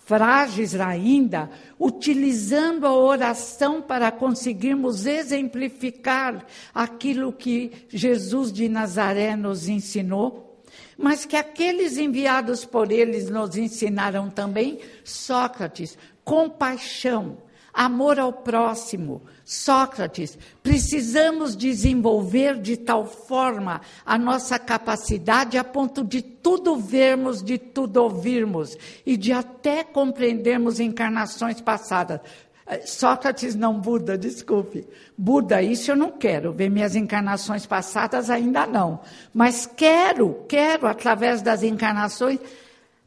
Frágeis 0.05 0.73
ainda, 0.73 1.49
utilizando 1.77 2.87
a 2.87 2.93
oração 2.95 3.81
para 3.81 4.09
conseguirmos 4.09 5.05
exemplificar 5.05 6.45
aquilo 6.73 7.33
que 7.33 7.73
Jesus 7.89 8.53
de 8.53 8.69
Nazaré 8.69 9.35
nos 9.35 9.67
ensinou, 9.67 10.63
mas 10.97 11.25
que 11.25 11.35
aqueles 11.35 11.97
enviados 11.97 12.63
por 12.63 12.89
eles 12.89 13.29
nos 13.29 13.57
ensinaram 13.57 14.29
também, 14.29 14.79
Sócrates, 15.03 15.97
compaixão, 16.23 17.37
amor 17.77 18.19
ao 18.19 18.33
próximo. 18.33 19.21
Sócrates, 19.45 20.35
precisamos 20.63 21.55
desenvolver 21.55 22.59
de 22.59 22.75
tal 22.75 23.05
forma 23.05 23.81
a 24.03 24.17
nossa 24.17 24.57
capacidade 24.57 25.59
a 25.59 25.63
ponto 25.63 26.03
de 26.03 26.23
tudo 26.23 26.75
vermos, 26.75 27.43
de 27.43 27.59
tudo 27.59 27.97
ouvirmos 27.97 28.75
e 29.05 29.15
de 29.15 29.31
até 29.31 29.83
compreendermos 29.83 30.79
encarnações 30.79 31.61
passadas. 31.61 32.19
Eh, 32.65 32.81
Sócrates 32.83 33.53
não 33.53 33.79
Buda, 33.79 34.17
desculpe. 34.17 34.87
Buda, 35.15 35.61
isso 35.61 35.91
eu 35.91 35.95
não 35.95 36.11
quero. 36.11 36.51
Ver 36.51 36.71
minhas 36.71 36.95
encarnações 36.95 37.67
passadas 37.67 38.31
ainda 38.31 38.65
não. 38.65 39.01
Mas 39.31 39.67
quero, 39.67 40.43
quero, 40.49 40.87
através 40.87 41.43
das 41.43 41.61
encarnações, 41.61 42.39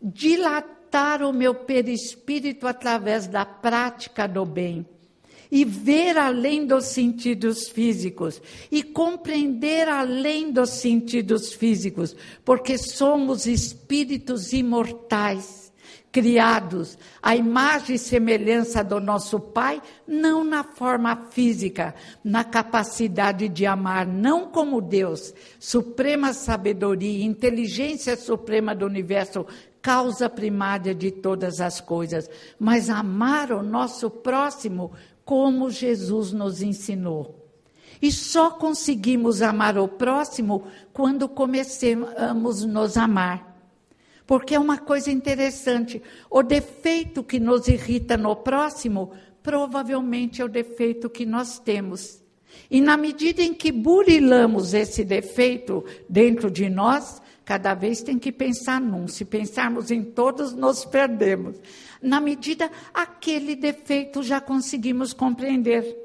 dilatar 0.01 0.80
alimentar 0.91 1.23
o 1.23 1.33
meu 1.33 1.55
perispírito 1.55 2.67
através 2.67 3.27
da 3.27 3.45
prática 3.45 4.27
do 4.27 4.45
bem 4.45 4.85
e 5.51 5.65
ver 5.65 6.17
além 6.17 6.65
dos 6.67 6.87
sentidos 6.87 7.69
físicos 7.69 8.41
e 8.71 8.83
compreender 8.83 9.89
além 9.89 10.53
dos 10.53 10.71
sentidos 10.71 11.53
físicos, 11.53 12.15
porque 12.45 12.79
somos 12.79 13.47
espíritos 13.47 14.53
imortais, 14.53 15.73
criados 16.13 16.99
à 17.23 17.35
imagem 17.37 17.97
e 17.97 17.99
semelhança 17.99 18.83
do 18.83 19.01
nosso 19.01 19.39
Pai, 19.41 19.83
não 20.07 20.45
na 20.45 20.63
forma 20.63 21.17
física, 21.31 21.95
na 22.23 22.45
capacidade 22.45 23.49
de 23.49 23.67
amar, 23.67 24.07
não 24.07 24.47
como 24.47 24.81
Deus, 24.81 25.35
suprema 25.59 26.33
sabedoria, 26.33 27.25
inteligência 27.25 28.17
suprema 28.17 28.75
do 28.75 28.87
universo, 28.87 29.47
causa 29.83 30.29
primária 30.29 30.95
de 30.95 31.11
todas 31.11 31.61
as 31.61 31.81
coisas, 31.81 32.29
mas 32.59 32.91
amar 32.91 33.53
o 33.53 33.63
nosso 33.63 34.11
próximo 34.11 34.93
como 35.25 35.71
Jesus 35.71 36.33
nos 36.33 36.63
ensinou. 36.63 37.37
E 38.03 38.11
só 38.11 38.51
conseguimos 38.51 39.43
amar 39.43 39.77
o 39.79 39.87
próximo 39.87 40.65
quando 40.93 41.29
começamos 41.29 42.15
a 42.17 42.33
nos 42.33 42.97
amar. 42.97 43.51
Porque 44.27 44.55
é 44.55 44.59
uma 44.59 44.79
coisa 44.79 45.11
interessante, 45.11 46.01
o 46.31 46.43
defeito 46.43 47.23
que 47.23 47.41
nos 47.41 47.67
irrita 47.69 48.17
no 48.17 48.37
próximo, 48.37 49.13
provavelmente 49.43 50.41
é 50.41 50.45
o 50.45 50.49
defeito 50.49 51.11
que 51.11 51.27
nós 51.27 51.59
temos. 51.59 52.23
E 52.71 52.81
na 52.81 52.97
medida 52.97 53.43
em 53.43 53.53
que 53.55 53.73
burilamos 53.73 54.75
esse 54.75 55.05
defeito 55.05 55.85
dentro 56.09 56.51
de 56.51 56.69
nós, 56.69 57.21
Cada 57.51 57.75
vez 57.75 58.01
tem 58.01 58.17
que 58.17 58.31
pensar 58.31 58.81
num. 58.81 59.09
Se 59.09 59.25
pensarmos 59.25 59.91
em 59.91 60.05
todos, 60.05 60.55
nos 60.55 60.85
perdemos. 60.85 61.57
Na 62.01 62.21
medida 62.21 62.71
aquele 62.95 63.57
defeito 63.57 64.23
já 64.23 64.41
conseguimos 64.41 65.13
compreender. 65.13 65.97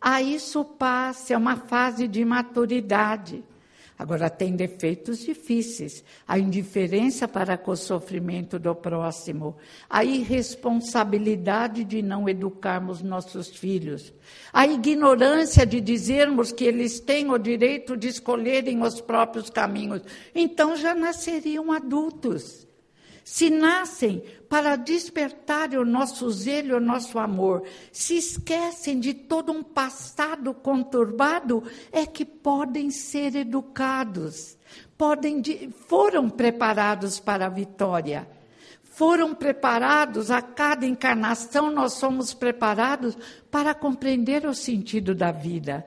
A 0.00 0.20
isso 0.20 0.64
passa, 0.64 1.34
é 1.34 1.36
uma 1.36 1.54
fase 1.54 2.08
de 2.08 2.24
maturidade. 2.24 3.44
Agora, 4.00 4.30
tem 4.30 4.56
defeitos 4.56 5.18
difíceis. 5.18 6.02
A 6.26 6.38
indiferença 6.38 7.28
para 7.28 7.58
com 7.58 7.72
o 7.72 7.76
sofrimento 7.76 8.58
do 8.58 8.74
próximo, 8.74 9.58
a 9.90 10.02
irresponsabilidade 10.02 11.84
de 11.84 12.00
não 12.00 12.26
educarmos 12.26 13.02
nossos 13.02 13.48
filhos, 13.48 14.10
a 14.54 14.66
ignorância 14.66 15.66
de 15.66 15.82
dizermos 15.82 16.50
que 16.50 16.64
eles 16.64 16.98
têm 16.98 17.30
o 17.30 17.36
direito 17.36 17.94
de 17.94 18.08
escolherem 18.08 18.82
os 18.82 19.02
próprios 19.02 19.50
caminhos. 19.50 20.00
Então, 20.34 20.74
já 20.76 20.94
nasceriam 20.94 21.70
adultos. 21.70 22.69
Se 23.32 23.48
nascem 23.48 24.24
para 24.48 24.74
despertar 24.74 25.70
o 25.76 25.84
nosso 25.84 26.28
zelo, 26.32 26.78
o 26.78 26.80
nosso 26.80 27.16
amor, 27.16 27.62
se 27.92 28.16
esquecem 28.16 28.98
de 28.98 29.14
todo 29.14 29.52
um 29.52 29.62
passado 29.62 30.52
conturbado, 30.52 31.62
é 31.92 32.04
que 32.04 32.24
podem 32.24 32.90
ser 32.90 33.36
educados, 33.36 34.58
podem 34.98 35.40
foram 35.86 36.28
preparados 36.28 37.20
para 37.20 37.46
a 37.46 37.48
vitória. 37.48 38.28
Foram 38.82 39.32
preparados, 39.32 40.32
a 40.32 40.42
cada 40.42 40.84
encarnação 40.84 41.70
nós 41.70 41.92
somos 41.92 42.34
preparados 42.34 43.16
para 43.48 43.72
compreender 43.74 44.44
o 44.44 44.52
sentido 44.52 45.14
da 45.14 45.30
vida, 45.30 45.86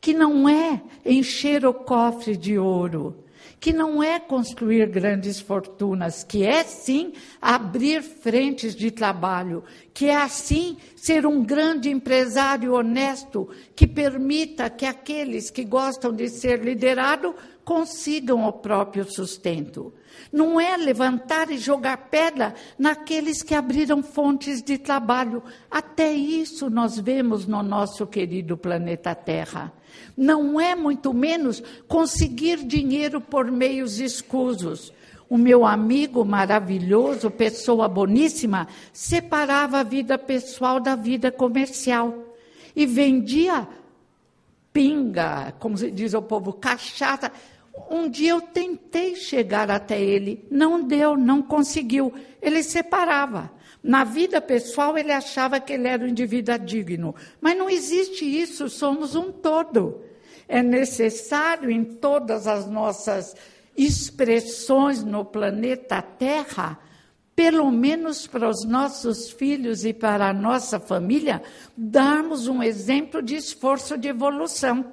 que 0.00 0.14
não 0.14 0.48
é 0.48 0.80
encher 1.04 1.66
o 1.66 1.74
cofre 1.74 2.36
de 2.36 2.56
ouro, 2.56 3.25
que 3.58 3.72
não 3.72 4.02
é 4.02 4.20
construir 4.20 4.86
grandes 4.88 5.40
fortunas, 5.40 6.22
que 6.22 6.44
é 6.44 6.62
sim 6.62 7.12
abrir 7.40 8.02
frentes 8.02 8.74
de 8.74 8.90
trabalho, 8.90 9.64
que 9.92 10.06
é 10.06 10.16
assim 10.16 10.76
ser 10.94 11.26
um 11.26 11.42
grande 11.42 11.90
empresário 11.90 12.74
honesto 12.74 13.48
que 13.74 13.86
permita 13.86 14.68
que 14.70 14.84
aqueles 14.84 15.50
que 15.50 15.64
gostam 15.64 16.12
de 16.12 16.28
ser 16.28 16.62
liderado 16.62 17.34
consigam 17.64 18.46
o 18.46 18.52
próprio 18.52 19.04
sustento. 19.10 19.92
Não 20.32 20.60
é 20.60 20.76
levantar 20.76 21.50
e 21.50 21.58
jogar 21.58 22.08
pedra 22.08 22.54
naqueles 22.78 23.42
que 23.42 23.54
abriram 23.54 24.02
fontes 24.02 24.62
de 24.62 24.78
trabalho. 24.78 25.42
Até 25.70 26.12
isso 26.12 26.70
nós 26.70 26.98
vemos 26.98 27.46
no 27.46 27.62
nosso 27.62 28.06
querido 28.06 28.56
planeta 28.56 29.14
Terra. 29.14 29.72
Não 30.16 30.60
é 30.60 30.74
muito 30.74 31.12
menos 31.12 31.62
conseguir 31.86 32.64
dinheiro 32.64 33.20
por 33.20 33.50
meios 33.50 33.98
escusos. 34.00 34.92
O 35.28 35.36
meu 35.36 35.66
amigo 35.66 36.24
maravilhoso, 36.24 37.30
pessoa 37.30 37.88
boníssima, 37.88 38.68
separava 38.92 39.78
a 39.78 39.82
vida 39.82 40.16
pessoal 40.16 40.78
da 40.78 40.94
vida 40.94 41.32
comercial 41.32 42.14
e 42.76 42.86
vendia 42.86 43.66
pinga, 44.72 45.54
como 45.58 45.74
diz 45.74 46.12
o 46.12 46.20
povo, 46.20 46.52
cachaça. 46.52 47.32
Um 47.90 48.08
dia 48.08 48.32
eu 48.32 48.40
tentei 48.40 49.16
chegar 49.16 49.70
até 49.70 50.00
ele, 50.00 50.46
não 50.50 50.82
deu, 50.82 51.16
não 51.16 51.42
conseguiu. 51.42 52.12
Ele 52.40 52.62
separava. 52.62 53.50
Na 53.86 54.02
vida 54.02 54.40
pessoal, 54.40 54.98
ele 54.98 55.12
achava 55.12 55.60
que 55.60 55.72
ele 55.72 55.86
era 55.86 56.04
um 56.04 56.08
indivíduo 56.08 56.58
digno. 56.58 57.14
Mas 57.40 57.56
não 57.56 57.70
existe 57.70 58.24
isso, 58.24 58.68
somos 58.68 59.14
um 59.14 59.30
todo. 59.30 60.00
É 60.48 60.60
necessário 60.60 61.70
em 61.70 61.84
todas 61.84 62.48
as 62.48 62.66
nossas 62.66 63.36
expressões 63.76 65.04
no 65.04 65.24
planeta 65.24 66.02
Terra, 66.02 66.80
pelo 67.36 67.70
menos 67.70 68.26
para 68.26 68.48
os 68.48 68.64
nossos 68.64 69.30
filhos 69.30 69.84
e 69.84 69.94
para 69.94 70.30
a 70.30 70.34
nossa 70.34 70.80
família, 70.80 71.40
darmos 71.76 72.48
um 72.48 72.64
exemplo 72.64 73.22
de 73.22 73.36
esforço 73.36 73.96
de 73.96 74.08
evolução. 74.08 74.92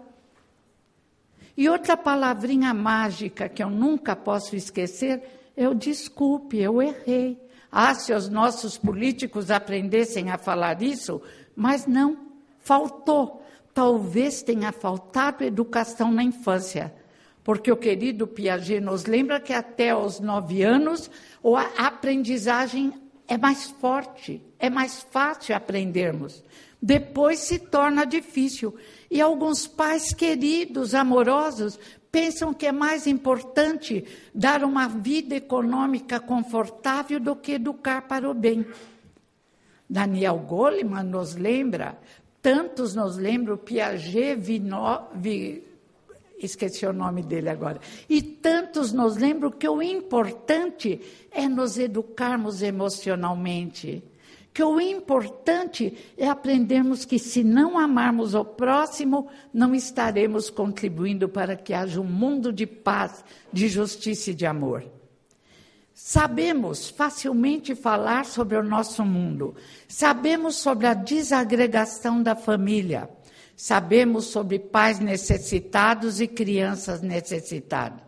E 1.58 1.67
outra 1.67 1.97
palavrinha 1.97 2.75
mágica 2.75 3.49
que 3.49 3.63
eu 3.63 3.71
nunca 3.71 4.15
posso 4.15 4.56
esquecer 4.56 5.23
é 5.58 5.67
o 5.67 5.73
desculpe, 5.73 6.60
eu 6.60 6.79
errei. 6.79 7.42
Ah, 7.75 7.95
se 7.95 8.13
os 8.13 8.29
nossos 8.29 8.77
políticos 8.77 9.49
aprendessem 9.49 10.29
a 10.29 10.38
falar 10.38 10.79
isso, 10.83 11.19
mas 11.55 11.88
não, 11.88 12.27
faltou. 12.59 13.43
Talvez 13.73 14.43
tenha 14.43 14.71
faltado 14.71 15.43
educação 15.43 16.12
na 16.12 16.23
infância, 16.23 16.93
porque 17.43 17.71
o 17.71 17.75
querido 17.75 18.27
Piaget 18.27 18.79
nos 18.79 19.07
lembra 19.07 19.39
que 19.39 19.51
até 19.51 19.95
os 19.95 20.19
nove 20.19 20.62
anos 20.62 21.09
a 21.43 21.88
aprendizagem 21.88 22.93
é 23.27 23.39
mais 23.39 23.71
forte, 23.71 24.39
é 24.59 24.69
mais 24.69 25.01
fácil 25.09 25.55
aprendermos. 25.55 26.43
Depois 26.79 27.39
se 27.39 27.57
torna 27.57 28.05
difícil. 28.05 28.75
E 29.09 29.19
alguns 29.19 29.65
pais 29.65 30.13
queridos, 30.13 30.93
amorosos, 30.93 31.79
pensam 32.13 32.54
que 32.54 32.67
é 32.67 32.71
mais 32.71 33.08
importante 33.08 34.06
dar 34.36 34.63
uma 34.63 34.88
vida 34.88 35.36
econômica 35.36 36.19
confortável 36.19 37.19
do 37.19 37.36
que 37.36 37.54
educar 37.54 38.04
para 38.04 38.30
o 38.30 38.36
bem. 38.36 38.63
Daniel 39.89 40.38
Goleman 40.38 41.02
nos 41.02 41.34
lembra, 41.34 41.97
tantos 42.39 42.93
nos 42.93 43.17
lembram, 43.17 43.58
Piaget, 43.58 44.36
Vino, 44.36 45.08
Vi, 45.15 45.63
esqueci 46.38 46.86
o 46.86 46.93
nome 46.93 47.23
dele 47.23 47.49
agora, 47.49 47.82
e 48.08 48.21
tantos 48.21 48.93
nos 48.93 49.17
lembram 49.17 49.49
que 49.49 49.67
o 49.67 49.82
importante 49.82 51.02
é 51.32 51.47
nos 51.49 51.80
educarmos 51.80 52.62
emocionalmente 52.62 54.04
que 54.54 54.63
o 54.63 54.80
importante 54.80 55.98
é 56.16 56.28
aprendermos 56.28 57.06
que, 57.06 57.18
se 57.18 57.44
não 57.44 57.78
amarmos 57.78 58.36
o 58.36 58.46
próximo, 58.46 59.28
não 59.52 59.74
estaremos 59.74 60.50
contribuindo 60.50 61.28
para 61.28 61.56
que 61.56 61.74
haja 61.74 62.00
um 62.00 62.06
mundo 62.06 62.54
de 62.54 62.68
paz, 62.68 63.26
de 63.52 63.68
justiça 63.68 64.30
e 64.30 64.36
de 64.36 64.46
amor. 64.46 64.86
Sabemos 65.92 66.89
facilmente 66.89 67.74
falar 67.74 68.26
sobre 68.26 68.56
o 68.56 68.63
nosso 68.63 69.04
mundo, 69.04 69.56
sabemos 69.88 70.56
sobre 70.58 70.86
a 70.86 70.94
desagregação 70.94 72.22
da 72.22 72.36
família, 72.36 73.10
sabemos 73.56 74.26
sobre 74.26 74.60
pais 74.60 75.00
necessitados 75.00 76.22
e 76.22 76.28
crianças 76.28 77.02
necessitadas. 77.02 78.02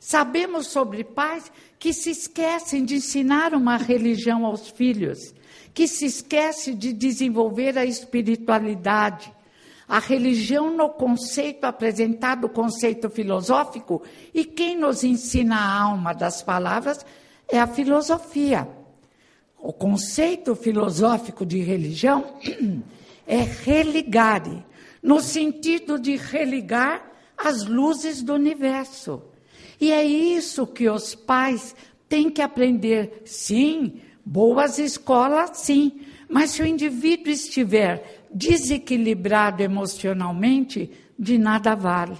Sabemos 0.00 0.66
sobre 0.66 1.04
pais 1.04 1.50
que 1.78 1.92
se 1.92 2.10
esquecem 2.10 2.84
de 2.84 2.96
ensinar 2.96 3.54
uma 3.54 3.76
religião 3.76 4.44
aos 4.44 4.68
filhos 4.68 5.32
que 5.74 5.88
se 5.88 6.06
esquece 6.06 6.74
de 6.74 6.92
desenvolver 6.92 7.78
a 7.78 7.84
espiritualidade. 7.84 9.32
A 9.88 9.98
religião 9.98 10.74
no 10.74 10.88
conceito 10.88 11.64
apresentado, 11.64 12.44
o 12.44 12.50
conceito 12.50 13.10
filosófico, 13.10 14.02
e 14.32 14.44
quem 14.44 14.76
nos 14.76 15.04
ensina 15.04 15.56
a 15.56 15.80
alma 15.82 16.14
das 16.14 16.42
palavras 16.42 17.04
é 17.48 17.58
a 17.58 17.66
filosofia. 17.66 18.68
O 19.58 19.72
conceito 19.72 20.54
filosófico 20.54 21.44
de 21.44 21.60
religião 21.60 22.36
é 23.26 23.38
religare, 23.38 24.64
no 25.02 25.20
sentido 25.20 25.98
de 25.98 26.16
religar 26.16 27.12
as 27.36 27.64
luzes 27.66 28.22
do 28.22 28.34
universo. 28.34 29.22
E 29.80 29.90
é 29.92 30.04
isso 30.04 30.66
que 30.66 30.88
os 30.88 31.14
pais 31.14 31.74
têm 32.08 32.30
que 32.30 32.40
aprender, 32.40 33.22
sim, 33.24 34.00
Boas 34.24 34.78
escolas, 34.78 35.58
sim, 35.58 36.00
mas 36.28 36.50
se 36.50 36.62
o 36.62 36.66
indivíduo 36.66 37.30
estiver 37.30 38.24
desequilibrado 38.32 39.62
emocionalmente, 39.62 40.90
de 41.18 41.38
nada 41.38 41.74
vale. 41.74 42.18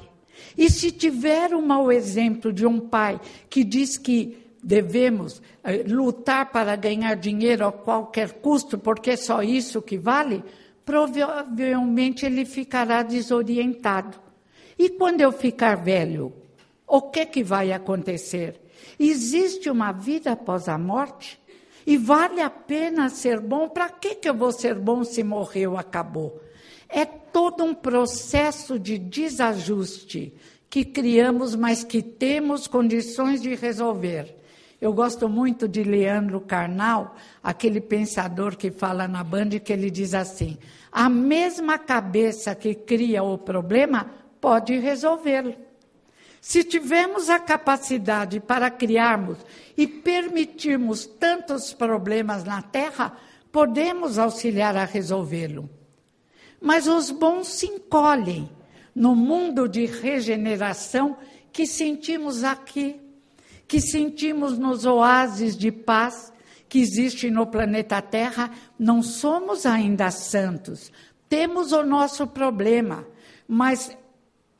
E 0.56 0.70
se 0.70 0.90
tiver 0.90 1.54
um 1.54 1.64
mau 1.64 1.90
exemplo 1.90 2.52
de 2.52 2.66
um 2.66 2.78
pai 2.78 3.20
que 3.48 3.64
diz 3.64 3.96
que 3.96 4.36
devemos 4.62 5.40
eh, 5.64 5.84
lutar 5.86 6.50
para 6.52 6.76
ganhar 6.76 7.14
dinheiro 7.14 7.66
a 7.66 7.72
qualquer 7.72 8.32
custo, 8.34 8.78
porque 8.78 9.10
é 9.10 9.16
só 9.16 9.42
isso 9.42 9.82
que 9.82 9.98
vale, 9.98 10.44
provavelmente 10.84 12.26
ele 12.26 12.44
ficará 12.44 13.02
desorientado. 13.02 14.20
E 14.78 14.90
quando 14.90 15.20
eu 15.20 15.32
ficar 15.32 15.76
velho, 15.76 16.32
o 16.86 17.02
que, 17.02 17.26
que 17.26 17.42
vai 17.42 17.72
acontecer? 17.72 18.60
Existe 18.98 19.70
uma 19.70 19.92
vida 19.92 20.32
após 20.32 20.68
a 20.68 20.76
morte? 20.76 21.40
E 21.86 21.96
vale 21.96 22.40
a 22.40 22.50
pena 22.50 23.08
ser 23.08 23.40
bom? 23.40 23.68
Para 23.68 23.88
que, 23.88 24.14
que 24.14 24.28
eu 24.28 24.34
vou 24.34 24.52
ser 24.52 24.74
bom 24.74 25.04
se 25.04 25.22
morreu, 25.22 25.76
acabou? 25.76 26.40
É 26.88 27.04
todo 27.04 27.64
um 27.64 27.74
processo 27.74 28.78
de 28.78 28.98
desajuste 28.98 30.34
que 30.68 30.84
criamos, 30.84 31.54
mas 31.54 31.84
que 31.84 32.02
temos 32.02 32.66
condições 32.66 33.42
de 33.42 33.54
resolver. 33.54 34.38
Eu 34.80 34.92
gosto 34.92 35.28
muito 35.28 35.68
de 35.68 35.84
Leandro 35.84 36.40
Carnal, 36.40 37.14
aquele 37.42 37.80
pensador 37.80 38.56
que 38.56 38.70
fala 38.70 39.06
na 39.06 39.22
Band, 39.22 39.50
que 39.64 39.72
ele 39.72 39.90
diz 39.90 40.12
assim: 40.12 40.58
a 40.90 41.08
mesma 41.08 41.78
cabeça 41.78 42.54
que 42.54 42.74
cria 42.74 43.22
o 43.22 43.38
problema 43.38 44.10
pode 44.40 44.76
resolvê-lo. 44.78 45.54
Se 46.42 46.64
tivermos 46.64 47.30
a 47.30 47.38
capacidade 47.38 48.40
para 48.40 48.68
criarmos 48.68 49.38
e 49.76 49.86
permitirmos 49.86 51.06
tantos 51.06 51.72
problemas 51.72 52.42
na 52.42 52.60
Terra, 52.60 53.16
podemos 53.52 54.18
auxiliar 54.18 54.76
a 54.76 54.84
resolvê-lo. 54.84 55.70
Mas 56.60 56.88
os 56.88 57.12
bons 57.12 57.46
se 57.46 57.66
encolhem 57.66 58.50
no 58.92 59.14
mundo 59.14 59.68
de 59.68 59.86
regeneração 59.86 61.16
que 61.52 61.64
sentimos 61.64 62.42
aqui, 62.42 63.00
que 63.68 63.80
sentimos 63.80 64.58
nos 64.58 64.84
oásis 64.84 65.56
de 65.56 65.70
paz 65.70 66.32
que 66.68 66.80
existe 66.80 67.30
no 67.30 67.46
planeta 67.46 68.02
Terra. 68.02 68.50
Não 68.76 69.00
somos 69.00 69.64
ainda 69.64 70.10
santos, 70.10 70.90
temos 71.28 71.70
o 71.70 71.84
nosso 71.84 72.26
problema, 72.26 73.06
mas 73.46 73.96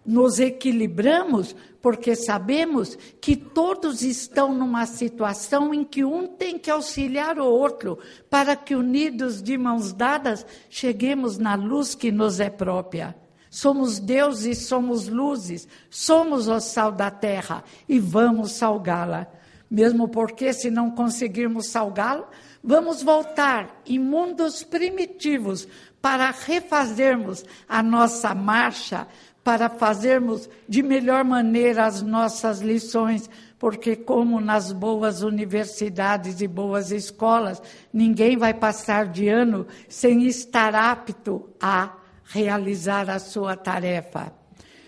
nos 0.05 0.38
equilibramos 0.38 1.55
porque 1.81 2.15
sabemos 2.15 2.97
que 3.21 3.35
todos 3.35 4.03
estão 4.03 4.55
numa 4.55 4.87
situação 4.87 5.75
em 5.75 5.83
que 5.85 6.05
um 6.05 6.29
tem 6.29 6.57
que 6.57 6.71
auxiliar 6.71 7.38
o 7.38 7.45
outro, 7.45 7.99
para 8.31 8.55
que 8.55 8.77
unidos 8.77 9.43
de 9.43 9.59
mãos 9.59 9.93
dadas 9.93 10.47
cheguemos 10.71 11.38
na 11.38 11.57
luz 11.57 11.97
que 11.97 12.12
nos 12.12 12.38
é 12.38 12.49
própria. 12.49 13.17
Somos 13.51 13.99
Deus 13.99 14.45
e 14.45 14.55
somos 14.55 15.09
luzes, 15.09 15.69
somos 15.91 16.49
o 16.49 16.59
sal 16.61 16.93
da 16.93 17.11
terra 17.11 17.65
e 17.88 17.99
vamos 17.99 18.53
salgá-la. 18.53 19.27
Mesmo 19.71 20.09
porque, 20.09 20.53
se 20.53 20.71
não 20.71 20.91
conseguirmos 20.91 21.67
salgá-la, 21.67 22.29
vamos 22.62 23.03
voltar 23.03 23.83
em 23.85 23.99
mundos 23.99 24.62
primitivos 24.62 25.67
para 26.01 26.31
refazermos 26.31 27.45
a 27.69 27.83
nossa 27.83 28.35
marcha 28.35 29.07
para 29.44 29.68
fazermos 29.68 30.48
de 30.68 30.83
melhor 30.83 31.24
maneira 31.24 31.85
as 31.85 32.00
nossas 32.02 32.61
lições, 32.61 33.28
porque, 33.59 33.97
como 33.97 34.40
nas 34.40 34.72
boas 34.72 35.22
universidades 35.22 36.40
e 36.40 36.49
boas 36.49 36.90
escolas, 36.90 37.62
ninguém 37.93 38.36
vai 38.36 38.55
passar 38.55 39.07
de 39.07 39.28
ano 39.28 39.66
sem 39.88 40.26
estar 40.26 40.74
apto 40.74 41.49
a 41.61 41.97
realizar 42.24 43.11
a 43.11 43.18
sua 43.18 43.57
tarefa. 43.57 44.32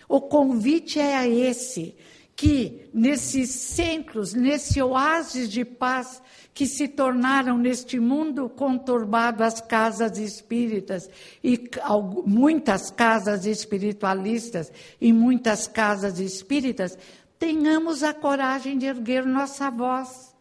O 0.08 0.20
convite 0.20 1.00
é 1.00 1.28
esse, 1.28 1.96
que 2.36 2.88
nesses 2.92 3.50
centros, 3.50 4.34
nesse 4.34 4.82
oásis 4.82 5.48
de 5.48 5.64
paz, 5.64 6.22
que 6.52 6.66
se 6.66 6.86
tornaram 6.86 7.58
neste 7.58 7.98
mundo 7.98 8.48
conturbado 8.48 9.42
as 9.42 9.60
casas 9.60 10.18
espíritas 10.18 11.08
e 11.42 11.60
muitas 12.24 12.90
casas 12.90 13.44
espiritualistas 13.44 14.72
e 15.00 15.12
muitas 15.12 15.66
casas 15.66 16.18
espíritas, 16.20 16.96
tenhamos 17.38 18.02
a 18.02 18.14
coragem 18.14 18.78
de 18.78 18.86
erguer 18.86 19.26
nossa 19.26 19.70
voz. 19.70 20.32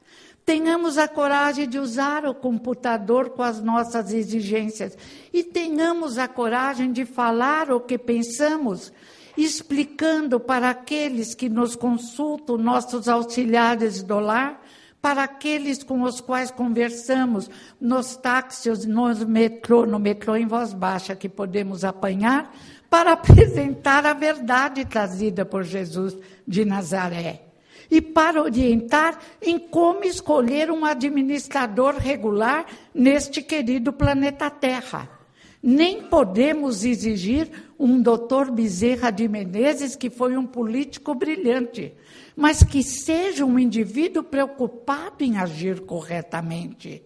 Tenhamos 0.45 0.97
a 0.97 1.07
coragem 1.07 1.67
de 1.69 1.79
usar 1.79 2.25
o 2.25 2.35
computador 2.35 3.29
com 3.29 3.41
as 3.41 3.61
nossas 3.61 4.11
exigências 4.11 4.97
e 5.31 5.41
tenhamos 5.41 6.17
a 6.17 6.27
coragem 6.27 6.91
de 6.91 7.05
falar 7.05 7.71
o 7.71 7.79
que 7.79 7.97
pensamos 7.97 8.91
explicando 9.37 10.39
para 10.39 10.69
aqueles 10.69 11.33
que 11.33 11.49
nos 11.49 11.75
consultam, 11.75 12.57
nossos 12.57 13.07
auxiliares 13.07 14.03
do 14.03 14.19
lar, 14.19 14.61
para 15.01 15.23
aqueles 15.23 15.83
com 15.83 16.03
os 16.03 16.21
quais 16.21 16.49
conversamos 16.49 17.49
nos 17.79 18.15
táxis, 18.15 18.85
no 18.85 19.13
metrô, 19.27 19.85
no 19.85 19.99
metrô 19.99 20.33
em 20.35 20.47
voz 20.47 20.73
baixa, 20.73 21.13
que 21.13 21.27
podemos 21.27 21.83
apanhar, 21.83 22.55
para 22.89 23.11
apresentar 23.13 24.05
a 24.05 24.13
verdade 24.13 24.85
trazida 24.85 25.43
por 25.43 25.65
Jesus 25.65 26.15
de 26.47 26.63
Nazaré. 26.63 27.41
E 27.91 28.01
para 28.01 28.41
orientar 28.41 29.19
em 29.41 29.59
como 29.59 30.05
escolher 30.05 30.71
um 30.71 30.85
administrador 30.85 31.95
regular 31.95 32.65
neste 32.93 33.41
querido 33.41 33.91
planeta 33.91 34.49
Terra. 34.49 35.12
Nem 35.65 36.03
podemos 36.03 36.83
exigir 36.83 37.49
um 37.79 38.01
doutor 38.01 38.51
Bezerra 38.51 39.09
de 39.11 39.29
Menezes, 39.29 39.95
que 39.95 40.09
foi 40.09 40.35
um 40.35 40.45
político 40.45 41.15
brilhante, 41.15 41.93
mas 42.35 42.61
que 42.61 42.83
seja 42.83 43.45
um 43.45 43.57
indivíduo 43.57 44.23
preocupado 44.23 45.23
em 45.23 45.37
agir 45.37 45.79
corretamente. 45.79 47.01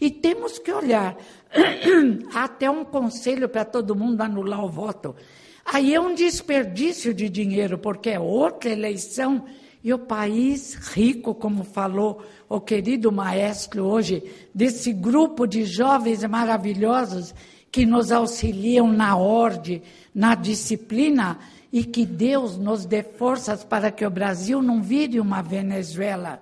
E 0.00 0.10
temos 0.10 0.58
que 0.58 0.72
olhar. 0.72 1.16
Até 2.34 2.68
um 2.68 2.84
conselho 2.84 3.48
para 3.48 3.64
todo 3.64 3.94
mundo 3.94 4.20
anular 4.20 4.64
o 4.64 4.68
voto. 4.68 5.14
Aí 5.64 5.94
é 5.94 6.00
um 6.00 6.12
desperdício 6.12 7.14
de 7.14 7.28
dinheiro, 7.28 7.78
porque 7.78 8.10
é 8.10 8.18
outra 8.18 8.68
eleição. 8.68 9.44
E 9.84 9.92
o 9.94 9.98
país 9.98 10.74
rico, 10.74 11.36
como 11.36 11.62
falou 11.62 12.20
o 12.48 12.60
querido 12.60 13.12
maestro 13.12 13.84
hoje, 13.84 14.24
desse 14.52 14.92
grupo 14.92 15.46
de 15.46 15.64
jovens 15.64 16.24
maravilhosos 16.24 17.32
que 17.72 17.86
nos 17.86 18.12
auxiliam 18.12 18.86
na 18.86 19.16
ordem, 19.16 19.82
na 20.14 20.34
disciplina, 20.34 21.38
e 21.72 21.82
que 21.82 22.04
Deus 22.04 22.58
nos 22.58 22.84
dê 22.84 23.02
forças 23.02 23.64
para 23.64 23.90
que 23.90 24.04
o 24.04 24.10
Brasil 24.10 24.62
não 24.62 24.82
vire 24.82 25.18
uma 25.18 25.40
Venezuela. 25.40 26.38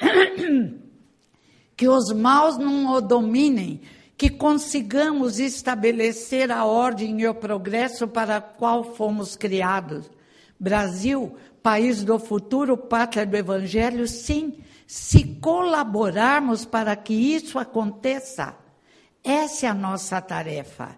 que 1.76 1.86
os 1.86 2.10
maus 2.10 2.56
não 2.56 2.94
o 2.94 3.02
dominem, 3.02 3.82
que 4.16 4.30
consigamos 4.30 5.38
estabelecer 5.38 6.50
a 6.50 6.64
ordem 6.64 7.20
e 7.20 7.28
o 7.28 7.34
progresso 7.34 8.08
para 8.08 8.40
qual 8.40 8.82
fomos 8.82 9.36
criados. 9.36 10.10
Brasil, 10.58 11.36
país 11.62 12.02
do 12.02 12.18
futuro, 12.18 12.78
pátria 12.78 13.26
do 13.26 13.36
Evangelho, 13.36 14.08
sim, 14.08 14.54
se 14.86 15.22
colaborarmos 15.38 16.64
para 16.64 16.96
que 16.96 17.12
isso 17.12 17.58
aconteça. 17.58 18.54
Essa 19.26 19.66
é 19.66 19.68
a 19.68 19.74
nossa 19.74 20.20
tarefa. 20.20 20.96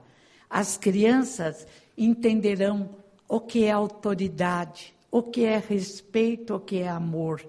As 0.51 0.77
crianças 0.77 1.67
entenderão 1.97 2.91
o 3.27 3.41
que 3.41 3.65
é 3.65 3.71
autoridade, 3.71 4.95
o 5.11 5.23
que 5.23 5.47
é 5.47 5.57
respeito, 5.57 6.55
o 6.55 6.61
que 6.61 6.77
é 6.81 6.91
amor. 6.91 7.43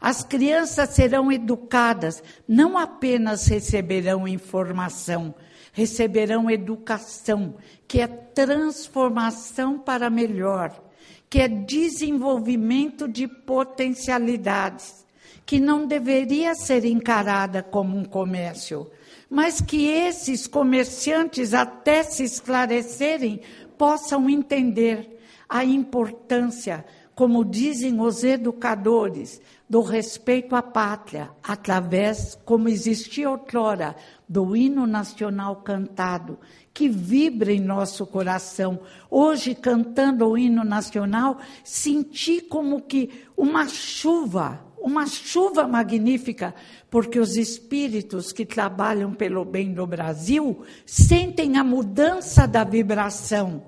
As 0.00 0.24
crianças 0.24 0.88
serão 0.88 1.30
educadas, 1.30 2.22
não 2.48 2.78
apenas 2.78 3.46
receberão 3.46 4.26
informação, 4.26 5.34
receberão 5.70 6.50
educação, 6.50 7.56
que 7.86 8.00
é 8.00 8.06
transformação 8.06 9.78
para 9.78 10.08
melhor, 10.08 10.82
que 11.28 11.40
é 11.40 11.46
desenvolvimento 11.46 13.06
de 13.06 13.28
potencialidades, 13.28 15.04
que 15.44 15.60
não 15.60 15.86
deveria 15.86 16.54
ser 16.54 16.86
encarada 16.86 17.62
como 17.62 17.98
um 17.98 18.04
comércio, 18.04 18.90
mas 19.32 19.62
que 19.62 19.86
esses 19.88 20.46
comerciantes, 20.46 21.54
até 21.54 22.02
se 22.02 22.22
esclarecerem, 22.22 23.40
possam 23.78 24.28
entender 24.28 25.18
a 25.48 25.64
importância, 25.64 26.84
como 27.14 27.42
dizem 27.42 27.98
os 27.98 28.22
educadores, 28.24 29.40
do 29.66 29.80
respeito 29.80 30.54
à 30.54 30.60
pátria, 30.60 31.30
através, 31.42 32.38
como 32.44 32.68
existia 32.68 33.30
outrora, 33.30 33.96
do 34.28 34.54
hino 34.54 34.86
nacional 34.86 35.56
cantado, 35.56 36.38
que 36.74 36.86
vibra 36.86 37.50
em 37.50 37.60
nosso 37.60 38.04
coração. 38.04 38.80
Hoje, 39.10 39.54
cantando 39.54 40.28
o 40.28 40.36
hino 40.36 40.62
nacional, 40.62 41.38
senti 41.64 42.42
como 42.42 42.82
que 42.82 43.24
uma 43.34 43.66
chuva, 43.66 44.62
uma 44.82 45.06
chuva 45.06 45.66
magnífica, 45.66 46.54
porque 46.90 47.18
os 47.18 47.36
espíritos 47.36 48.32
que 48.32 48.44
trabalham 48.44 49.14
pelo 49.14 49.44
bem 49.44 49.72
do 49.72 49.86
Brasil 49.86 50.62
sentem 50.84 51.56
a 51.56 51.64
mudança 51.64 52.46
da 52.46 52.64
vibração. 52.64 53.64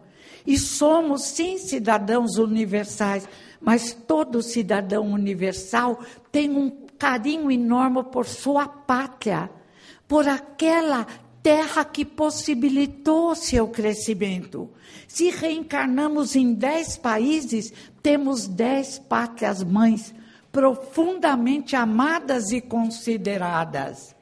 E 0.46 0.58
somos, 0.58 1.22
sim, 1.22 1.56
cidadãos 1.56 2.36
universais, 2.36 3.26
mas 3.60 3.94
todo 3.94 4.42
cidadão 4.42 5.06
universal 5.06 6.00
tem 6.30 6.50
um 6.50 6.70
carinho 6.98 7.50
enorme 7.50 8.04
por 8.04 8.26
sua 8.26 8.68
pátria, 8.68 9.50
por 10.06 10.28
aquela 10.28 11.06
terra 11.42 11.84
que 11.84 12.04
possibilitou 12.04 13.34
seu 13.34 13.68
crescimento. 13.68 14.70
Se 15.06 15.30
reencarnamos 15.30 16.34
em 16.36 16.52
dez 16.52 16.96
países, 16.96 17.72
temos 18.02 18.46
dez 18.46 18.98
pátrias 18.98 19.62
mães 19.62 20.14
profundamente 20.54 21.74
amadas 21.74 22.52
e 22.52 22.60
consideradas. 22.60 24.14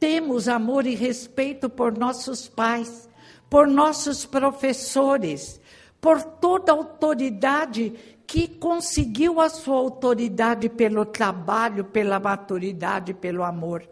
Temos 0.00 0.48
amor 0.48 0.86
e 0.86 0.94
respeito 0.94 1.68
por 1.68 1.96
nossos 1.96 2.48
pais, 2.48 3.06
por 3.50 3.66
nossos 3.68 4.24
professores, 4.24 5.60
por 6.00 6.22
toda 6.22 6.72
autoridade 6.72 7.92
que 8.26 8.48
conseguiu 8.48 9.40
a 9.40 9.50
sua 9.50 9.76
autoridade 9.76 10.70
pelo 10.70 11.04
trabalho, 11.04 11.84
pela 11.84 12.18
maturidade, 12.18 13.12
pelo 13.12 13.44
amor. 13.44 13.86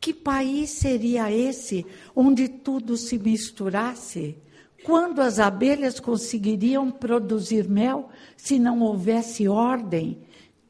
Que 0.00 0.14
país 0.14 0.70
seria 0.70 1.30
esse 1.30 1.84
onde 2.16 2.48
tudo 2.48 2.96
se 2.96 3.18
misturasse? 3.18 4.38
Quando 4.82 5.20
as 5.20 5.38
abelhas 5.38 6.00
conseguiriam 6.00 6.90
produzir 6.90 7.68
mel 7.68 8.08
se 8.34 8.58
não 8.58 8.80
houvesse 8.80 9.46
ordem? 9.46 10.18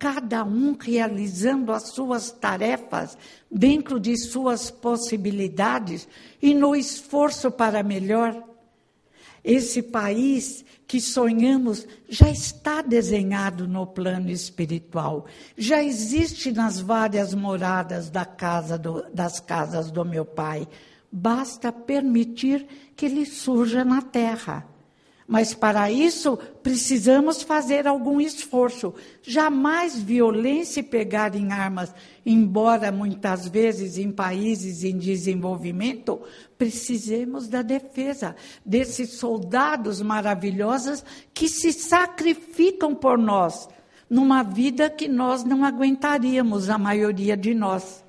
Cada 0.03 0.43
um 0.43 0.77
realizando 0.77 1.71
as 1.71 1.91
suas 1.91 2.33
tarefas 2.33 3.17
dentro 3.49 4.01
de 4.01 4.17
suas 4.17 4.69
possibilidades 4.69 6.09
e 6.43 6.53
no 6.55 6.75
esforço 6.75 7.53
para 7.53 7.85
melhor. 7.85 8.43
Esse 9.45 9.81
país 9.81 10.65
que 10.89 11.01
sonhamos 11.01 11.87
já 12.09 12.29
está 12.29 12.83
desenhado 12.83 13.69
no 13.69 13.87
plano 13.87 14.29
espiritual, 14.29 15.27
já 15.57 15.81
existe 15.81 16.51
nas 16.51 16.81
várias 16.81 17.33
moradas 17.33 18.11
da 18.11 18.25
casa 18.25 18.77
do, 18.77 19.09
das 19.15 19.39
casas 19.39 19.93
do 19.93 20.05
meu 20.05 20.25
pai. 20.25 20.67
Basta 21.13 21.71
permitir 21.71 22.67
que 22.97 23.07
ele 23.07 23.25
surja 23.25 23.85
na 23.85 24.03
terra. 24.03 24.67
Mas 25.27 25.55
para 25.55 25.91
isso 25.91 26.37
precisamos 26.63 27.43
fazer 27.43 27.87
algum 27.87 28.21
esforço. 28.21 28.93
Jamais 29.23 30.01
violência 30.01 30.81
e 30.81 30.83
pegar 30.83 31.35
em 31.35 31.53
armas, 31.53 31.95
embora 32.27 32.91
muitas 32.91 33.47
vezes 33.47 33.99
em 33.99 34.11
países 34.11 34.83
em 34.85 34.99
desenvolvimento, 34.99 36.21
precisemos 36.59 37.49
da 37.49 37.63
defesa 37.63 38.35
desses 38.67 39.13
soldados 39.13 40.03
maravilhosos 40.03 41.05
que 41.33 41.49
se 41.49 41.73
sacrificam 41.73 42.95
por 42.95 43.17
nós 43.17 43.69
numa 44.11 44.43
vida 44.43 44.91
que 44.91 45.09
nós 45.09 45.43
não 45.43 45.65
aguentaríamos, 45.65 46.69
a 46.69 46.77
maioria 46.77 47.35
de 47.35 47.55
nós. 47.55 48.05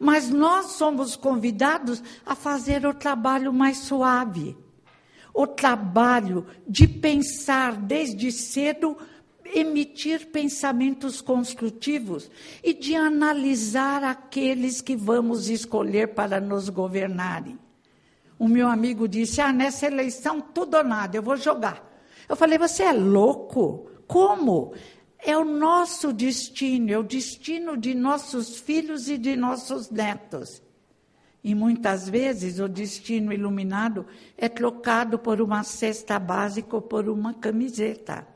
Mas 0.00 0.28
nós 0.28 0.72
somos 0.72 1.14
convidados 1.14 2.02
a 2.26 2.34
fazer 2.34 2.84
o 2.84 2.92
trabalho 2.92 3.52
mais 3.52 3.76
suave 3.76 4.56
o 5.34 5.48
trabalho 5.48 6.46
de 6.66 6.86
pensar 6.86 7.76
desde 7.76 8.30
cedo, 8.30 8.96
emitir 9.44 10.28
pensamentos 10.28 11.20
construtivos 11.20 12.30
e 12.62 12.72
de 12.72 12.94
analisar 12.94 14.04
aqueles 14.04 14.80
que 14.80 14.94
vamos 14.94 15.50
escolher 15.50 16.14
para 16.14 16.40
nos 16.40 16.68
governarem. 16.68 17.58
O 18.38 18.46
meu 18.46 18.68
amigo 18.68 19.08
disse: 19.08 19.40
Ah, 19.40 19.52
nessa 19.52 19.86
eleição 19.86 20.40
tudo 20.40 20.76
ou 20.76 20.84
nada, 20.84 21.16
eu 21.16 21.22
vou 21.22 21.36
jogar. 21.36 21.84
Eu 22.28 22.36
falei: 22.36 22.56
Você 22.56 22.84
é 22.84 22.92
louco? 22.92 23.90
Como? 24.06 24.72
É 25.18 25.36
o 25.36 25.44
nosso 25.44 26.12
destino, 26.12 26.92
é 26.92 26.98
o 26.98 27.02
destino 27.02 27.76
de 27.76 27.94
nossos 27.94 28.58
filhos 28.58 29.08
e 29.08 29.16
de 29.16 29.34
nossos 29.34 29.90
netos. 29.90 30.62
E 31.44 31.54
muitas 31.54 32.08
vezes 32.08 32.58
o 32.58 32.66
destino 32.66 33.30
iluminado 33.30 34.06
é 34.38 34.48
trocado 34.48 35.18
por 35.18 35.42
uma 35.42 35.62
cesta 35.62 36.18
básica 36.18 36.74
ou 36.74 36.80
por 36.80 37.06
uma 37.06 37.34
camiseta. 37.34 38.26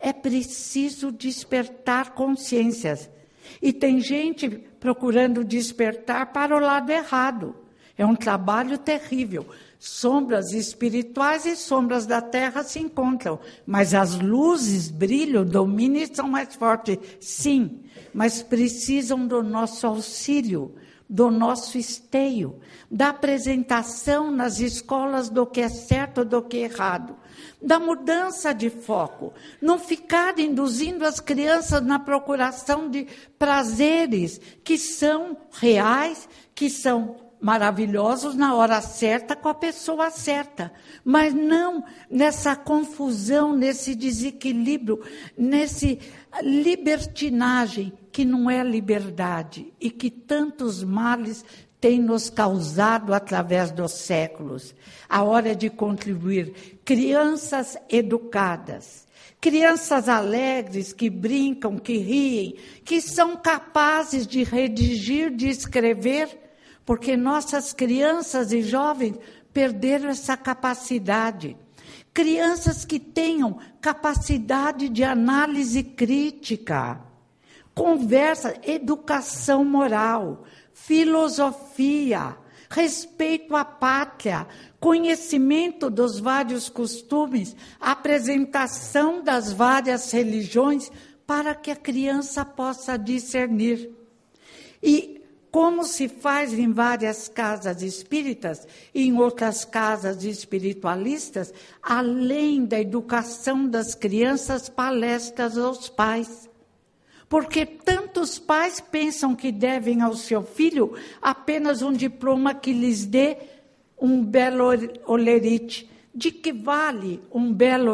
É 0.00 0.14
preciso 0.14 1.12
despertar 1.12 2.14
consciências. 2.14 3.10
E 3.60 3.70
tem 3.70 4.00
gente 4.00 4.48
procurando 4.48 5.44
despertar 5.44 6.32
para 6.32 6.56
o 6.56 6.58
lado 6.58 6.90
errado. 6.90 7.54
É 7.98 8.06
um 8.06 8.16
trabalho 8.16 8.78
terrível. 8.78 9.46
Sombras 9.78 10.52
espirituais 10.52 11.44
e 11.44 11.54
sombras 11.54 12.06
da 12.06 12.22
terra 12.22 12.62
se 12.62 12.78
encontram, 12.78 13.38
mas 13.66 13.92
as 13.92 14.18
luzes 14.18 14.90
brilham, 14.90 15.44
dominam 15.44 16.00
e 16.00 16.14
são 16.14 16.28
mais 16.28 16.54
fortes. 16.54 16.98
Sim, 17.20 17.80
mas 18.12 18.42
precisam 18.42 19.26
do 19.26 19.42
nosso 19.42 19.86
auxílio, 19.86 20.74
do 21.08 21.30
nosso 21.30 21.78
esteio, 21.78 22.60
da 22.90 23.10
apresentação 23.10 24.30
nas 24.30 24.58
escolas 24.60 25.28
do 25.28 25.46
que 25.46 25.60
é 25.60 25.68
certo 25.68 26.24
do 26.24 26.42
que 26.42 26.58
é 26.58 26.60
errado, 26.62 27.16
da 27.62 27.78
mudança 27.78 28.52
de 28.52 28.68
foco, 28.68 29.32
não 29.60 29.78
ficar 29.78 30.38
induzindo 30.38 31.04
as 31.04 31.20
crianças 31.20 31.82
na 31.82 31.98
procuração 31.98 32.90
de 32.90 33.06
prazeres 33.38 34.40
que 34.64 34.76
são 34.76 35.36
reais, 35.52 36.28
que 36.54 36.68
são 36.68 37.25
maravilhosos 37.40 38.34
na 38.34 38.54
hora 38.54 38.80
certa 38.80 39.36
com 39.36 39.48
a 39.48 39.54
pessoa 39.54 40.10
certa, 40.10 40.72
mas 41.04 41.34
não 41.34 41.84
nessa 42.10 42.56
confusão, 42.56 43.54
nesse 43.54 43.94
desequilíbrio, 43.94 45.00
nesse 45.36 45.98
libertinagem 46.42 47.92
que 48.10 48.24
não 48.24 48.50
é 48.50 48.62
liberdade 48.62 49.72
e 49.80 49.90
que 49.90 50.10
tantos 50.10 50.82
males 50.82 51.44
tem 51.80 52.00
nos 52.00 52.30
causado 52.30 53.12
através 53.12 53.70
dos 53.70 53.92
séculos. 53.92 54.74
A 55.08 55.22
hora 55.22 55.54
de 55.54 55.68
contribuir. 55.68 56.78
Crianças 56.84 57.76
educadas, 57.88 59.06
crianças 59.40 60.08
alegres 60.08 60.92
que 60.92 61.10
brincam, 61.10 61.78
que 61.78 61.98
riem, 61.98 62.56
que 62.84 63.00
são 63.00 63.36
capazes 63.36 64.26
de 64.26 64.42
redigir, 64.42 65.30
de 65.30 65.48
escrever 65.48 66.45
porque 66.86 67.16
nossas 67.16 67.72
crianças 67.72 68.52
e 68.52 68.62
jovens 68.62 69.18
perderam 69.52 70.08
essa 70.08 70.36
capacidade. 70.36 71.56
Crianças 72.14 72.84
que 72.84 73.00
tenham 73.00 73.58
capacidade 73.80 74.88
de 74.88 75.02
análise 75.02 75.82
crítica, 75.82 77.00
conversa, 77.74 78.54
educação 78.62 79.64
moral, 79.64 80.44
filosofia, 80.72 82.36
respeito 82.70 83.56
à 83.56 83.64
pátria, 83.64 84.46
conhecimento 84.78 85.90
dos 85.90 86.20
vários 86.20 86.68
costumes, 86.68 87.56
apresentação 87.80 89.22
das 89.22 89.52
várias 89.52 90.10
religiões, 90.12 90.90
para 91.26 91.54
que 91.54 91.72
a 91.72 91.76
criança 91.76 92.44
possa 92.44 92.96
discernir. 92.96 93.90
E 94.80 95.15
como 95.56 95.84
se 95.84 96.06
faz 96.06 96.52
em 96.52 96.70
várias 96.70 97.28
casas 97.28 97.80
espíritas 97.80 98.68
e 98.94 99.06
em 99.06 99.18
outras 99.18 99.64
casas 99.64 100.22
espiritualistas, 100.22 101.50
além 101.82 102.66
da 102.66 102.78
educação 102.78 103.66
das 103.66 103.94
crianças, 103.94 104.68
palestras 104.68 105.56
aos 105.56 105.88
pais. 105.88 106.46
Porque 107.26 107.64
tantos 107.64 108.38
pais 108.38 108.80
pensam 108.80 109.34
que 109.34 109.50
devem 109.50 110.02
ao 110.02 110.14
seu 110.14 110.42
filho 110.42 110.92
apenas 111.22 111.80
um 111.80 111.94
diploma 111.94 112.52
que 112.52 112.74
lhes 112.74 113.06
dê 113.06 113.38
um 113.98 114.22
belo 114.22 114.66
olerite. 115.06 115.90
De 116.14 116.30
que 116.30 116.52
vale 116.52 117.22
um 117.32 117.50
belo 117.50 117.92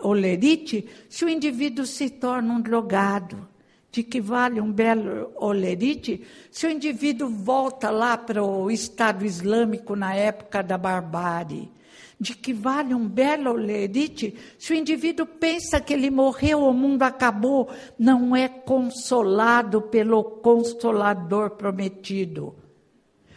olerite 0.00 0.88
se 1.08 1.24
o 1.24 1.28
indivíduo 1.28 1.86
se 1.86 2.10
torna 2.10 2.54
um 2.54 2.60
drogado? 2.60 3.53
De 3.94 4.02
que 4.02 4.20
vale 4.20 4.60
um 4.60 4.72
belo 4.72 5.30
olerite 5.36 6.20
se 6.50 6.66
o 6.66 6.70
indivíduo 6.70 7.28
volta 7.28 7.90
lá 7.90 8.18
para 8.18 8.42
o 8.42 8.68
Estado 8.68 9.24
Islâmico 9.24 9.94
na 9.94 10.12
época 10.12 10.64
da 10.64 10.76
barbárie. 10.76 11.70
De 12.18 12.34
que 12.34 12.52
vale 12.52 12.92
um 12.92 13.06
belo 13.06 13.52
olerite 13.52 14.34
se 14.58 14.72
o 14.72 14.76
indivíduo 14.76 15.24
pensa 15.24 15.80
que 15.80 15.92
ele 15.92 16.10
morreu, 16.10 16.62
o 16.62 16.72
mundo 16.72 17.04
acabou, 17.04 17.70
não 17.96 18.34
é 18.34 18.48
consolado 18.48 19.80
pelo 19.82 20.24
consolador 20.24 21.50
prometido. 21.50 22.52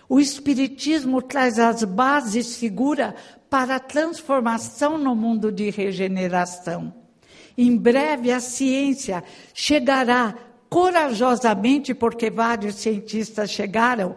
O 0.09 0.19
Espiritismo 0.19 1.21
traz 1.21 1.59
as 1.59 1.83
bases 1.83 2.57
figura 2.57 3.13
para 3.47 3.75
a 3.75 3.79
transformação 3.79 4.97
no 4.97 5.15
mundo 5.15 5.51
de 5.51 5.69
regeneração. 5.69 6.91
Em 7.55 7.75
breve 7.75 8.31
a 8.31 8.39
ciência 8.39 9.23
chegará 9.53 10.46
corajosamente, 10.69 11.93
porque 11.93 12.29
vários 12.29 12.75
cientistas 12.75 13.49
chegaram, 13.49 14.15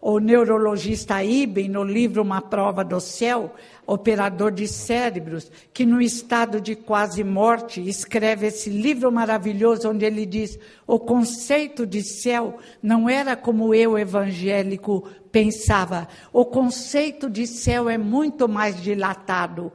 o 0.00 0.18
neurologista 0.20 1.22
Iben, 1.24 1.68
no 1.68 1.82
livro 1.82 2.22
Uma 2.22 2.40
Prova 2.40 2.84
do 2.84 3.00
Céu, 3.00 3.52
operador 3.86 4.52
de 4.52 4.68
cérebros, 4.68 5.50
que 5.72 5.86
no 5.86 6.00
estado 6.00 6.60
de 6.60 6.76
quase 6.76 7.24
morte 7.24 7.80
escreve 7.80 8.48
esse 8.48 8.70
livro 8.70 9.10
maravilhoso 9.10 9.90
onde 9.90 10.04
ele 10.04 10.26
diz: 10.26 10.58
o 10.86 10.98
conceito 10.98 11.86
de 11.86 12.02
céu 12.02 12.58
não 12.82 13.08
era 13.08 13.34
como 13.34 13.74
eu, 13.74 13.98
evangélico, 13.98 15.08
pensava. 15.32 16.06
O 16.32 16.44
conceito 16.44 17.28
de 17.30 17.46
céu 17.46 17.88
é 17.88 17.98
muito 17.98 18.48
mais 18.48 18.80
dilatado. 18.80 19.72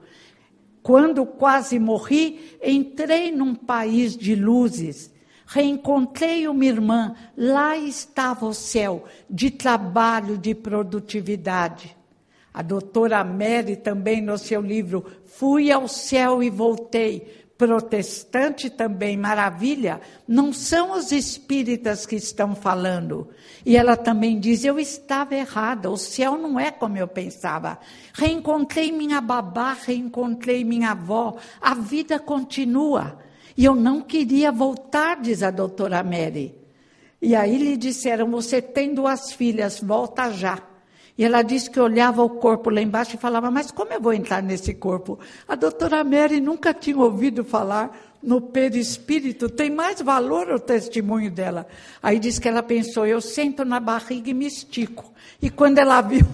Quando 0.84 1.26
quase 1.26 1.78
morri, 1.78 2.58
entrei 2.64 3.32
num 3.32 3.54
país 3.54 4.16
de 4.16 4.34
luzes 4.34 5.12
Reencontrei 5.54 6.48
uma 6.48 6.64
irmã, 6.64 7.14
lá 7.36 7.76
estava 7.76 8.46
o 8.46 8.54
céu, 8.54 9.04
de 9.30 9.52
trabalho, 9.52 10.38
de 10.38 10.56
produtividade. 10.56 11.94
A 12.54 12.62
doutora 12.62 13.22
Mary 13.22 13.76
também 13.76 14.22
no 14.22 14.38
seu 14.38 14.62
livro 14.62 15.06
Fui 15.26 15.70
ao 15.70 15.90
céu 15.90 16.42
e 16.42 16.50
voltei, 16.50 17.46
protestante 17.58 18.70
também, 18.70 19.18
maravilha, 19.18 20.00
não 20.26 20.54
são 20.54 20.94
os 20.94 21.12
espíritas 21.12 22.06
que 22.06 22.16
estão 22.16 22.56
falando. 22.56 23.28
E 23.66 23.76
ela 23.76 23.98
também 23.98 24.40
diz: 24.40 24.64
Eu 24.64 24.80
estava 24.80 25.36
errada, 25.36 25.92
o 25.92 25.98
céu 25.98 26.38
não 26.38 26.58
é 26.58 26.72
como 26.72 26.98
eu 26.98 27.10
pensava. 27.10 27.78
Reencontrei 28.14 28.90
minha 28.90 29.20
babá, 29.20 29.74
reencontrei 29.74 30.64
minha 30.64 30.92
avó, 30.92 31.36
a 31.60 31.74
vida 31.76 32.18
continua. 32.20 33.20
E 33.62 33.66
eu 33.66 33.76
não 33.76 34.02
queria 34.02 34.52
voltar, 34.52 35.22
diz 35.22 35.44
a 35.44 35.52
doutora 35.52 36.04
Mary. 36.04 36.56
E 37.22 37.36
aí 37.36 37.60
lhe 37.60 37.78
disseram: 37.78 38.32
Você 38.32 38.60
tem 38.60 38.92
duas 38.92 39.34
filhas, 39.34 39.80
volta 39.80 40.32
já. 40.32 40.58
E 41.16 41.24
ela 41.24 41.44
disse 41.44 41.70
que 41.70 41.80
olhava 41.80 42.24
o 42.24 42.30
corpo 42.32 42.72
lá 42.72 42.82
embaixo 42.82 43.16
e 43.16 43.20
falava: 43.20 43.52
Mas 43.52 43.70
como 43.70 43.94
eu 43.94 44.02
vou 44.02 44.14
entrar 44.14 44.42
nesse 44.42 44.74
corpo? 44.74 45.20
A 45.48 45.54
doutora 45.54 46.04
Mary 46.04 46.42
nunca 46.42 46.74
tinha 46.74 46.98
ouvido 46.98 47.44
falar 47.44 47.96
no 48.24 48.42
perispírito, 48.42 49.48
tem 49.48 49.70
mais 49.70 50.02
valor 50.02 50.50
o 50.50 50.60
testemunho 50.60 51.30
dela. 51.30 51.68
Aí 52.02 52.18
diz 52.18 52.40
que 52.40 52.48
ela 52.48 52.64
pensou: 52.64 53.06
Eu 53.06 53.22
sento 53.22 53.64
na 53.64 53.80
barriga 53.80 54.32
e 54.32 54.34
me 54.34 54.48
estico. 54.48 55.14
E 55.40 55.52
quando 55.52 55.78
ela 55.78 56.02
viu. 56.02 56.26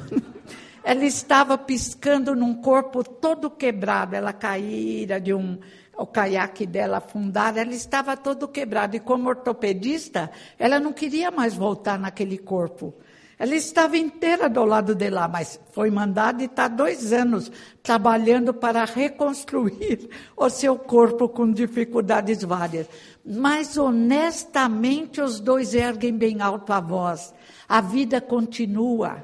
ela 0.81 1.03
estava 1.03 1.57
piscando 1.57 2.33
num 2.33 2.53
corpo 2.53 3.03
todo 3.03 3.49
quebrado, 3.49 4.15
ela 4.15 4.31
caíra 4.31 5.19
de 5.19 5.33
um 5.33 5.59
o 5.97 6.05
caiaque 6.05 6.65
dela 6.65 6.97
afundar, 6.97 7.57
ela 7.57 7.73
estava 7.73 8.15
todo 8.15 8.47
quebrado. 8.47 8.95
E 8.95 8.99
como 8.99 9.27
ortopedista, 9.27 10.29
ela 10.59 10.79
não 10.79 10.93
queria 10.93 11.31
mais 11.31 11.55
voltar 11.55 11.97
naquele 11.97 12.37
corpo. 12.37 12.93
Ela 13.39 13.55
estava 13.55 13.97
inteira 13.97 14.49
do 14.49 14.63
lado 14.65 14.95
de 14.95 15.09
lá, 15.09 15.27
mas 15.27 15.59
foi 15.71 15.91
mandada 15.91 16.41
e 16.41 16.45
está 16.45 16.67
dois 16.67 17.13
anos 17.13 17.51
trabalhando 17.83 18.51
para 18.51 18.83
reconstruir 18.83 20.09
o 20.35 20.49
seu 20.49 20.77
corpo 20.77 21.29
com 21.29 21.51
dificuldades 21.51 22.43
várias. 22.43 22.87
Mas 23.23 23.77
honestamente 23.77 25.21
os 25.21 25.39
dois 25.39 25.75
erguem 25.75 26.17
bem 26.17 26.41
alto 26.41 26.73
a 26.73 26.79
voz. 26.79 27.33
A 27.69 27.81
vida 27.81 28.21
continua 28.21 29.23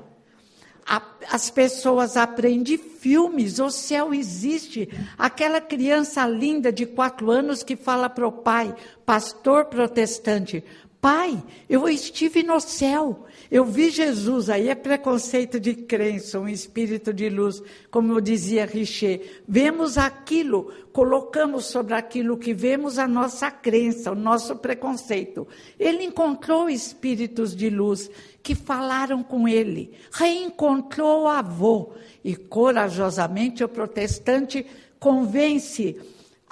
a, 0.86 1.02
as 1.32 1.50
pessoas 1.50 2.18
aprendem 2.18 2.78
filmes, 2.78 3.60
o 3.60 3.70
céu 3.70 4.14
existe. 4.14 4.90
Aquela 5.18 5.60
criança 5.60 6.26
linda 6.28 6.72
de 6.72 6.86
quatro 6.86 7.30
anos 7.32 7.64
que 7.64 7.76
fala 7.76 8.10
para 8.10 8.28
o 8.28 8.32
pai, 8.32 8.74
pastor 9.06 9.66
protestante, 9.66 10.64
pai, 11.04 11.44
eu 11.70 11.90
estive 11.90 12.44
no 12.44 12.62
céu, 12.62 13.26
eu 13.52 13.66
vi 13.66 13.90
Jesus, 13.90 14.50
aí 14.50 14.70
é 14.70 14.74
preconceito 14.74 15.60
de 15.60 15.74
crença, 15.74 16.40
um 16.40 16.48
espírito 16.48 17.14
de 17.14 17.28
luz, 17.28 17.62
como 17.92 18.22
dizia 18.22 18.66
Richer. 18.66 19.44
Vemos 19.46 19.98
aquilo, 19.98 20.72
colocamos 20.94 21.66
sobre 21.66 21.94
aquilo 21.94 22.38
que 22.38 22.54
vemos 22.54 22.98
a 22.98 23.06
nossa 23.06 23.52
crença, 23.52 24.14
o 24.14 24.16
nosso 24.16 24.56
preconceito. 24.56 25.46
Ele 25.78 26.06
encontrou 26.06 26.70
espíritos 26.70 27.54
de 27.54 27.70
luz 27.70 28.10
que 28.42 28.56
falaram 28.56 29.22
com 29.22 29.46
ele, 29.46 29.92
reencontrou 30.10 31.24
o 31.24 31.28
avô 31.28 31.92
e 32.24 32.34
corajosamente 32.34 33.62
o 33.62 33.68
protestante 33.68 34.66
convence 35.02 36.00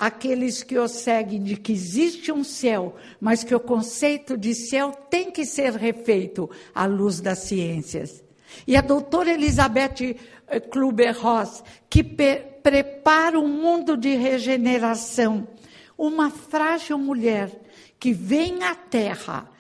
aqueles 0.01 0.63
que 0.63 0.79
o 0.79 0.87
seguem 0.87 1.43
de 1.43 1.55
que 1.55 1.71
existe 1.71 2.31
um 2.31 2.43
céu, 2.43 2.95
mas 3.19 3.43
que 3.43 3.53
o 3.53 3.59
conceito 3.59 4.35
de 4.35 4.55
céu 4.55 4.91
tem 5.11 5.29
que 5.29 5.45
ser 5.45 5.73
refeito 5.73 6.49
à 6.73 6.87
luz 6.87 7.21
das 7.21 7.37
ciências. 7.37 8.23
E 8.65 8.75
a 8.75 8.81
doutora 8.81 9.31
Elizabeth 9.31 10.17
eh, 10.47 10.59
Kluber-Ross, 10.59 11.63
que 11.87 12.03
prepara 12.03 13.39
um 13.39 13.47
mundo 13.47 13.95
de 13.95 14.15
regeneração. 14.15 15.47
Uma 15.95 16.31
frágil 16.31 16.97
mulher 16.97 17.51
que 17.99 18.11
vem 18.11 18.63
à 18.63 18.73
Terra, 18.73 19.51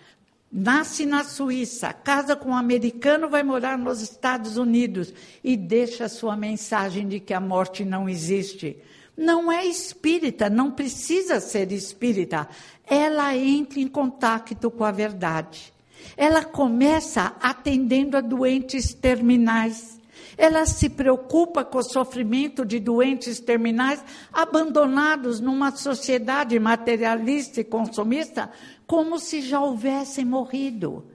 nasce 0.51 1.05
na 1.05 1.23
Suíça, 1.23 1.93
casa 1.93 2.35
com 2.35 2.49
um 2.49 2.57
americano, 2.57 3.29
vai 3.29 3.43
morar 3.43 3.77
nos 3.77 4.01
Estados 4.01 4.57
Unidos 4.57 5.13
e 5.43 5.55
deixa 5.55 6.09
sua 6.09 6.35
mensagem 6.35 7.07
de 7.07 7.19
que 7.19 7.31
a 7.31 7.39
morte 7.39 7.85
não 7.85 8.09
existe. 8.09 8.81
Não 9.21 9.51
é 9.51 9.63
espírita, 9.67 10.49
não 10.49 10.71
precisa 10.71 11.39
ser 11.39 11.71
espírita. 11.71 12.49
Ela 12.87 13.37
entra 13.37 13.79
em 13.79 13.87
contato 13.87 14.71
com 14.71 14.83
a 14.83 14.91
verdade. 14.91 15.71
Ela 16.17 16.43
começa 16.43 17.35
atendendo 17.39 18.17
a 18.17 18.21
doentes 18.21 18.95
terminais. 18.95 20.01
Ela 20.35 20.65
se 20.65 20.89
preocupa 20.89 21.63
com 21.63 21.77
o 21.77 21.83
sofrimento 21.83 22.65
de 22.65 22.79
doentes 22.79 23.39
terminais 23.39 24.03
abandonados 24.33 25.39
numa 25.39 25.69
sociedade 25.69 26.59
materialista 26.59 27.61
e 27.61 27.63
consumista, 27.63 28.51
como 28.87 29.19
se 29.19 29.39
já 29.41 29.61
houvessem 29.61 30.25
morrido. 30.25 31.05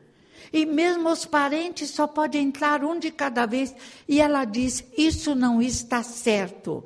E 0.53 0.65
mesmo 0.65 1.09
os 1.09 1.25
parentes 1.25 1.91
só 1.91 2.07
podem 2.07 2.47
entrar 2.47 2.85
um 2.85 3.01
de 3.01 3.11
cada 3.11 3.47
vez. 3.47 3.75
E 4.07 4.21
ela 4.21 4.45
diz: 4.45 4.85
Isso 4.97 5.35
não 5.35 5.61
está 5.61 6.05
certo. 6.05 6.85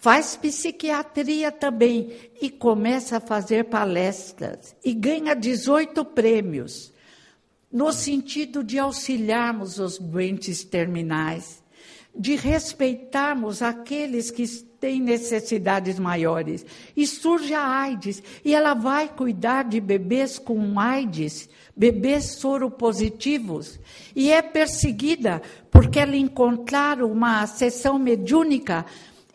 Faz 0.00 0.34
psiquiatria 0.34 1.52
também 1.52 2.10
e 2.40 2.48
começa 2.48 3.18
a 3.18 3.20
fazer 3.20 3.66
palestras 3.66 4.74
e 4.82 4.94
ganha 4.94 5.36
18 5.36 6.02
prêmios 6.06 6.90
no 7.70 7.92
sentido 7.92 8.64
de 8.64 8.78
auxiliarmos 8.78 9.78
os 9.78 9.98
doentes 9.98 10.64
terminais, 10.64 11.62
de 12.16 12.34
respeitarmos 12.34 13.60
aqueles 13.60 14.30
que 14.30 14.46
têm 14.80 15.00
necessidades 15.00 15.98
maiores. 15.98 16.64
E 16.96 17.06
surge 17.06 17.52
a 17.52 17.64
AIDS, 17.64 18.22
e 18.42 18.54
ela 18.54 18.72
vai 18.72 19.06
cuidar 19.06 19.64
de 19.64 19.80
bebês 19.80 20.38
com 20.38 20.80
AIDS, 20.80 21.48
bebês 21.76 22.36
soropositivos, 22.36 23.78
e 24.16 24.32
é 24.32 24.40
perseguida 24.40 25.42
porque 25.70 26.00
ela 26.00 26.16
encontrar 26.16 27.02
uma 27.02 27.46
sessão 27.46 27.98
mediúnica 27.98 28.84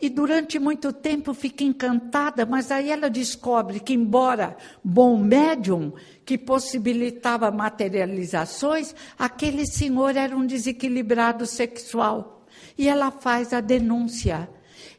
e 0.00 0.08
durante 0.08 0.58
muito 0.58 0.92
tempo 0.92 1.32
fica 1.32 1.64
encantada, 1.64 2.44
mas 2.44 2.70
aí 2.70 2.90
ela 2.90 3.08
descobre 3.08 3.80
que, 3.80 3.94
embora 3.94 4.56
bom 4.84 5.16
médium, 5.16 5.92
que 6.24 6.36
possibilitava 6.36 7.50
materializações, 7.50 8.94
aquele 9.18 9.66
senhor 9.66 10.16
era 10.16 10.36
um 10.36 10.46
desequilibrado 10.46 11.46
sexual. 11.46 12.44
E 12.76 12.88
ela 12.88 13.10
faz 13.10 13.52
a 13.52 13.60
denúncia. 13.60 14.48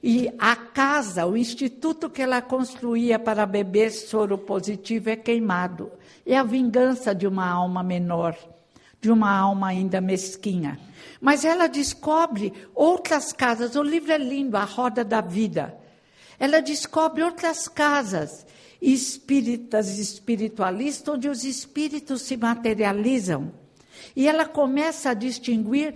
E 0.02 0.32
a 0.40 0.56
casa, 0.56 1.26
o 1.26 1.38
instituto 1.38 2.10
que 2.10 2.22
ela 2.22 2.42
construía 2.42 3.20
para 3.20 3.46
beber 3.46 3.92
soro 3.92 4.38
positivo 4.38 5.10
é 5.10 5.16
queimado. 5.16 5.92
É 6.26 6.38
a 6.38 6.44
vingança 6.44 7.14
de 7.14 7.28
uma 7.28 7.48
alma 7.48 7.84
menor, 7.84 8.36
de 9.08 9.12
uma 9.12 9.32
alma 9.32 9.70
ainda 9.70 10.02
mesquinha. 10.02 10.78
Mas 11.22 11.46
ela 11.46 11.68
descobre 11.68 12.52
outras 12.76 13.32
casas. 13.32 13.78
O 13.78 13.82
livro 13.82 14.12
é 14.12 14.18
lindo, 14.18 14.58
A 14.58 14.66
Roda 14.66 15.02
da 15.02 15.22
Vida. 15.22 15.78
Ela 16.38 16.60
descobre 16.62 17.24
outras 17.24 17.70
casas 17.70 18.46
espíritas 18.82 19.98
espiritualistas, 19.98 21.16
onde 21.16 21.30
os 21.30 21.46
espíritos 21.46 22.22
se 22.22 22.36
materializam. 22.36 23.54
E 24.14 24.28
ela 24.28 24.46
começa 24.46 25.12
a 25.12 25.14
distinguir 25.14 25.96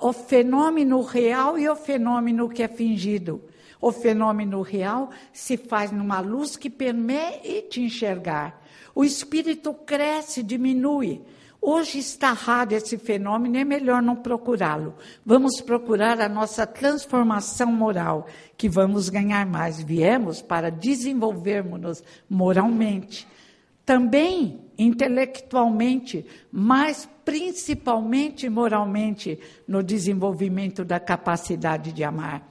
o 0.00 0.12
fenômeno 0.14 1.02
real 1.02 1.58
e 1.58 1.68
o 1.68 1.76
fenômeno 1.76 2.48
que 2.48 2.62
é 2.62 2.68
fingido. 2.68 3.42
O 3.78 3.92
fenômeno 3.92 4.62
real 4.62 5.10
se 5.34 5.58
faz 5.58 5.92
numa 5.92 6.18
luz 6.20 6.56
que 6.56 6.70
permite 6.70 7.82
enxergar. 7.82 8.64
O 8.94 9.04
espírito 9.04 9.74
cresce, 9.74 10.42
diminui. 10.42 11.20
Hoje 11.60 11.98
está 11.98 12.32
raro 12.32 12.74
esse 12.74 12.96
fenômeno, 12.96 13.56
é 13.56 13.64
melhor 13.64 14.00
não 14.00 14.14
procurá-lo. 14.14 14.94
Vamos 15.26 15.60
procurar 15.60 16.20
a 16.20 16.28
nossa 16.28 16.66
transformação 16.66 17.72
moral, 17.72 18.26
que 18.56 18.68
vamos 18.68 19.08
ganhar 19.08 19.44
mais. 19.44 19.82
Viemos 19.82 20.40
para 20.40 20.70
desenvolvermos-nos 20.70 22.02
moralmente, 22.30 23.26
também 23.84 24.60
intelectualmente, 24.78 26.24
mas 26.52 27.08
principalmente 27.24 28.48
moralmente, 28.48 29.38
no 29.66 29.82
desenvolvimento 29.82 30.84
da 30.84 31.00
capacidade 31.00 31.92
de 31.92 32.04
amar. 32.04 32.48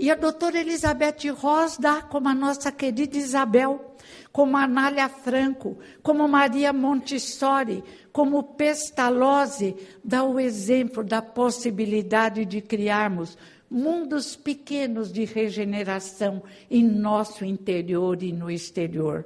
E 0.00 0.10
a 0.10 0.14
doutora 0.14 0.58
Elizabeth 0.58 1.28
Ross 1.30 1.76
dá 1.76 2.00
como 2.00 2.26
a 2.26 2.34
nossa 2.34 2.72
querida 2.72 3.18
Isabel, 3.18 3.94
como 4.32 4.56
Anália 4.56 5.10
Franco, 5.10 5.76
como 6.02 6.26
Maria 6.26 6.72
Montessori, 6.72 7.84
como 8.12 8.42
Pestalozzi, 8.42 9.76
dá 10.02 10.24
o 10.24 10.38
exemplo 10.38 11.04
da 11.04 11.22
possibilidade 11.22 12.44
de 12.44 12.60
criarmos 12.60 13.36
mundos 13.70 14.34
pequenos 14.34 15.12
de 15.12 15.24
regeneração 15.24 16.42
em 16.70 16.82
nosso 16.82 17.44
interior 17.44 18.20
e 18.22 18.32
no 18.32 18.50
exterior, 18.50 19.24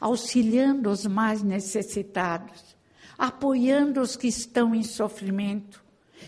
auxiliando 0.00 0.90
os 0.90 1.06
mais 1.06 1.42
necessitados, 1.42 2.76
apoiando 3.16 4.00
os 4.00 4.16
que 4.16 4.26
estão 4.26 4.74
em 4.74 4.82
sofrimento, 4.82 5.84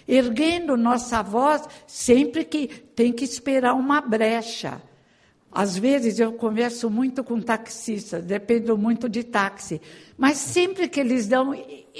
erguendo 0.07 0.77
nossa 0.77 1.23
voz 1.23 1.69
sempre 1.87 2.45
que 2.45 2.69
tem 2.69 3.13
que 3.13 3.25
esperar 3.25 3.75
uma 3.75 4.01
brecha 4.01 4.81
às 5.53 5.77
vezes 5.77 6.21
eu 6.21 6.33
converso 6.33 6.89
muito 6.89 7.25
com 7.25 7.41
taxistas, 7.41 8.25
dependo 8.25 8.79
muito 8.79 9.09
de 9.09 9.25
táxi, 9.25 9.81
mas 10.17 10.37
sempre 10.37 10.89
que 10.89 11.01
eles 11.01 11.27
dão 11.27 11.53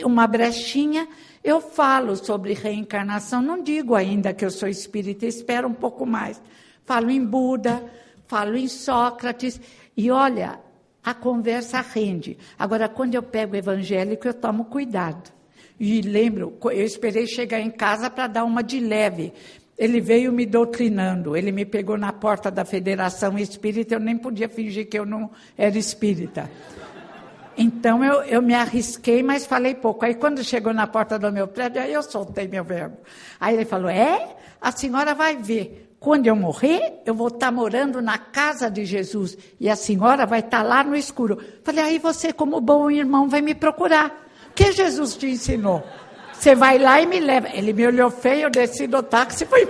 uma 0.05 0.27
brechinha, 0.27 1.09
eu 1.43 1.61
falo 1.61 2.15
sobre 2.17 2.53
reencarnação. 2.53 3.43
Não 3.43 3.63
digo 3.63 3.95
ainda 3.95 4.33
que 4.33 4.45
eu 4.45 4.51
sou 4.51 4.69
espírita, 4.69 5.27
espero 5.27 5.67
um 5.67 5.75
pouco 5.75 6.07
mais. 6.07 6.41
Falo 6.85 7.11
em 7.11 7.25
Buda, 7.25 7.83
falo 8.27 8.57
em 8.57 8.69
Sócrates, 8.69 9.61
e 9.97 10.11
olha, 10.11 10.61
a 11.03 11.15
conversa 11.15 11.81
rende. 11.81 12.39
Agora, 12.59 12.89
quando 12.89 13.15
eu 13.15 13.23
pego 13.23 13.55
o 13.55 13.57
evangélico, 13.57 14.29
eu 14.29 14.35
tomo 14.35 14.67
cuidado. 14.67 15.31
E 15.79 16.03
lembro, 16.03 16.57
eu 16.65 16.85
esperei 16.85 17.27
chegar 17.27 17.59
em 17.59 17.71
casa 17.71 18.11
para 18.11 18.27
dar 18.27 18.45
uma 18.45 18.63
de 18.63 18.79
leve, 18.79 19.33
ele 19.81 19.99
veio 19.99 20.31
me 20.31 20.45
doutrinando, 20.45 21.35
ele 21.35 21.51
me 21.51 21.65
pegou 21.65 21.97
na 21.97 22.13
porta 22.13 22.51
da 22.51 22.67
Federação 22.67 23.39
Espírita, 23.39 23.95
eu 23.95 23.99
nem 23.99 24.15
podia 24.15 24.47
fingir 24.47 24.87
que 24.87 24.99
eu 24.99 25.07
não 25.07 25.31
era 25.57 25.79
espírita. 25.79 26.51
Então 27.57 28.05
eu, 28.05 28.23
eu 28.25 28.43
me 28.43 28.53
arrisquei, 28.53 29.23
mas 29.23 29.47
falei 29.47 29.75
pouco. 29.75 30.05
Aí 30.05 30.17
quando 30.17 30.45
chegou 30.45 30.75
na 30.75 30.87
porta 30.87 31.19
do 31.19 31.33
meu 31.33 31.49
prédio, 31.49 31.81
aí 31.81 31.95
eu 31.95 32.03
soltei 32.03 32.47
meu 32.47 32.63
verbo. 32.63 32.99
Aí 33.41 33.55
ele 33.55 33.65
falou: 33.65 33.89
É, 33.89 34.37
a 34.61 34.71
senhora 34.71 35.15
vai 35.15 35.37
ver. 35.37 35.89
Quando 35.99 36.27
eu 36.27 36.37
morrer, 36.37 37.01
eu 37.07 37.15
vou 37.15 37.29
estar 37.29 37.51
morando 37.51 38.03
na 38.03 38.19
casa 38.19 38.71
de 38.71 38.85
Jesus 38.85 39.37
e 39.59 39.71
a 39.71 39.77
senhora 39.77 40.27
vai 40.27 40.41
estar 40.41 40.63
lá 40.63 40.85
no 40.85 40.95
escuro. 40.95 41.39
Falei, 41.63 41.85
aí 41.85 41.99
você, 41.99 42.33
como 42.33 42.59
bom 42.61 42.91
irmão, 42.91 43.29
vai 43.29 43.43
me 43.43 43.55
procurar. 43.55 44.27
O 44.49 44.53
que 44.55 44.73
Jesus 44.73 45.15
te 45.15 45.27
ensinou? 45.27 45.85
Você 46.41 46.55
vai 46.55 46.79
lá 46.79 47.03
e 47.03 47.05
me 47.05 47.21
leva. 47.21 47.49
Ele 47.53 47.75
me 47.75 47.87
olhou 47.87 48.11
feio, 48.11 48.45
eu 48.45 48.51
desci 48.51 48.87
do 48.87 49.03
táxi 49.03 49.45
e 49.45 49.47
fui. 49.47 49.69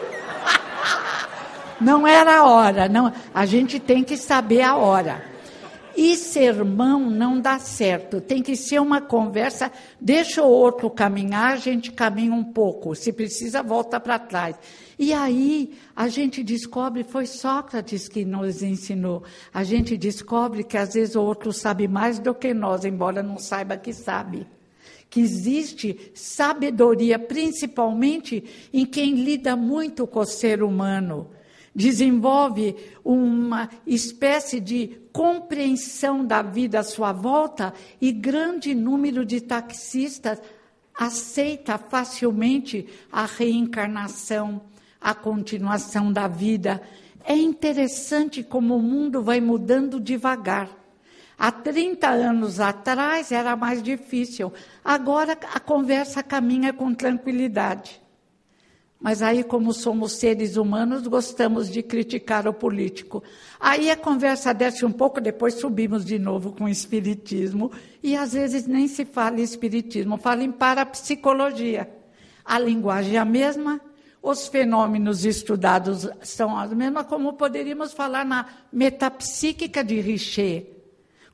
não 1.80 2.06
era 2.06 2.38
a 2.38 2.46
hora, 2.46 2.88
não. 2.88 3.12
A 3.34 3.44
gente 3.44 3.80
tem 3.80 4.04
que 4.04 4.16
saber 4.16 4.62
a 4.62 4.76
hora. 4.76 5.20
E 5.96 6.16
sermão 6.16 7.10
não 7.10 7.40
dá 7.40 7.58
certo, 7.58 8.20
tem 8.20 8.40
que 8.40 8.54
ser 8.54 8.80
uma 8.80 9.00
conversa, 9.00 9.72
deixa 10.00 10.40
o 10.44 10.48
outro 10.48 10.88
caminhar, 10.88 11.54
a 11.54 11.56
gente 11.56 11.90
caminha 11.90 12.32
um 12.32 12.44
pouco, 12.44 12.94
se 12.94 13.12
precisa, 13.12 13.64
volta 13.64 13.98
para 13.98 14.16
trás. 14.20 14.54
E 14.96 15.12
aí 15.12 15.76
a 15.94 16.06
gente 16.06 16.44
descobre, 16.44 17.02
foi 17.02 17.26
Sócrates 17.26 18.08
que 18.08 18.24
nos 18.24 18.62
ensinou, 18.62 19.24
a 19.52 19.64
gente 19.64 19.96
descobre 19.96 20.62
que 20.62 20.78
às 20.78 20.94
vezes 20.94 21.16
o 21.16 21.22
outro 21.22 21.52
sabe 21.52 21.88
mais 21.88 22.20
do 22.20 22.32
que 22.32 22.54
nós, 22.54 22.84
embora 22.84 23.20
não 23.20 23.36
saiba 23.36 23.76
que 23.76 23.92
sabe 23.92 24.46
que 25.10 25.20
existe 25.20 26.12
sabedoria, 26.14 27.18
principalmente 27.18 28.44
em 28.72 28.86
quem 28.86 29.16
lida 29.16 29.56
muito 29.56 30.06
com 30.06 30.20
o 30.20 30.24
ser 30.24 30.62
humano. 30.62 31.28
Desenvolve 31.74 32.76
uma 33.04 33.68
espécie 33.86 34.60
de 34.60 34.98
compreensão 35.12 36.24
da 36.24 36.42
vida 36.42 36.78
à 36.78 36.82
sua 36.84 37.12
volta 37.12 37.74
e 38.00 38.12
grande 38.12 38.74
número 38.74 39.24
de 39.24 39.40
taxistas 39.40 40.40
aceita 40.94 41.78
facilmente 41.78 42.86
a 43.10 43.24
reencarnação, 43.24 44.60
a 45.00 45.14
continuação 45.14 46.12
da 46.12 46.28
vida. 46.28 46.82
É 47.24 47.34
interessante 47.34 48.42
como 48.42 48.76
o 48.76 48.82
mundo 48.82 49.22
vai 49.22 49.40
mudando 49.40 49.98
devagar. 49.98 50.79
Há 51.40 51.50
30 51.50 52.06
anos 52.06 52.60
atrás 52.60 53.32
era 53.32 53.56
mais 53.56 53.82
difícil. 53.82 54.52
Agora 54.84 55.38
a 55.54 55.58
conversa 55.58 56.22
caminha 56.22 56.70
com 56.70 56.92
tranquilidade. 56.92 57.98
Mas 59.00 59.22
aí, 59.22 59.42
como 59.42 59.72
somos 59.72 60.12
seres 60.12 60.58
humanos, 60.58 61.06
gostamos 61.06 61.70
de 61.70 61.82
criticar 61.82 62.46
o 62.46 62.52
político. 62.52 63.22
Aí 63.58 63.90
a 63.90 63.96
conversa 63.96 64.52
desce 64.52 64.84
um 64.84 64.92
pouco, 64.92 65.18
depois 65.18 65.54
subimos 65.54 66.04
de 66.04 66.18
novo 66.18 66.52
com 66.52 66.64
o 66.64 66.68
espiritismo. 66.68 67.72
E 68.02 68.14
às 68.14 68.34
vezes 68.34 68.66
nem 68.66 68.86
se 68.86 69.06
fala 69.06 69.40
em 69.40 69.42
espiritismo, 69.42 70.18
fala 70.18 70.44
em 70.44 70.52
parapsicologia. 70.52 71.88
A 72.44 72.58
linguagem 72.58 73.16
é 73.16 73.18
a 73.18 73.24
mesma, 73.24 73.80
os 74.22 74.46
fenômenos 74.46 75.24
estudados 75.24 76.06
são 76.20 76.54
as 76.54 76.70
mesmas, 76.74 77.06
como 77.06 77.32
poderíamos 77.32 77.94
falar 77.94 78.26
na 78.26 78.46
metapsíquica 78.70 79.82
de 79.82 80.02
Richer 80.02 80.79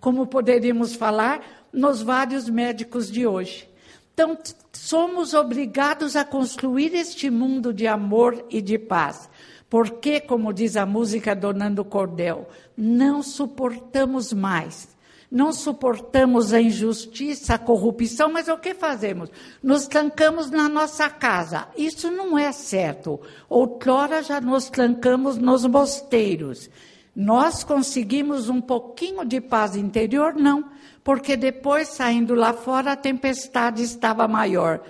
como 0.07 0.25
poderíamos 0.25 0.95
falar 0.95 1.67
nos 1.73 2.01
vários 2.01 2.49
médicos 2.49 3.11
de 3.11 3.27
hoje. 3.27 3.69
Então, 4.15 4.39
somos 4.73 5.35
obrigados 5.35 6.15
a 6.15 6.25
construir 6.25 6.95
este 6.95 7.29
mundo 7.29 7.75
de 7.75 7.89
amor 7.89 8.47
e 8.49 8.63
de 8.63 8.79
paz. 8.79 9.29
Porque, 9.69 10.21
como 10.21 10.53
diz 10.53 10.77
a 10.77 10.87
música 10.87 11.35
do 11.35 11.53
Nando 11.53 11.85
Cordel, 11.85 12.49
não 12.77 13.21
suportamos 13.21 14.33
mais. 14.33 14.87
Não 15.29 15.53
suportamos 15.53 16.53
a 16.53 16.61
injustiça, 16.61 17.55
a 17.55 17.59
corrupção, 17.59 18.33
mas 18.33 18.47
o 18.47 18.57
que 18.59 18.75
fazemos? 18.75 19.29
Nos 19.61 19.89
trancamos 19.89 20.53
na 20.53 20.69
nossa 20.69 21.11
casa. 21.11 21.67
Isso 21.77 22.13
não 22.13 22.39
é 22.39 22.53
certo. 22.53 23.21
Outrora 23.49 24.23
já 24.23 24.41
nos 24.41 24.71
trancamos 24.71 25.37
nos 25.37 25.67
mosteiros. 25.67 26.71
Nós 27.17 27.65
conseguimos 27.65 28.51
um 28.51 28.61
pouquinho 28.61 29.25
de 29.25 29.41
paz 29.41 29.75
interior? 29.75 30.35
Não, 30.35 30.69
porque 31.03 31.35
depois, 31.35 31.89
saindo 31.89 32.35
lá 32.35 32.53
fora, 32.53 32.93
a 32.93 32.97
tempestade 32.97 33.83
estava 33.83 34.29
maior. 34.29 34.83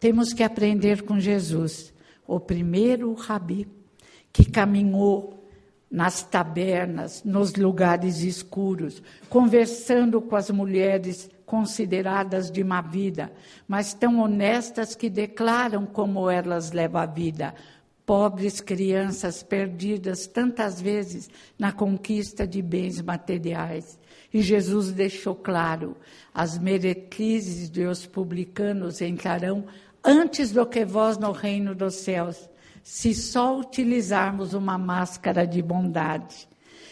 Temos 0.00 0.32
que 0.32 0.42
aprender 0.42 1.02
com 1.02 1.20
Jesus, 1.20 1.92
o 2.26 2.40
primeiro 2.40 3.12
rabi 3.12 3.68
que 4.32 4.50
caminhou 4.50 5.46
nas 5.90 6.22
tabernas, 6.22 7.22
nos 7.22 7.54
lugares 7.54 8.22
escuros, 8.22 9.02
conversando 9.28 10.22
com 10.22 10.34
as 10.34 10.50
mulheres 10.50 11.30
consideradas 11.44 12.50
de 12.50 12.64
má 12.64 12.80
vida, 12.80 13.30
mas 13.68 13.92
tão 13.92 14.18
honestas 14.18 14.94
que 14.94 15.10
declaram 15.10 15.84
como 15.86 16.28
elas 16.28 16.72
levam 16.72 17.02
a 17.02 17.06
vida 17.06 17.54
pobres 18.06 18.60
crianças 18.60 19.42
perdidas 19.42 20.28
tantas 20.28 20.80
vezes 20.80 21.28
na 21.58 21.72
conquista 21.72 22.46
de 22.46 22.62
bens 22.62 23.02
materiais. 23.02 23.98
E 24.32 24.40
Jesus 24.40 24.92
deixou 24.92 25.34
claro: 25.34 25.96
as 26.32 26.56
meretrizes 26.56 27.68
dos 27.68 28.06
publicanos 28.06 29.00
entrarão 29.02 29.66
antes 30.04 30.52
do 30.52 30.64
que 30.64 30.84
vós 30.84 31.18
no 31.18 31.32
reino 31.32 31.74
dos 31.74 31.96
céus, 31.96 32.48
se 32.82 33.12
só 33.12 33.58
utilizarmos 33.58 34.54
uma 34.54 34.78
máscara 34.78 35.44
de 35.44 35.60
bondade. 35.60 36.48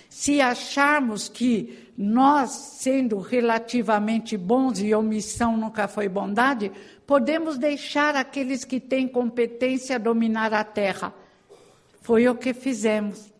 Se 0.08 0.40
acharmos 0.40 1.28
que 1.28 1.83
nós, 1.96 2.50
sendo 2.50 3.18
relativamente 3.18 4.36
bons 4.36 4.80
e 4.80 4.94
omissão 4.94 5.56
nunca 5.56 5.86
foi 5.86 6.08
bondade, 6.08 6.72
podemos 7.06 7.56
deixar 7.56 8.16
aqueles 8.16 8.64
que 8.64 8.80
têm 8.80 9.06
competência 9.06 9.98
dominar 9.98 10.52
a 10.52 10.64
terra. 10.64 11.14
Foi 12.00 12.28
o 12.28 12.34
que 12.34 12.52
fizemos. 12.52 13.32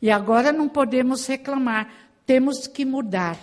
E 0.00 0.10
agora 0.10 0.52
não 0.52 0.68
podemos 0.68 1.26
reclamar, 1.26 1.88
temos 2.26 2.66
que 2.66 2.84
mudar 2.84 3.38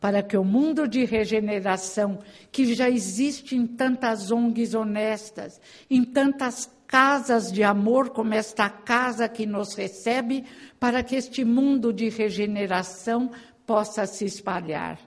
para 0.00 0.22
que 0.22 0.36
o 0.36 0.44
mundo 0.44 0.86
de 0.86 1.04
regeneração, 1.04 2.18
que 2.52 2.74
já 2.74 2.90
existe 2.90 3.56
em 3.56 3.66
tantas 3.66 4.30
ONGs 4.30 4.74
honestas, 4.74 5.60
em 5.90 6.04
tantas 6.04 6.70
casas 6.86 7.50
de 7.50 7.64
amor 7.64 8.10
como 8.10 8.34
esta 8.34 8.68
casa 8.68 9.28
que 9.28 9.46
nos 9.46 9.74
recebe, 9.74 10.44
para 10.78 11.02
que 11.02 11.16
este 11.16 11.44
mundo 11.44 11.92
de 11.92 12.08
regeneração 12.08 13.30
possa 13.66 14.06
se 14.06 14.24
espalhar. 14.24 14.98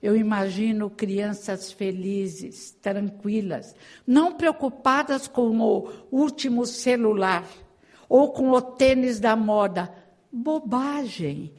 Eu 0.00 0.16
imagino 0.16 0.88
crianças 0.88 1.72
felizes, 1.72 2.70
tranquilas, 2.80 3.74
não 4.06 4.34
preocupadas 4.34 5.26
com 5.26 5.58
o 5.60 5.90
último 6.12 6.64
celular 6.64 7.44
ou 8.08 8.32
com 8.32 8.50
o 8.50 8.62
tênis 8.62 9.18
da 9.18 9.34
moda. 9.34 9.92
Bobagem. 10.30 11.52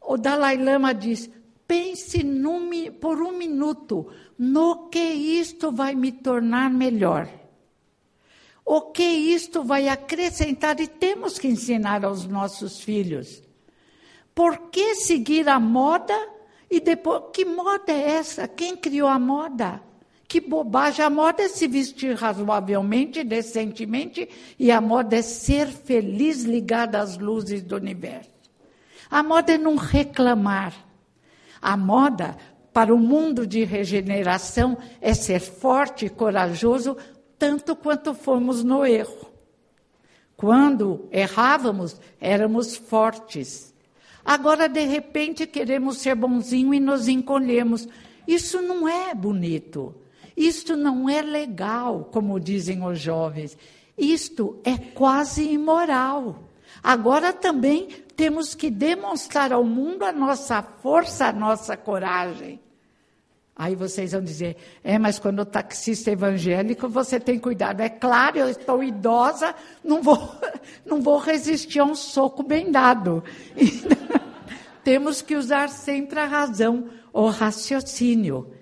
O 0.00 0.18
Dalai 0.18 0.58
Lama 0.58 0.92
diz: 0.92 1.30
pense 1.66 2.22
num, 2.22 2.70
por 3.00 3.22
um 3.22 3.32
minuto 3.32 4.08
no 4.38 4.88
que 4.88 4.98
isto 4.98 5.72
vai 5.72 5.94
me 5.94 6.12
tornar 6.12 6.70
melhor. 6.70 7.28
O 8.64 8.92
que 8.92 9.02
isto 9.02 9.62
vai 9.62 9.88
acrescentar 9.88 10.80
e 10.80 10.86
temos 10.86 11.38
que 11.38 11.48
ensinar 11.48 12.04
aos 12.04 12.26
nossos 12.26 12.80
filhos. 12.80 13.42
Por 14.34 14.70
que 14.70 14.96
seguir 14.96 15.48
a 15.48 15.60
moda 15.60 16.14
e 16.70 16.80
depois, 16.80 17.22
que 17.32 17.44
moda 17.44 17.92
é 17.92 18.10
essa? 18.16 18.48
Quem 18.48 18.76
criou 18.76 19.08
a 19.08 19.18
moda? 19.18 19.80
Que 20.26 20.40
bobagem! 20.40 21.04
A 21.04 21.10
moda 21.10 21.42
é 21.42 21.48
se 21.48 21.68
vestir 21.68 22.16
razoavelmente, 22.16 23.22
decentemente, 23.22 24.28
e 24.58 24.72
a 24.72 24.80
moda 24.80 25.16
é 25.16 25.22
ser 25.22 25.68
feliz 25.68 26.42
ligada 26.42 26.98
às 26.98 27.16
luzes 27.16 27.62
do 27.62 27.76
universo. 27.76 28.30
A 29.08 29.22
moda 29.22 29.52
é 29.52 29.58
não 29.58 29.76
reclamar. 29.76 30.74
A 31.62 31.76
moda, 31.76 32.36
para 32.72 32.92
o 32.92 32.98
mundo 32.98 33.46
de 33.46 33.62
regeneração, 33.62 34.76
é 35.00 35.14
ser 35.14 35.40
forte 35.40 36.06
e 36.06 36.10
corajoso, 36.10 36.96
tanto 37.38 37.76
quanto 37.76 38.14
fomos 38.14 38.64
no 38.64 38.84
erro. 38.84 39.32
Quando 40.36 41.08
errávamos, 41.12 42.00
éramos 42.20 42.74
fortes. 42.74 43.73
Agora, 44.24 44.68
de 44.68 44.84
repente, 44.84 45.46
queremos 45.46 45.98
ser 45.98 46.14
bonzinho 46.14 46.72
e 46.72 46.80
nos 46.80 47.08
encolhemos. 47.08 47.86
Isso 48.26 48.62
não 48.62 48.88
é 48.88 49.14
bonito. 49.14 49.94
Isto 50.36 50.76
não 50.76 51.08
é 51.08 51.20
legal, 51.20 52.08
como 52.10 52.40
dizem 52.40 52.82
os 52.84 52.98
jovens. 52.98 53.56
Isto 53.96 54.58
é 54.64 54.76
quase 54.76 55.44
imoral. 55.44 56.48
Agora 56.82 57.32
também 57.32 57.88
temos 58.16 58.54
que 58.54 58.70
demonstrar 58.70 59.52
ao 59.52 59.64
mundo 59.64 60.04
a 60.04 60.12
nossa 60.12 60.62
força, 60.62 61.26
a 61.26 61.32
nossa 61.32 61.76
coragem. 61.76 62.60
Aí 63.56 63.76
vocês 63.76 64.10
vão 64.10 64.20
dizer, 64.20 64.56
é, 64.82 64.98
mas 64.98 65.18
quando 65.20 65.40
o 65.40 65.44
taxista 65.44 66.10
é 66.10 66.14
evangélico, 66.14 66.88
você 66.88 67.20
tem 67.20 67.38
cuidado. 67.38 67.80
É 67.80 67.88
claro, 67.88 68.38
eu 68.38 68.48
estou 68.48 68.82
idosa, 68.82 69.54
não 69.82 70.02
vou, 70.02 70.34
não 70.84 71.00
vou 71.00 71.18
resistir 71.18 71.78
a 71.78 71.84
um 71.84 71.94
soco 71.94 72.42
bem 72.42 72.72
dado. 72.72 73.22
Temos 74.82 75.22
que 75.22 75.36
usar 75.36 75.68
sempre 75.68 76.18
a 76.18 76.26
razão, 76.26 76.88
o 77.12 77.28
raciocínio. 77.28 78.52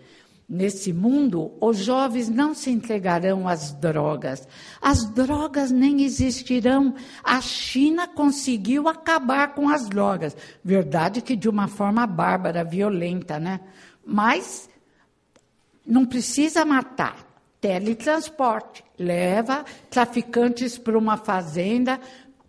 Nesse 0.47 0.93
mundo, 0.93 1.57
os 1.59 1.79
jovens 1.79 2.29
não 2.29 2.55
se 2.55 2.71
entregarão 2.71 3.49
às 3.49 3.73
drogas. 3.73 4.47
As 4.83 5.07
drogas 5.07 5.71
nem 5.71 6.03
existirão. 6.03 6.95
A 7.25 7.41
China 7.41 8.07
conseguiu 8.07 8.87
acabar 8.87 9.55
com 9.55 9.71
as 9.71 9.89
drogas. 9.89 10.37
Verdade 10.63 11.23
que 11.23 11.35
de 11.35 11.49
uma 11.49 11.69
forma 11.69 12.07
bárbara, 12.07 12.63
violenta, 12.63 13.41
né? 13.41 13.61
Mas 14.05 14.69
não 15.87 16.05
precisa 16.05 16.65
matar. 16.65 17.33
Teletransporte. 17.61 18.85
Leva 18.99 19.65
traficantes 19.89 20.77
para 20.77 20.99
uma 20.99 21.17
fazenda, 21.17 22.01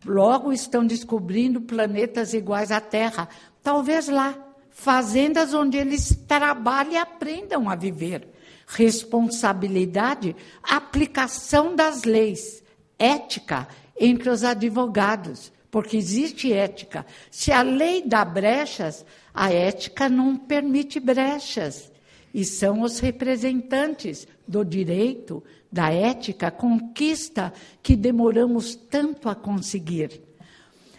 logo 0.05 0.51
estão 0.51 0.85
descobrindo 0.85 1.61
planetas 1.61 2.33
iguais 2.33 2.71
à 2.71 2.81
Terra. 2.81 3.29
Talvez 3.61 4.07
lá, 4.07 4.35
fazendas 4.69 5.53
onde 5.53 5.77
eles 5.77 6.15
trabalhem 6.27 6.93
e 6.93 6.97
aprendam 6.97 7.69
a 7.69 7.75
viver. 7.75 8.27
Responsabilidade, 8.67 10.35
aplicação 10.63 11.75
das 11.75 12.03
leis, 12.03 12.63
ética 12.97 13.67
entre 13.99 14.29
os 14.29 14.43
advogados, 14.43 15.51
porque 15.69 15.95
existe 15.95 16.51
ética. 16.51 17.05
Se 17.29 17.51
a 17.51 17.61
lei 17.61 18.01
dá 18.03 18.25
brechas, 18.25 19.05
a 19.33 19.51
ética 19.51 20.09
não 20.09 20.35
permite 20.35 20.99
brechas 20.99 21.92
e 22.33 22.43
são 22.43 22.81
os 22.81 22.99
representantes 22.99 24.27
do 24.47 24.65
direito, 24.65 25.43
da 25.71 25.91
ética, 25.91 26.49
conquista 26.49 27.53
que 27.81 27.95
demoramos 27.95 28.75
tanto 28.75 29.29
a 29.29 29.35
conseguir. 29.35 30.21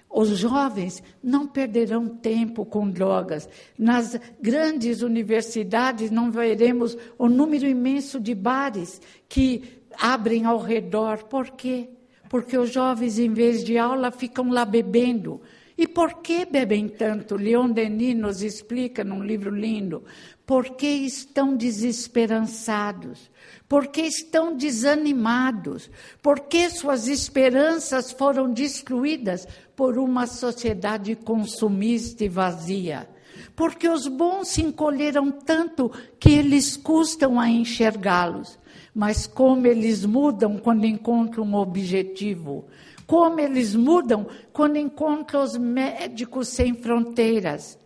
Os 0.09 0.28
jovens 0.39 1.03
não 1.20 1.45
perderão 1.45 2.07
tempo 2.07 2.64
com 2.64 2.89
drogas. 2.89 3.49
Nas 3.76 4.16
grandes 4.41 5.03
universidades 5.03 6.09
não 6.09 6.30
veremos 6.30 6.97
o 7.18 7.28
número 7.28 7.66
imenso 7.66 8.20
de 8.20 8.32
bares 8.32 9.03
que 9.28 9.64
abrem 9.99 10.45
ao 10.45 10.59
redor. 10.59 11.24
Por 11.24 11.51
quê? 11.51 11.89
Porque 12.28 12.57
os 12.57 12.72
jovens, 12.72 13.18
em 13.18 13.32
vez 13.32 13.64
de 13.64 13.76
aula, 13.76 14.12
ficam 14.12 14.51
lá 14.51 14.64
bebendo 14.64 15.41
E 15.76 15.89
por 15.89 16.22
que 16.22 16.45
bebem 16.47 16.89
tanto? 16.89 17.35
Leon 17.35 17.70
Denis 17.70 18.16
nos 18.16 18.43
explica 18.43 19.03
num 19.03 19.22
livro 19.24 19.51
lindo. 19.51 20.05
Porque 20.47 20.86
estão 20.86 21.57
desesperançados, 21.57 23.30
porque 23.66 24.03
estão 24.03 24.55
desanimados, 24.55 25.90
porque 26.22 26.68
suas 26.68 27.09
esperanças 27.09 28.12
foram 28.12 28.53
destruídas 28.53 29.49
por 29.74 29.99
uma 29.99 30.26
sociedade 30.26 31.16
consumista 31.16 32.24
e 32.24 32.28
vazia. 32.28 33.09
Porque 33.57 33.88
os 33.88 34.07
bons 34.07 34.49
se 34.49 34.62
encolheram 34.62 35.30
tanto 35.30 35.90
que 36.18 36.30
eles 36.30 36.76
custam 36.76 37.38
a 37.38 37.49
enxergá-los. 37.49 38.59
Mas 38.95 39.26
como 39.26 39.66
eles 39.66 40.05
mudam 40.05 40.59
quando 40.59 40.84
encontram 40.84 41.45
um 41.45 41.55
objetivo. 41.55 42.66
Como 43.07 43.40
eles 43.40 43.74
mudam 43.74 44.26
quando 44.53 44.76
encontram 44.76 45.42
os 45.42 45.57
médicos 45.57 46.49
sem 46.49 46.74
fronteiras. 46.74 47.78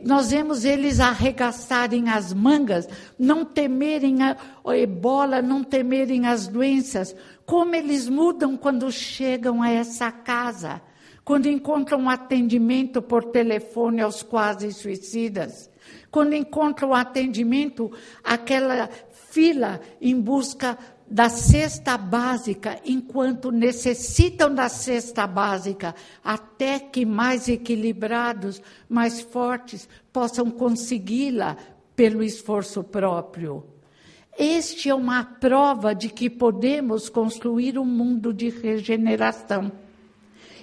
Nós 0.00 0.30
vemos 0.30 0.64
eles 0.64 1.00
arregaçarem 1.00 2.08
as 2.08 2.32
mangas, 2.32 2.88
não 3.18 3.44
temerem 3.44 4.22
a, 4.22 4.36
ebola, 4.76 5.42
não 5.42 5.62
temerem 5.62 6.26
as 6.26 6.46
doenças. 6.46 7.14
Como 7.44 7.74
eles 7.74 8.08
mudam 8.08 8.56
quando 8.56 8.90
chegam 8.90 9.62
a 9.62 9.70
essa 9.70 10.10
casa, 10.10 10.80
quando 11.24 11.46
encontram 11.46 12.08
atendimento 12.08 13.02
por 13.02 13.24
telefone 13.24 14.00
aos 14.00 14.22
quase 14.22 14.72
suicidas, 14.72 15.70
quando 16.10 16.34
encontram 16.34 16.94
atendimento 16.94 17.90
aquela 18.22 18.88
fila 19.30 19.80
em 20.00 20.20
busca 20.20 20.78
da 21.08 21.28
cesta 21.28 21.96
básica, 21.98 22.80
enquanto 22.84 23.50
necessitam 23.50 24.54
da 24.54 24.68
cesta 24.68 25.26
básica, 25.26 25.94
até 26.24 26.78
que 26.78 27.04
mais 27.04 27.48
equilibrados, 27.48 28.62
mais 28.88 29.20
fortes, 29.20 29.88
possam 30.12 30.50
consegui-la 30.50 31.56
pelo 31.94 32.22
esforço 32.22 32.82
próprio. 32.82 33.64
Este 34.38 34.88
é 34.88 34.94
uma 34.94 35.24
prova 35.24 35.94
de 35.94 36.08
que 36.08 36.30
podemos 36.30 37.08
construir 37.08 37.78
um 37.78 37.84
mundo 37.84 38.32
de 38.32 38.48
regeneração. 38.48 39.70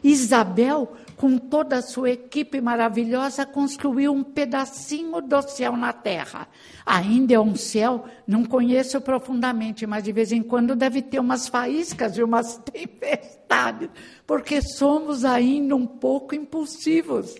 Isabel 0.03 0.93
com 1.19 1.37
toda 1.37 1.79
a 1.79 1.81
sua 1.81 2.11
equipe 2.11 2.61
maravilhosa, 2.61 3.45
construiu 3.45 4.13
um 4.13 4.23
pedacinho 4.23 5.19
do 5.19 5.41
céu 5.41 5.75
na 5.75 5.91
terra. 5.91 6.47
Ainda 6.85 7.33
é 7.33 7.39
um 7.39 7.57
céu, 7.57 8.05
não 8.25 8.45
conheço 8.45 9.01
profundamente, 9.01 9.85
mas 9.85 10.05
de 10.05 10.13
vez 10.13 10.31
em 10.31 10.41
quando 10.41 10.77
deve 10.77 11.01
ter 11.01 11.19
umas 11.19 11.49
faíscas 11.49 12.17
e 12.17 12.23
umas 12.23 12.55
tempestades, 12.63 13.89
porque 14.25 14.61
somos 14.61 15.25
ainda 15.25 15.75
um 15.75 15.85
pouco 15.85 16.33
impulsivos. 16.33 17.35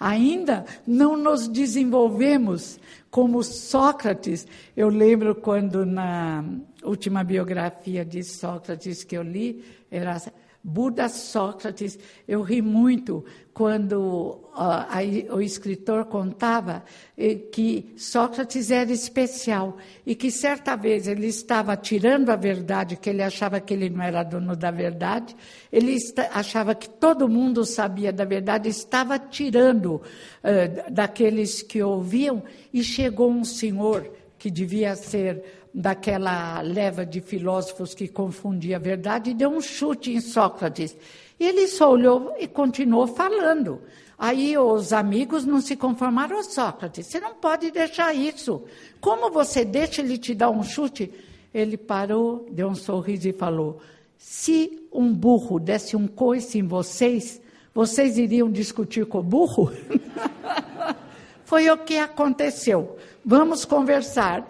Ainda 0.00 0.64
não 0.84 1.16
nos 1.16 1.46
desenvolvemos 1.46 2.80
como 3.08 3.40
Sócrates. 3.44 4.48
Eu 4.76 4.88
lembro 4.88 5.36
quando 5.36 5.86
na 5.86 6.44
última 6.82 7.22
biografia 7.22 8.04
de 8.04 8.24
Sócrates 8.24 9.04
que 9.04 9.16
eu 9.16 9.22
li, 9.22 9.64
era 9.92 10.20
Buda 10.64 11.08
Sócrates. 11.08 11.98
Eu 12.26 12.42
ri 12.42 12.62
muito 12.62 13.24
quando 13.52 14.40
uh, 14.54 15.34
o 15.34 15.40
escritor 15.40 16.04
contava 16.04 16.84
eh, 17.18 17.34
que 17.34 17.92
Sócrates 17.96 18.70
era 18.70 18.90
especial 18.92 19.76
e 20.06 20.14
que 20.14 20.30
certa 20.30 20.76
vez 20.76 21.06
ele 21.06 21.26
estava 21.26 21.76
tirando 21.76 22.30
a 22.30 22.36
verdade, 22.36 22.96
que 22.96 23.10
ele 23.10 23.22
achava 23.22 23.60
que 23.60 23.74
ele 23.74 23.90
não 23.90 24.02
era 24.02 24.22
dono 24.22 24.56
da 24.56 24.70
verdade, 24.70 25.36
ele 25.70 25.96
achava 26.32 26.74
que 26.74 26.88
todo 26.88 27.28
mundo 27.28 27.64
sabia 27.64 28.12
da 28.12 28.24
verdade, 28.24 28.68
estava 28.68 29.18
tirando 29.18 29.96
uh, 29.96 30.90
daqueles 30.90 31.60
que 31.60 31.82
ouviam 31.82 32.42
e 32.72 32.82
chegou 32.82 33.30
um 33.30 33.44
senhor 33.44 34.10
que 34.38 34.50
devia 34.50 34.96
ser 34.96 35.61
daquela 35.74 36.60
leva 36.60 37.04
de 37.06 37.20
filósofos 37.20 37.94
que 37.94 38.08
confundia 38.08 38.76
a 38.76 38.80
verdade 38.80 39.30
e 39.30 39.34
deu 39.34 39.50
um 39.50 39.60
chute 39.60 40.12
em 40.12 40.20
Sócrates. 40.20 40.96
Ele 41.40 41.66
só 41.66 41.90
olhou 41.90 42.34
e 42.38 42.46
continuou 42.46 43.06
falando. 43.06 43.80
Aí 44.18 44.56
os 44.56 44.92
amigos 44.92 45.44
não 45.44 45.60
se 45.60 45.74
conformaram, 45.74 46.38
oh, 46.38 46.42
Sócrates, 46.42 47.06
você 47.06 47.18
não 47.18 47.34
pode 47.34 47.70
deixar 47.70 48.14
isso. 48.14 48.62
Como 49.00 49.30
você 49.30 49.64
deixa 49.64 50.00
ele 50.00 50.18
te 50.18 50.34
dar 50.34 50.50
um 50.50 50.62
chute? 50.62 51.12
Ele 51.52 51.76
parou, 51.76 52.46
deu 52.50 52.68
um 52.68 52.74
sorriso 52.74 53.28
e 53.28 53.32
falou: 53.32 53.80
se 54.16 54.86
um 54.92 55.12
burro 55.12 55.58
desse 55.58 55.96
um 55.96 56.06
coice 56.06 56.58
em 56.58 56.66
vocês, 56.66 57.40
vocês 57.74 58.16
iriam 58.18 58.50
discutir 58.50 59.06
com 59.06 59.18
o 59.18 59.22
burro? 59.22 59.72
Foi 61.44 61.68
o 61.68 61.78
que 61.78 61.98
aconteceu. 61.98 62.96
Vamos 63.24 63.64
conversar. 63.64 64.48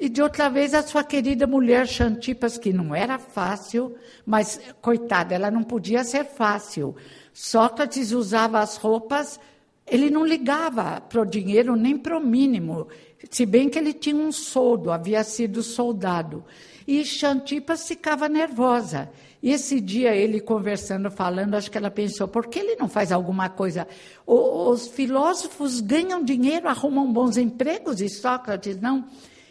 E 0.00 0.08
de 0.08 0.22
outra 0.22 0.48
vez 0.48 0.72
a 0.72 0.82
sua 0.82 1.04
querida 1.04 1.46
mulher 1.46 1.86
Xantipas, 1.86 2.56
que 2.56 2.72
não 2.72 2.94
era 2.94 3.18
fácil, 3.18 3.94
mas 4.24 4.58
coitada, 4.80 5.34
ela 5.34 5.50
não 5.50 5.62
podia 5.62 6.02
ser 6.04 6.24
fácil. 6.24 6.96
Sócrates 7.34 8.10
usava 8.10 8.60
as 8.60 8.76
roupas, 8.76 9.38
ele 9.86 10.08
não 10.08 10.24
ligava 10.24 11.02
para 11.02 11.20
o 11.20 11.26
dinheiro 11.26 11.76
nem 11.76 11.98
para 11.98 12.16
o 12.16 12.24
mínimo, 12.24 12.88
se 13.28 13.44
bem 13.44 13.68
que 13.68 13.78
ele 13.78 13.92
tinha 13.92 14.16
um 14.16 14.32
soldo, 14.32 14.90
havia 14.90 15.22
sido 15.22 15.62
soldado. 15.62 16.42
E 16.86 17.04
Xantipas 17.04 17.86
ficava 17.86 18.28
nervosa. 18.28 19.10
E 19.42 19.52
esse 19.52 19.80
dia 19.80 20.14
ele 20.14 20.40
conversando, 20.40 21.10
falando, 21.10 21.54
acho 21.54 21.70
que 21.70 21.78
ela 21.78 21.90
pensou, 21.90 22.26
por 22.26 22.46
que 22.46 22.58
ele 22.58 22.76
não 22.76 22.88
faz 22.88 23.12
alguma 23.12 23.48
coisa? 23.48 23.86
os 24.26 24.88
filósofos 24.88 25.80
ganham 25.80 26.22
dinheiro, 26.22 26.68
arrumam 26.68 27.12
bons 27.12 27.36
empregos, 27.36 28.00
e 28.00 28.08
Sócrates 28.08 28.80
não. 28.80 29.04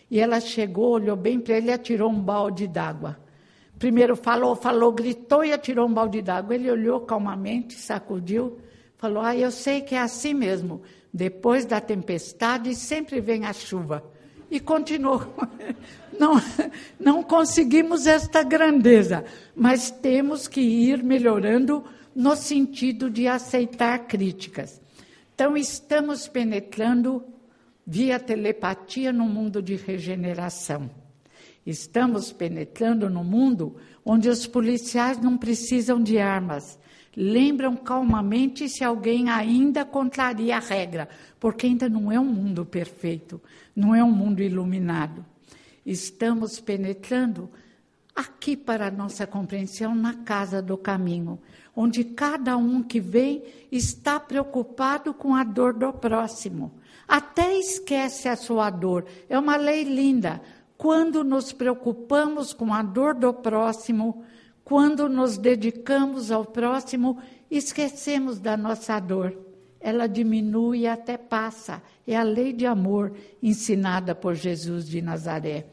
E 0.09 0.19
ela 0.19 0.39
chegou, 0.39 0.91
olhou 0.91 1.15
bem 1.15 1.39
para 1.39 1.57
ele 1.57 1.67
e 1.67 1.73
atirou 1.73 2.09
um 2.09 2.19
balde 2.19 2.67
d'água. 2.67 3.17
Primeiro 3.77 4.15
falou, 4.15 4.55
falou, 4.55 4.91
gritou 4.91 5.43
e 5.43 5.53
atirou 5.53 5.87
um 5.87 5.93
balde 5.93 6.21
d'água. 6.21 6.55
Ele 6.55 6.69
olhou 6.69 7.01
calmamente, 7.01 7.75
sacudiu, 7.75 8.57
falou: 8.97 9.23
Ah, 9.23 9.35
eu 9.35 9.51
sei 9.51 9.81
que 9.81 9.95
é 9.95 9.99
assim 9.99 10.33
mesmo. 10.33 10.81
Depois 11.13 11.65
da 11.65 11.79
tempestade 11.79 12.75
sempre 12.75 13.21
vem 13.21 13.45
a 13.45 13.53
chuva. 13.53 14.03
E 14.51 14.59
continuou. 14.59 15.21
Não, 16.19 16.33
não 16.99 17.23
conseguimos 17.23 18.05
esta 18.05 18.43
grandeza, 18.43 19.23
mas 19.55 19.89
temos 19.89 20.49
que 20.49 20.59
ir 20.59 21.01
melhorando 21.01 21.81
no 22.13 22.35
sentido 22.35 23.09
de 23.09 23.25
aceitar 23.25 23.99
críticas. 23.99 24.81
Então, 25.33 25.55
estamos 25.55 26.27
penetrando 26.27 27.23
via 27.91 28.19
telepatia 28.19 29.11
no 29.11 29.25
mundo 29.25 29.63
de 29.63 29.75
regeneração. 29.75 30.91
Estamos 31.65 32.31
penetrando 32.31 33.09
no 33.09 33.23
mundo 33.23 33.77
onde 34.05 34.29
os 34.29 34.45
policiais 34.45 35.17
não 35.17 35.35
precisam 35.35 35.99
de 35.99 36.19
armas. 36.19 36.77
Lembram 37.17 37.75
calmamente 37.75 38.69
se 38.69 38.83
alguém 38.83 39.31
ainda 39.31 39.83
contraria 39.83 40.57
a 40.57 40.59
regra, 40.59 41.09
porque 41.39 41.65
ainda 41.65 41.89
não 41.89 42.11
é 42.11 42.19
um 42.19 42.31
mundo 42.31 42.63
perfeito, 42.63 43.41
não 43.75 43.95
é 43.95 44.03
um 44.03 44.11
mundo 44.11 44.43
iluminado. 44.43 45.25
Estamos 45.83 46.59
penetrando 46.59 47.49
aqui 48.15 48.55
para 48.55 48.85
a 48.85 48.91
nossa 48.91 49.25
compreensão 49.25 49.95
na 49.95 50.13
casa 50.13 50.61
do 50.61 50.77
caminho, 50.77 51.39
onde 51.75 52.03
cada 52.03 52.55
um 52.55 52.83
que 52.83 52.99
vem 52.99 53.41
está 53.71 54.19
preocupado 54.19 55.11
com 55.11 55.33
a 55.33 55.43
dor 55.43 55.73
do 55.73 55.91
próximo 55.91 56.78
até 57.09 57.57
esquece 57.57 58.29
a 58.29 58.35
sua 58.35 58.69
dor. 58.69 59.03
É 59.27 59.39
uma 59.39 59.57
lei 59.57 59.83
linda. 59.83 60.39
Quando 60.77 61.23
nos 61.23 61.51
preocupamos 61.51 62.53
com 62.53 62.71
a 62.71 62.83
dor 62.83 63.15
do 63.15 63.33
próximo, 63.33 64.23
quando 64.63 65.09
nos 65.09 65.35
dedicamos 65.35 66.29
ao 66.29 66.45
próximo, 66.45 67.17
esquecemos 67.49 68.37
da 68.37 68.55
nossa 68.55 68.99
dor. 68.99 69.35
Ela 69.79 70.05
diminui 70.05 70.85
até 70.85 71.17
passa. 71.17 71.81
É 72.05 72.15
a 72.15 72.21
lei 72.21 72.53
de 72.53 72.67
amor 72.67 73.13
ensinada 73.41 74.13
por 74.13 74.35
Jesus 74.35 74.87
de 74.87 75.01
Nazaré. 75.01 75.65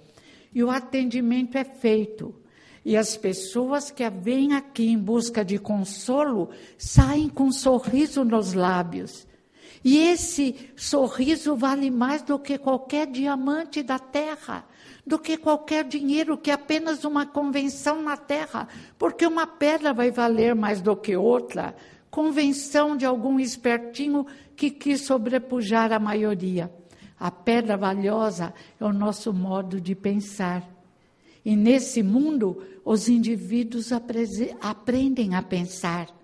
E 0.55 0.65
o 0.65 0.71
atendimento 0.71 1.59
é 1.59 1.65
feito. 1.65 2.35
E 2.83 2.97
as 2.97 3.15
pessoas 3.15 3.91
que 3.91 4.09
vêm 4.09 4.55
aqui 4.55 4.89
em 4.89 4.99
busca 4.99 5.45
de 5.45 5.59
consolo 5.59 6.49
saem 6.79 7.29
com 7.29 7.45
um 7.45 7.53
sorriso 7.53 8.25
nos 8.25 8.55
lábios. 8.55 9.27
E 9.87 9.99
esse 9.99 10.73
sorriso 10.75 11.55
vale 11.55 11.93
mais 11.93 12.21
do 12.21 12.41
que 12.41 12.59
qualquer 12.59 13.07
diamante 13.07 13.85
da 13.85 14.01
terra, 14.01 14.67
do 15.07 15.17
que 15.17 15.37
qualquer 15.37 15.85
dinheiro, 15.85 16.37
que 16.37 16.51
é 16.51 16.55
apenas 16.55 17.05
uma 17.05 17.25
convenção 17.25 18.03
na 18.03 18.17
terra, 18.17 18.67
porque 18.99 19.25
uma 19.25 19.47
pedra 19.47 19.95
vai 19.95 20.11
valer 20.11 20.57
mais 20.57 20.81
do 20.81 20.97
que 20.97 21.17
outra. 21.17 21.73
Convenção 22.11 22.97
de 22.97 23.07
algum 23.07 23.39
espertinho 23.39 24.27
que 24.57 24.73
quis 24.73 25.03
sobrepujar 25.03 25.93
a 25.93 26.01
maioria. 26.01 26.69
A 27.17 27.31
pedra 27.31 27.77
valiosa 27.77 28.53
é 28.81 28.85
o 28.85 28.93
nosso 28.93 29.33
modo 29.33 29.81
de 29.81 29.95
pensar. 29.95 30.69
E 31.45 31.55
nesse 31.55 32.03
mundo, 32.03 32.61
os 32.85 33.09
indivíduos 33.09 33.93
aprendem 33.93 35.37
a 35.37 35.43
pensar. 35.43 36.16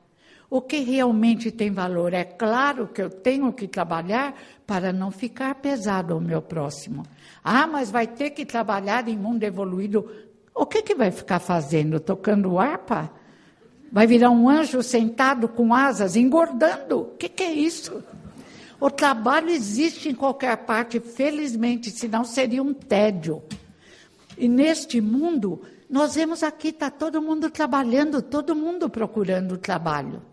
O 0.52 0.60
que 0.60 0.80
realmente 0.80 1.50
tem 1.50 1.70
valor. 1.70 2.12
É 2.12 2.24
claro 2.24 2.86
que 2.86 3.00
eu 3.00 3.08
tenho 3.08 3.50
que 3.54 3.66
trabalhar 3.66 4.34
para 4.66 4.92
não 4.92 5.10
ficar 5.10 5.54
pesado 5.54 6.12
ao 6.12 6.20
meu 6.20 6.42
próximo. 6.42 7.04
Ah, 7.42 7.66
mas 7.66 7.90
vai 7.90 8.06
ter 8.06 8.28
que 8.32 8.44
trabalhar 8.44 9.08
em 9.08 9.16
mundo 9.16 9.44
evoluído. 9.44 10.06
O 10.54 10.66
que, 10.66 10.82
que 10.82 10.94
vai 10.94 11.10
ficar 11.10 11.38
fazendo? 11.38 11.98
Tocando 11.98 12.58
harpa? 12.58 13.10
Vai 13.90 14.06
virar 14.06 14.28
um 14.28 14.46
anjo 14.46 14.82
sentado 14.82 15.48
com 15.48 15.72
asas, 15.72 16.16
engordando? 16.16 17.00
O 17.00 17.16
que, 17.16 17.30
que 17.30 17.42
é 17.42 17.52
isso? 17.54 18.04
O 18.78 18.90
trabalho 18.90 19.48
existe 19.48 20.10
em 20.10 20.14
qualquer 20.14 20.58
parte, 20.66 21.00
felizmente, 21.00 21.90
senão 21.90 22.26
seria 22.26 22.62
um 22.62 22.74
tédio. 22.74 23.42
E 24.36 24.48
neste 24.48 25.00
mundo, 25.00 25.62
nós 25.88 26.14
vemos 26.14 26.42
aqui, 26.42 26.68
está 26.68 26.90
todo 26.90 27.22
mundo 27.22 27.48
trabalhando, 27.48 28.20
todo 28.20 28.54
mundo 28.54 28.90
procurando 28.90 29.56
trabalho. 29.56 30.30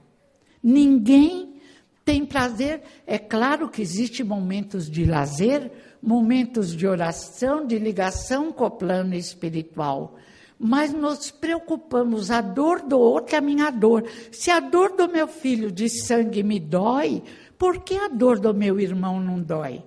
Ninguém 0.62 1.56
tem 2.04 2.26
prazer. 2.26 2.82
É 3.06 3.18
claro 3.18 3.70
que 3.70 3.82
existem 3.82 4.26
momentos 4.26 4.90
de 4.90 5.06
lazer, 5.06 5.72
momentos 6.02 6.76
de 6.76 6.88
oração, 6.88 7.66
de 7.66 7.78
ligação 7.78 8.52
com 8.52 8.66
o 8.66 8.72
plano 8.72 9.14
espiritual. 9.14 10.16
Mas 10.58 10.92
nos 10.92 11.32
preocupamos, 11.32 12.32
a 12.32 12.42
dor 12.42 12.82
do 12.82 13.00
outro 13.00 13.36
é 13.36 13.38
a 13.38 13.42
minha 13.42 13.70
dor. 13.70 14.04
Se 14.32 14.52
a 14.52 14.60
dor 14.60 14.96
do 14.96 15.08
meu 15.08 15.28
filho 15.28 15.72
de 15.72 15.88
sangue 15.88 16.44
me 16.44 16.60
dói, 16.60 17.24
por 17.58 17.84
que 17.84 17.96
a 17.96 18.08
dor 18.08 18.40
do 18.40 18.54
meu 18.54 18.80
irmão 18.80 19.22
não 19.22 19.42
dói? 19.42 19.84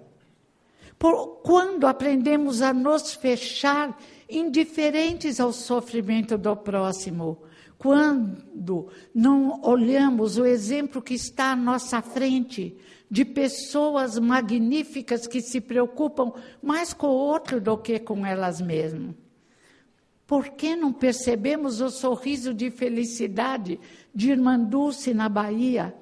Por, 0.98 1.40
quando 1.42 1.86
aprendemos 1.86 2.62
a 2.62 2.72
nos 2.72 3.12
fechar 3.12 3.98
indiferentes 4.30 5.40
ao 5.40 5.52
sofrimento 5.52 6.38
do 6.38 6.56
próximo, 6.56 7.38
quando 7.82 8.86
não 9.12 9.60
olhamos 9.60 10.38
o 10.38 10.46
exemplo 10.46 11.02
que 11.02 11.14
está 11.14 11.50
à 11.50 11.56
nossa 11.56 12.00
frente 12.00 12.76
de 13.10 13.24
pessoas 13.24 14.20
magníficas 14.20 15.26
que 15.26 15.40
se 15.40 15.60
preocupam 15.60 16.32
mais 16.62 16.92
com 16.92 17.08
o 17.08 17.10
outro 17.10 17.60
do 17.60 17.76
que 17.76 17.98
com 17.98 18.24
elas 18.24 18.60
mesmas. 18.60 19.16
Por 20.24 20.50
que 20.50 20.76
não 20.76 20.92
percebemos 20.92 21.80
o 21.80 21.90
sorriso 21.90 22.54
de 22.54 22.70
felicidade 22.70 23.80
de 24.14 24.30
Irmã 24.30 24.56
Dulce 24.60 25.12
na 25.12 25.28
Bahia? 25.28 25.92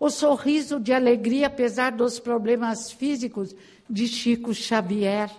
O 0.00 0.10
sorriso 0.10 0.80
de 0.80 0.92
alegria, 0.92 1.46
apesar 1.46 1.92
dos 1.92 2.18
problemas 2.18 2.90
físicos, 2.90 3.54
de 3.88 4.08
Chico 4.08 4.52
Xavier? 4.52 5.30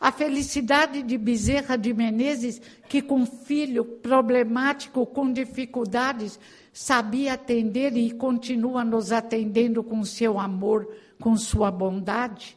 A 0.00 0.10
felicidade 0.10 1.02
de 1.02 1.18
Bezerra 1.18 1.76
de 1.76 1.92
Menezes, 1.92 2.58
que 2.88 3.02
com 3.02 3.26
filho 3.26 3.84
problemático, 3.84 5.04
com 5.04 5.30
dificuldades, 5.30 6.40
sabia 6.72 7.34
atender 7.34 7.94
e 7.94 8.10
continua 8.12 8.82
nos 8.82 9.12
atendendo 9.12 9.84
com 9.84 10.02
seu 10.02 10.40
amor, 10.40 10.90
com 11.20 11.36
sua 11.36 11.70
bondade? 11.70 12.56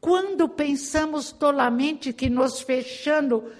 Quando 0.00 0.48
pensamos 0.48 1.32
tolamente 1.32 2.12
que 2.12 2.30
nos 2.30 2.60
fechando 2.60 3.50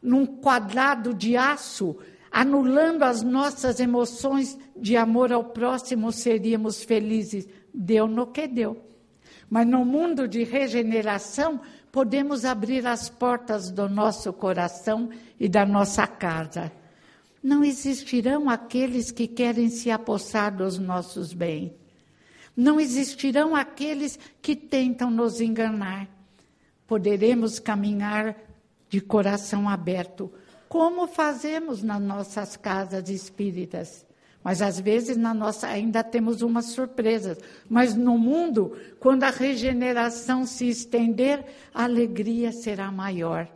num 0.00 0.24
quadrado 0.24 1.12
de 1.12 1.36
aço, 1.36 1.96
anulando 2.30 3.02
as 3.02 3.22
nossas 3.22 3.80
emoções 3.80 4.56
de 4.76 4.96
amor 4.96 5.32
ao 5.32 5.44
próximo, 5.46 6.12
seríamos 6.12 6.84
felizes. 6.84 7.48
Deu 7.72 8.06
no 8.06 8.28
que 8.28 8.46
deu. 8.46 8.80
Mas 9.50 9.66
no 9.66 9.84
mundo 9.84 10.28
de 10.28 10.44
regeneração, 10.44 11.60
podemos 11.94 12.44
abrir 12.44 12.84
as 12.88 13.08
portas 13.08 13.70
do 13.70 13.88
nosso 13.88 14.32
coração 14.32 15.10
e 15.38 15.48
da 15.48 15.64
nossa 15.64 16.08
casa. 16.08 16.72
Não 17.40 17.62
existirão 17.62 18.50
aqueles 18.50 19.12
que 19.12 19.28
querem 19.28 19.68
se 19.68 19.92
apossar 19.92 20.56
dos 20.56 20.76
nossos 20.76 21.32
bens. 21.32 21.70
Não 22.56 22.80
existirão 22.80 23.54
aqueles 23.54 24.18
que 24.42 24.56
tentam 24.56 25.08
nos 25.08 25.40
enganar. 25.40 26.08
Poderemos 26.84 27.60
caminhar 27.60 28.36
de 28.88 29.00
coração 29.00 29.68
aberto, 29.68 30.32
como 30.68 31.06
fazemos 31.06 31.80
nas 31.80 32.02
nossas 32.02 32.56
casas 32.56 33.08
espíritas. 33.08 34.04
Mas 34.44 34.60
às 34.60 34.78
vezes 34.78 35.16
na 35.16 35.32
nossa 35.32 35.66
ainda 35.66 36.04
temos 36.04 36.42
umas 36.42 36.66
surpresas. 36.66 37.38
Mas 37.66 37.94
no 37.94 38.18
mundo, 38.18 38.76
quando 39.00 39.24
a 39.24 39.30
regeneração 39.30 40.44
se 40.44 40.68
estender, 40.68 41.42
a 41.72 41.84
alegria 41.84 42.52
será 42.52 42.92
maior. 42.92 43.48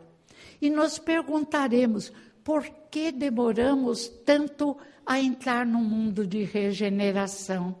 E 0.59 0.67
nos 0.67 0.97
perguntaremos 0.97 2.11
por 2.43 2.67
que 2.89 3.11
demoramos 3.11 4.09
tanto 4.25 4.75
a 5.05 5.19
entrar 5.19 5.63
no 5.63 5.77
mundo 5.77 6.25
de 6.25 6.43
regeneração? 6.43 7.75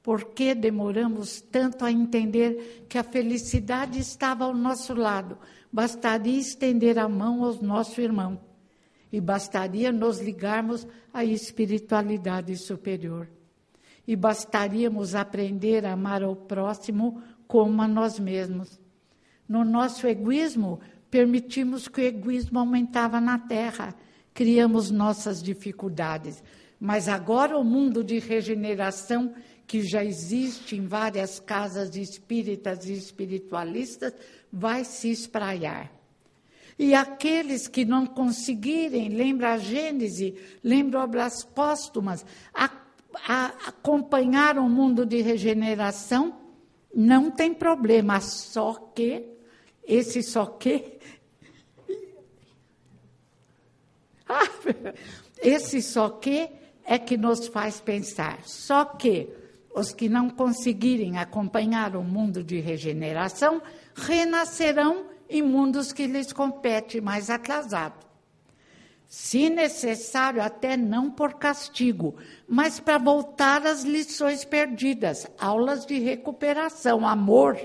Por 0.00 0.26
que 0.26 0.54
demoramos 0.54 1.40
tanto 1.40 1.84
a 1.84 1.90
entender 1.90 2.86
que 2.88 2.96
a 2.96 3.02
felicidade 3.02 3.98
estava 3.98 4.44
ao 4.44 4.54
nosso 4.54 4.94
lado? 4.94 5.36
Bastaria 5.72 6.38
estender 6.38 7.00
a 7.00 7.08
mão 7.08 7.44
ao 7.44 7.60
nosso 7.60 8.00
irmão 8.00 8.47
e 9.12 9.20
bastaria 9.20 9.90
nos 9.90 10.20
ligarmos 10.20 10.86
à 11.12 11.24
espiritualidade 11.24 12.56
superior. 12.56 13.28
E 14.06 14.14
bastaríamos 14.16 15.14
aprender 15.14 15.84
a 15.84 15.92
amar 15.92 16.22
o 16.22 16.34
próximo 16.34 17.22
como 17.46 17.82
a 17.82 17.88
nós 17.88 18.18
mesmos. 18.18 18.78
No 19.48 19.64
nosso 19.64 20.06
egoísmo, 20.06 20.80
permitimos 21.10 21.88
que 21.88 22.00
o 22.00 22.04
egoísmo 22.04 22.58
aumentava 22.58 23.20
na 23.20 23.38
Terra, 23.38 23.94
criamos 24.34 24.90
nossas 24.90 25.42
dificuldades. 25.42 26.42
Mas 26.78 27.08
agora 27.08 27.58
o 27.58 27.64
mundo 27.64 28.04
de 28.04 28.18
regeneração, 28.18 29.34
que 29.66 29.82
já 29.82 30.04
existe 30.04 30.76
em 30.76 30.86
várias 30.86 31.40
casas 31.40 31.96
espíritas 31.96 32.86
e 32.86 32.92
espiritualistas, 32.92 34.14
vai 34.52 34.84
se 34.84 35.10
espraiar. 35.10 35.97
E 36.78 36.94
aqueles 36.94 37.66
que 37.66 37.84
não 37.84 38.06
conseguirem, 38.06 39.08
lembra 39.08 39.54
a 39.54 39.58
Gênese, 39.58 40.36
lembra 40.62 41.02
obras 41.02 41.42
póstumas, 41.42 42.24
a, 42.54 42.70
a, 43.26 43.46
acompanhar 43.66 44.56
o 44.58 44.68
mundo 44.68 45.04
de 45.04 45.20
regeneração, 45.20 46.38
não 46.94 47.32
tem 47.32 47.52
problema, 47.52 48.20
só 48.20 48.74
que, 48.94 49.26
esse 49.82 50.22
só 50.22 50.46
que, 50.46 50.98
esse 55.42 55.82
só 55.82 56.10
que 56.10 56.48
é 56.84 56.96
que 56.98 57.16
nos 57.16 57.48
faz 57.48 57.80
pensar. 57.80 58.40
Só 58.44 58.84
que 58.84 59.28
os 59.74 59.92
que 59.92 60.08
não 60.08 60.30
conseguirem 60.30 61.18
acompanhar 61.18 61.96
o 61.96 62.02
mundo 62.02 62.42
de 62.42 62.60
regeneração 62.60 63.60
renascerão 63.94 65.06
em 65.28 65.42
mundos 65.42 65.92
que 65.92 66.06
lhes 66.06 66.32
compete 66.32 67.00
mais 67.00 67.28
atrasado. 67.30 68.06
Se 69.06 69.48
necessário, 69.48 70.42
até 70.42 70.76
não 70.76 71.10
por 71.10 71.34
castigo, 71.34 72.16
mas 72.46 72.78
para 72.78 72.98
voltar 72.98 73.66
às 73.66 73.82
lições 73.82 74.44
perdidas, 74.44 75.26
aulas 75.38 75.86
de 75.86 75.98
recuperação, 75.98 77.08
amor. 77.08 77.58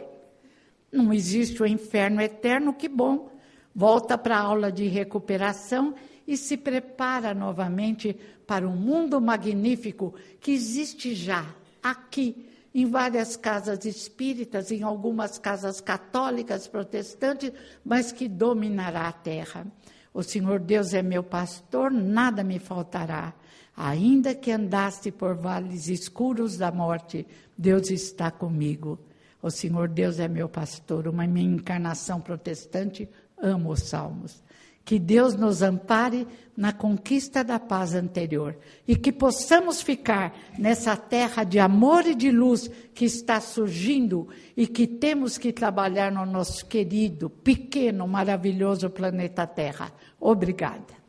Não 0.91 1.13
existe 1.13 1.61
o 1.61 1.65
inferno 1.65 2.21
eterno, 2.21 2.73
que 2.73 2.87
bom. 2.87 3.29
Volta 3.75 4.17
para 4.17 4.37
a 4.37 4.41
aula 4.41 4.71
de 4.71 4.87
recuperação 4.87 5.93
e 6.25 6.37
se 6.37 6.55
prepara 6.55 7.33
novamente 7.33 8.15
para 8.47 8.67
um 8.67 8.75
mundo 8.75 9.19
magnífico 9.19 10.13
que 10.39 10.51
existe 10.51 11.13
já 11.13 11.45
aqui 11.81 12.52
em 12.73 12.85
várias 12.85 13.37
casas 13.37 13.85
espíritas, 13.85 14.71
em 14.71 14.83
algumas 14.83 15.37
casas 15.37 15.79
católicas, 15.79 16.67
protestantes, 16.67 17.51
mas 17.85 18.11
que 18.11 18.27
dominará 18.27 19.07
a 19.07 19.11
terra. 19.11 19.67
O 20.13 20.21
Senhor 20.21 20.59
Deus 20.59 20.93
é 20.93 21.01
meu 21.01 21.23
pastor, 21.23 21.91
nada 21.91 22.43
me 22.43 22.59
faltará. 22.59 23.33
Ainda 23.75 24.35
que 24.35 24.51
andasse 24.51 25.11
por 25.11 25.35
vales 25.35 25.87
escuros 25.87 26.57
da 26.57 26.71
morte, 26.71 27.25
Deus 27.57 27.89
está 27.89 28.29
comigo. 28.29 28.99
O 29.41 29.49
Senhor 29.49 29.87
Deus 29.87 30.19
é 30.19 30.27
meu 30.27 30.47
pastor, 30.47 31.07
uma 31.07 31.25
minha 31.25 31.55
encarnação 31.55 32.21
protestante, 32.21 33.09
amo 33.37 33.71
os 33.71 33.83
salmos. 33.83 34.42
Que 34.85 34.99
Deus 34.99 35.35
nos 35.35 35.63
ampare 35.63 36.27
na 36.55 36.71
conquista 36.71 37.43
da 37.43 37.59
paz 37.59 37.95
anterior 37.95 38.57
e 38.87 38.95
que 38.95 39.11
possamos 39.11 39.81
ficar 39.81 40.35
nessa 40.57 40.95
terra 40.95 41.43
de 41.43 41.57
amor 41.59 42.05
e 42.05 42.13
de 42.13 42.29
luz 42.29 42.69
que 42.93 43.05
está 43.05 43.41
surgindo 43.41 44.27
e 44.55 44.67
que 44.67 44.85
temos 44.85 45.37
que 45.37 45.51
trabalhar 45.51 46.11
no 46.11 46.25
nosso 46.25 46.65
querido, 46.65 47.29
pequeno, 47.29 48.07
maravilhoso 48.07 48.89
planeta 48.89 49.47
Terra. 49.47 49.91
Obrigada. 50.19 51.02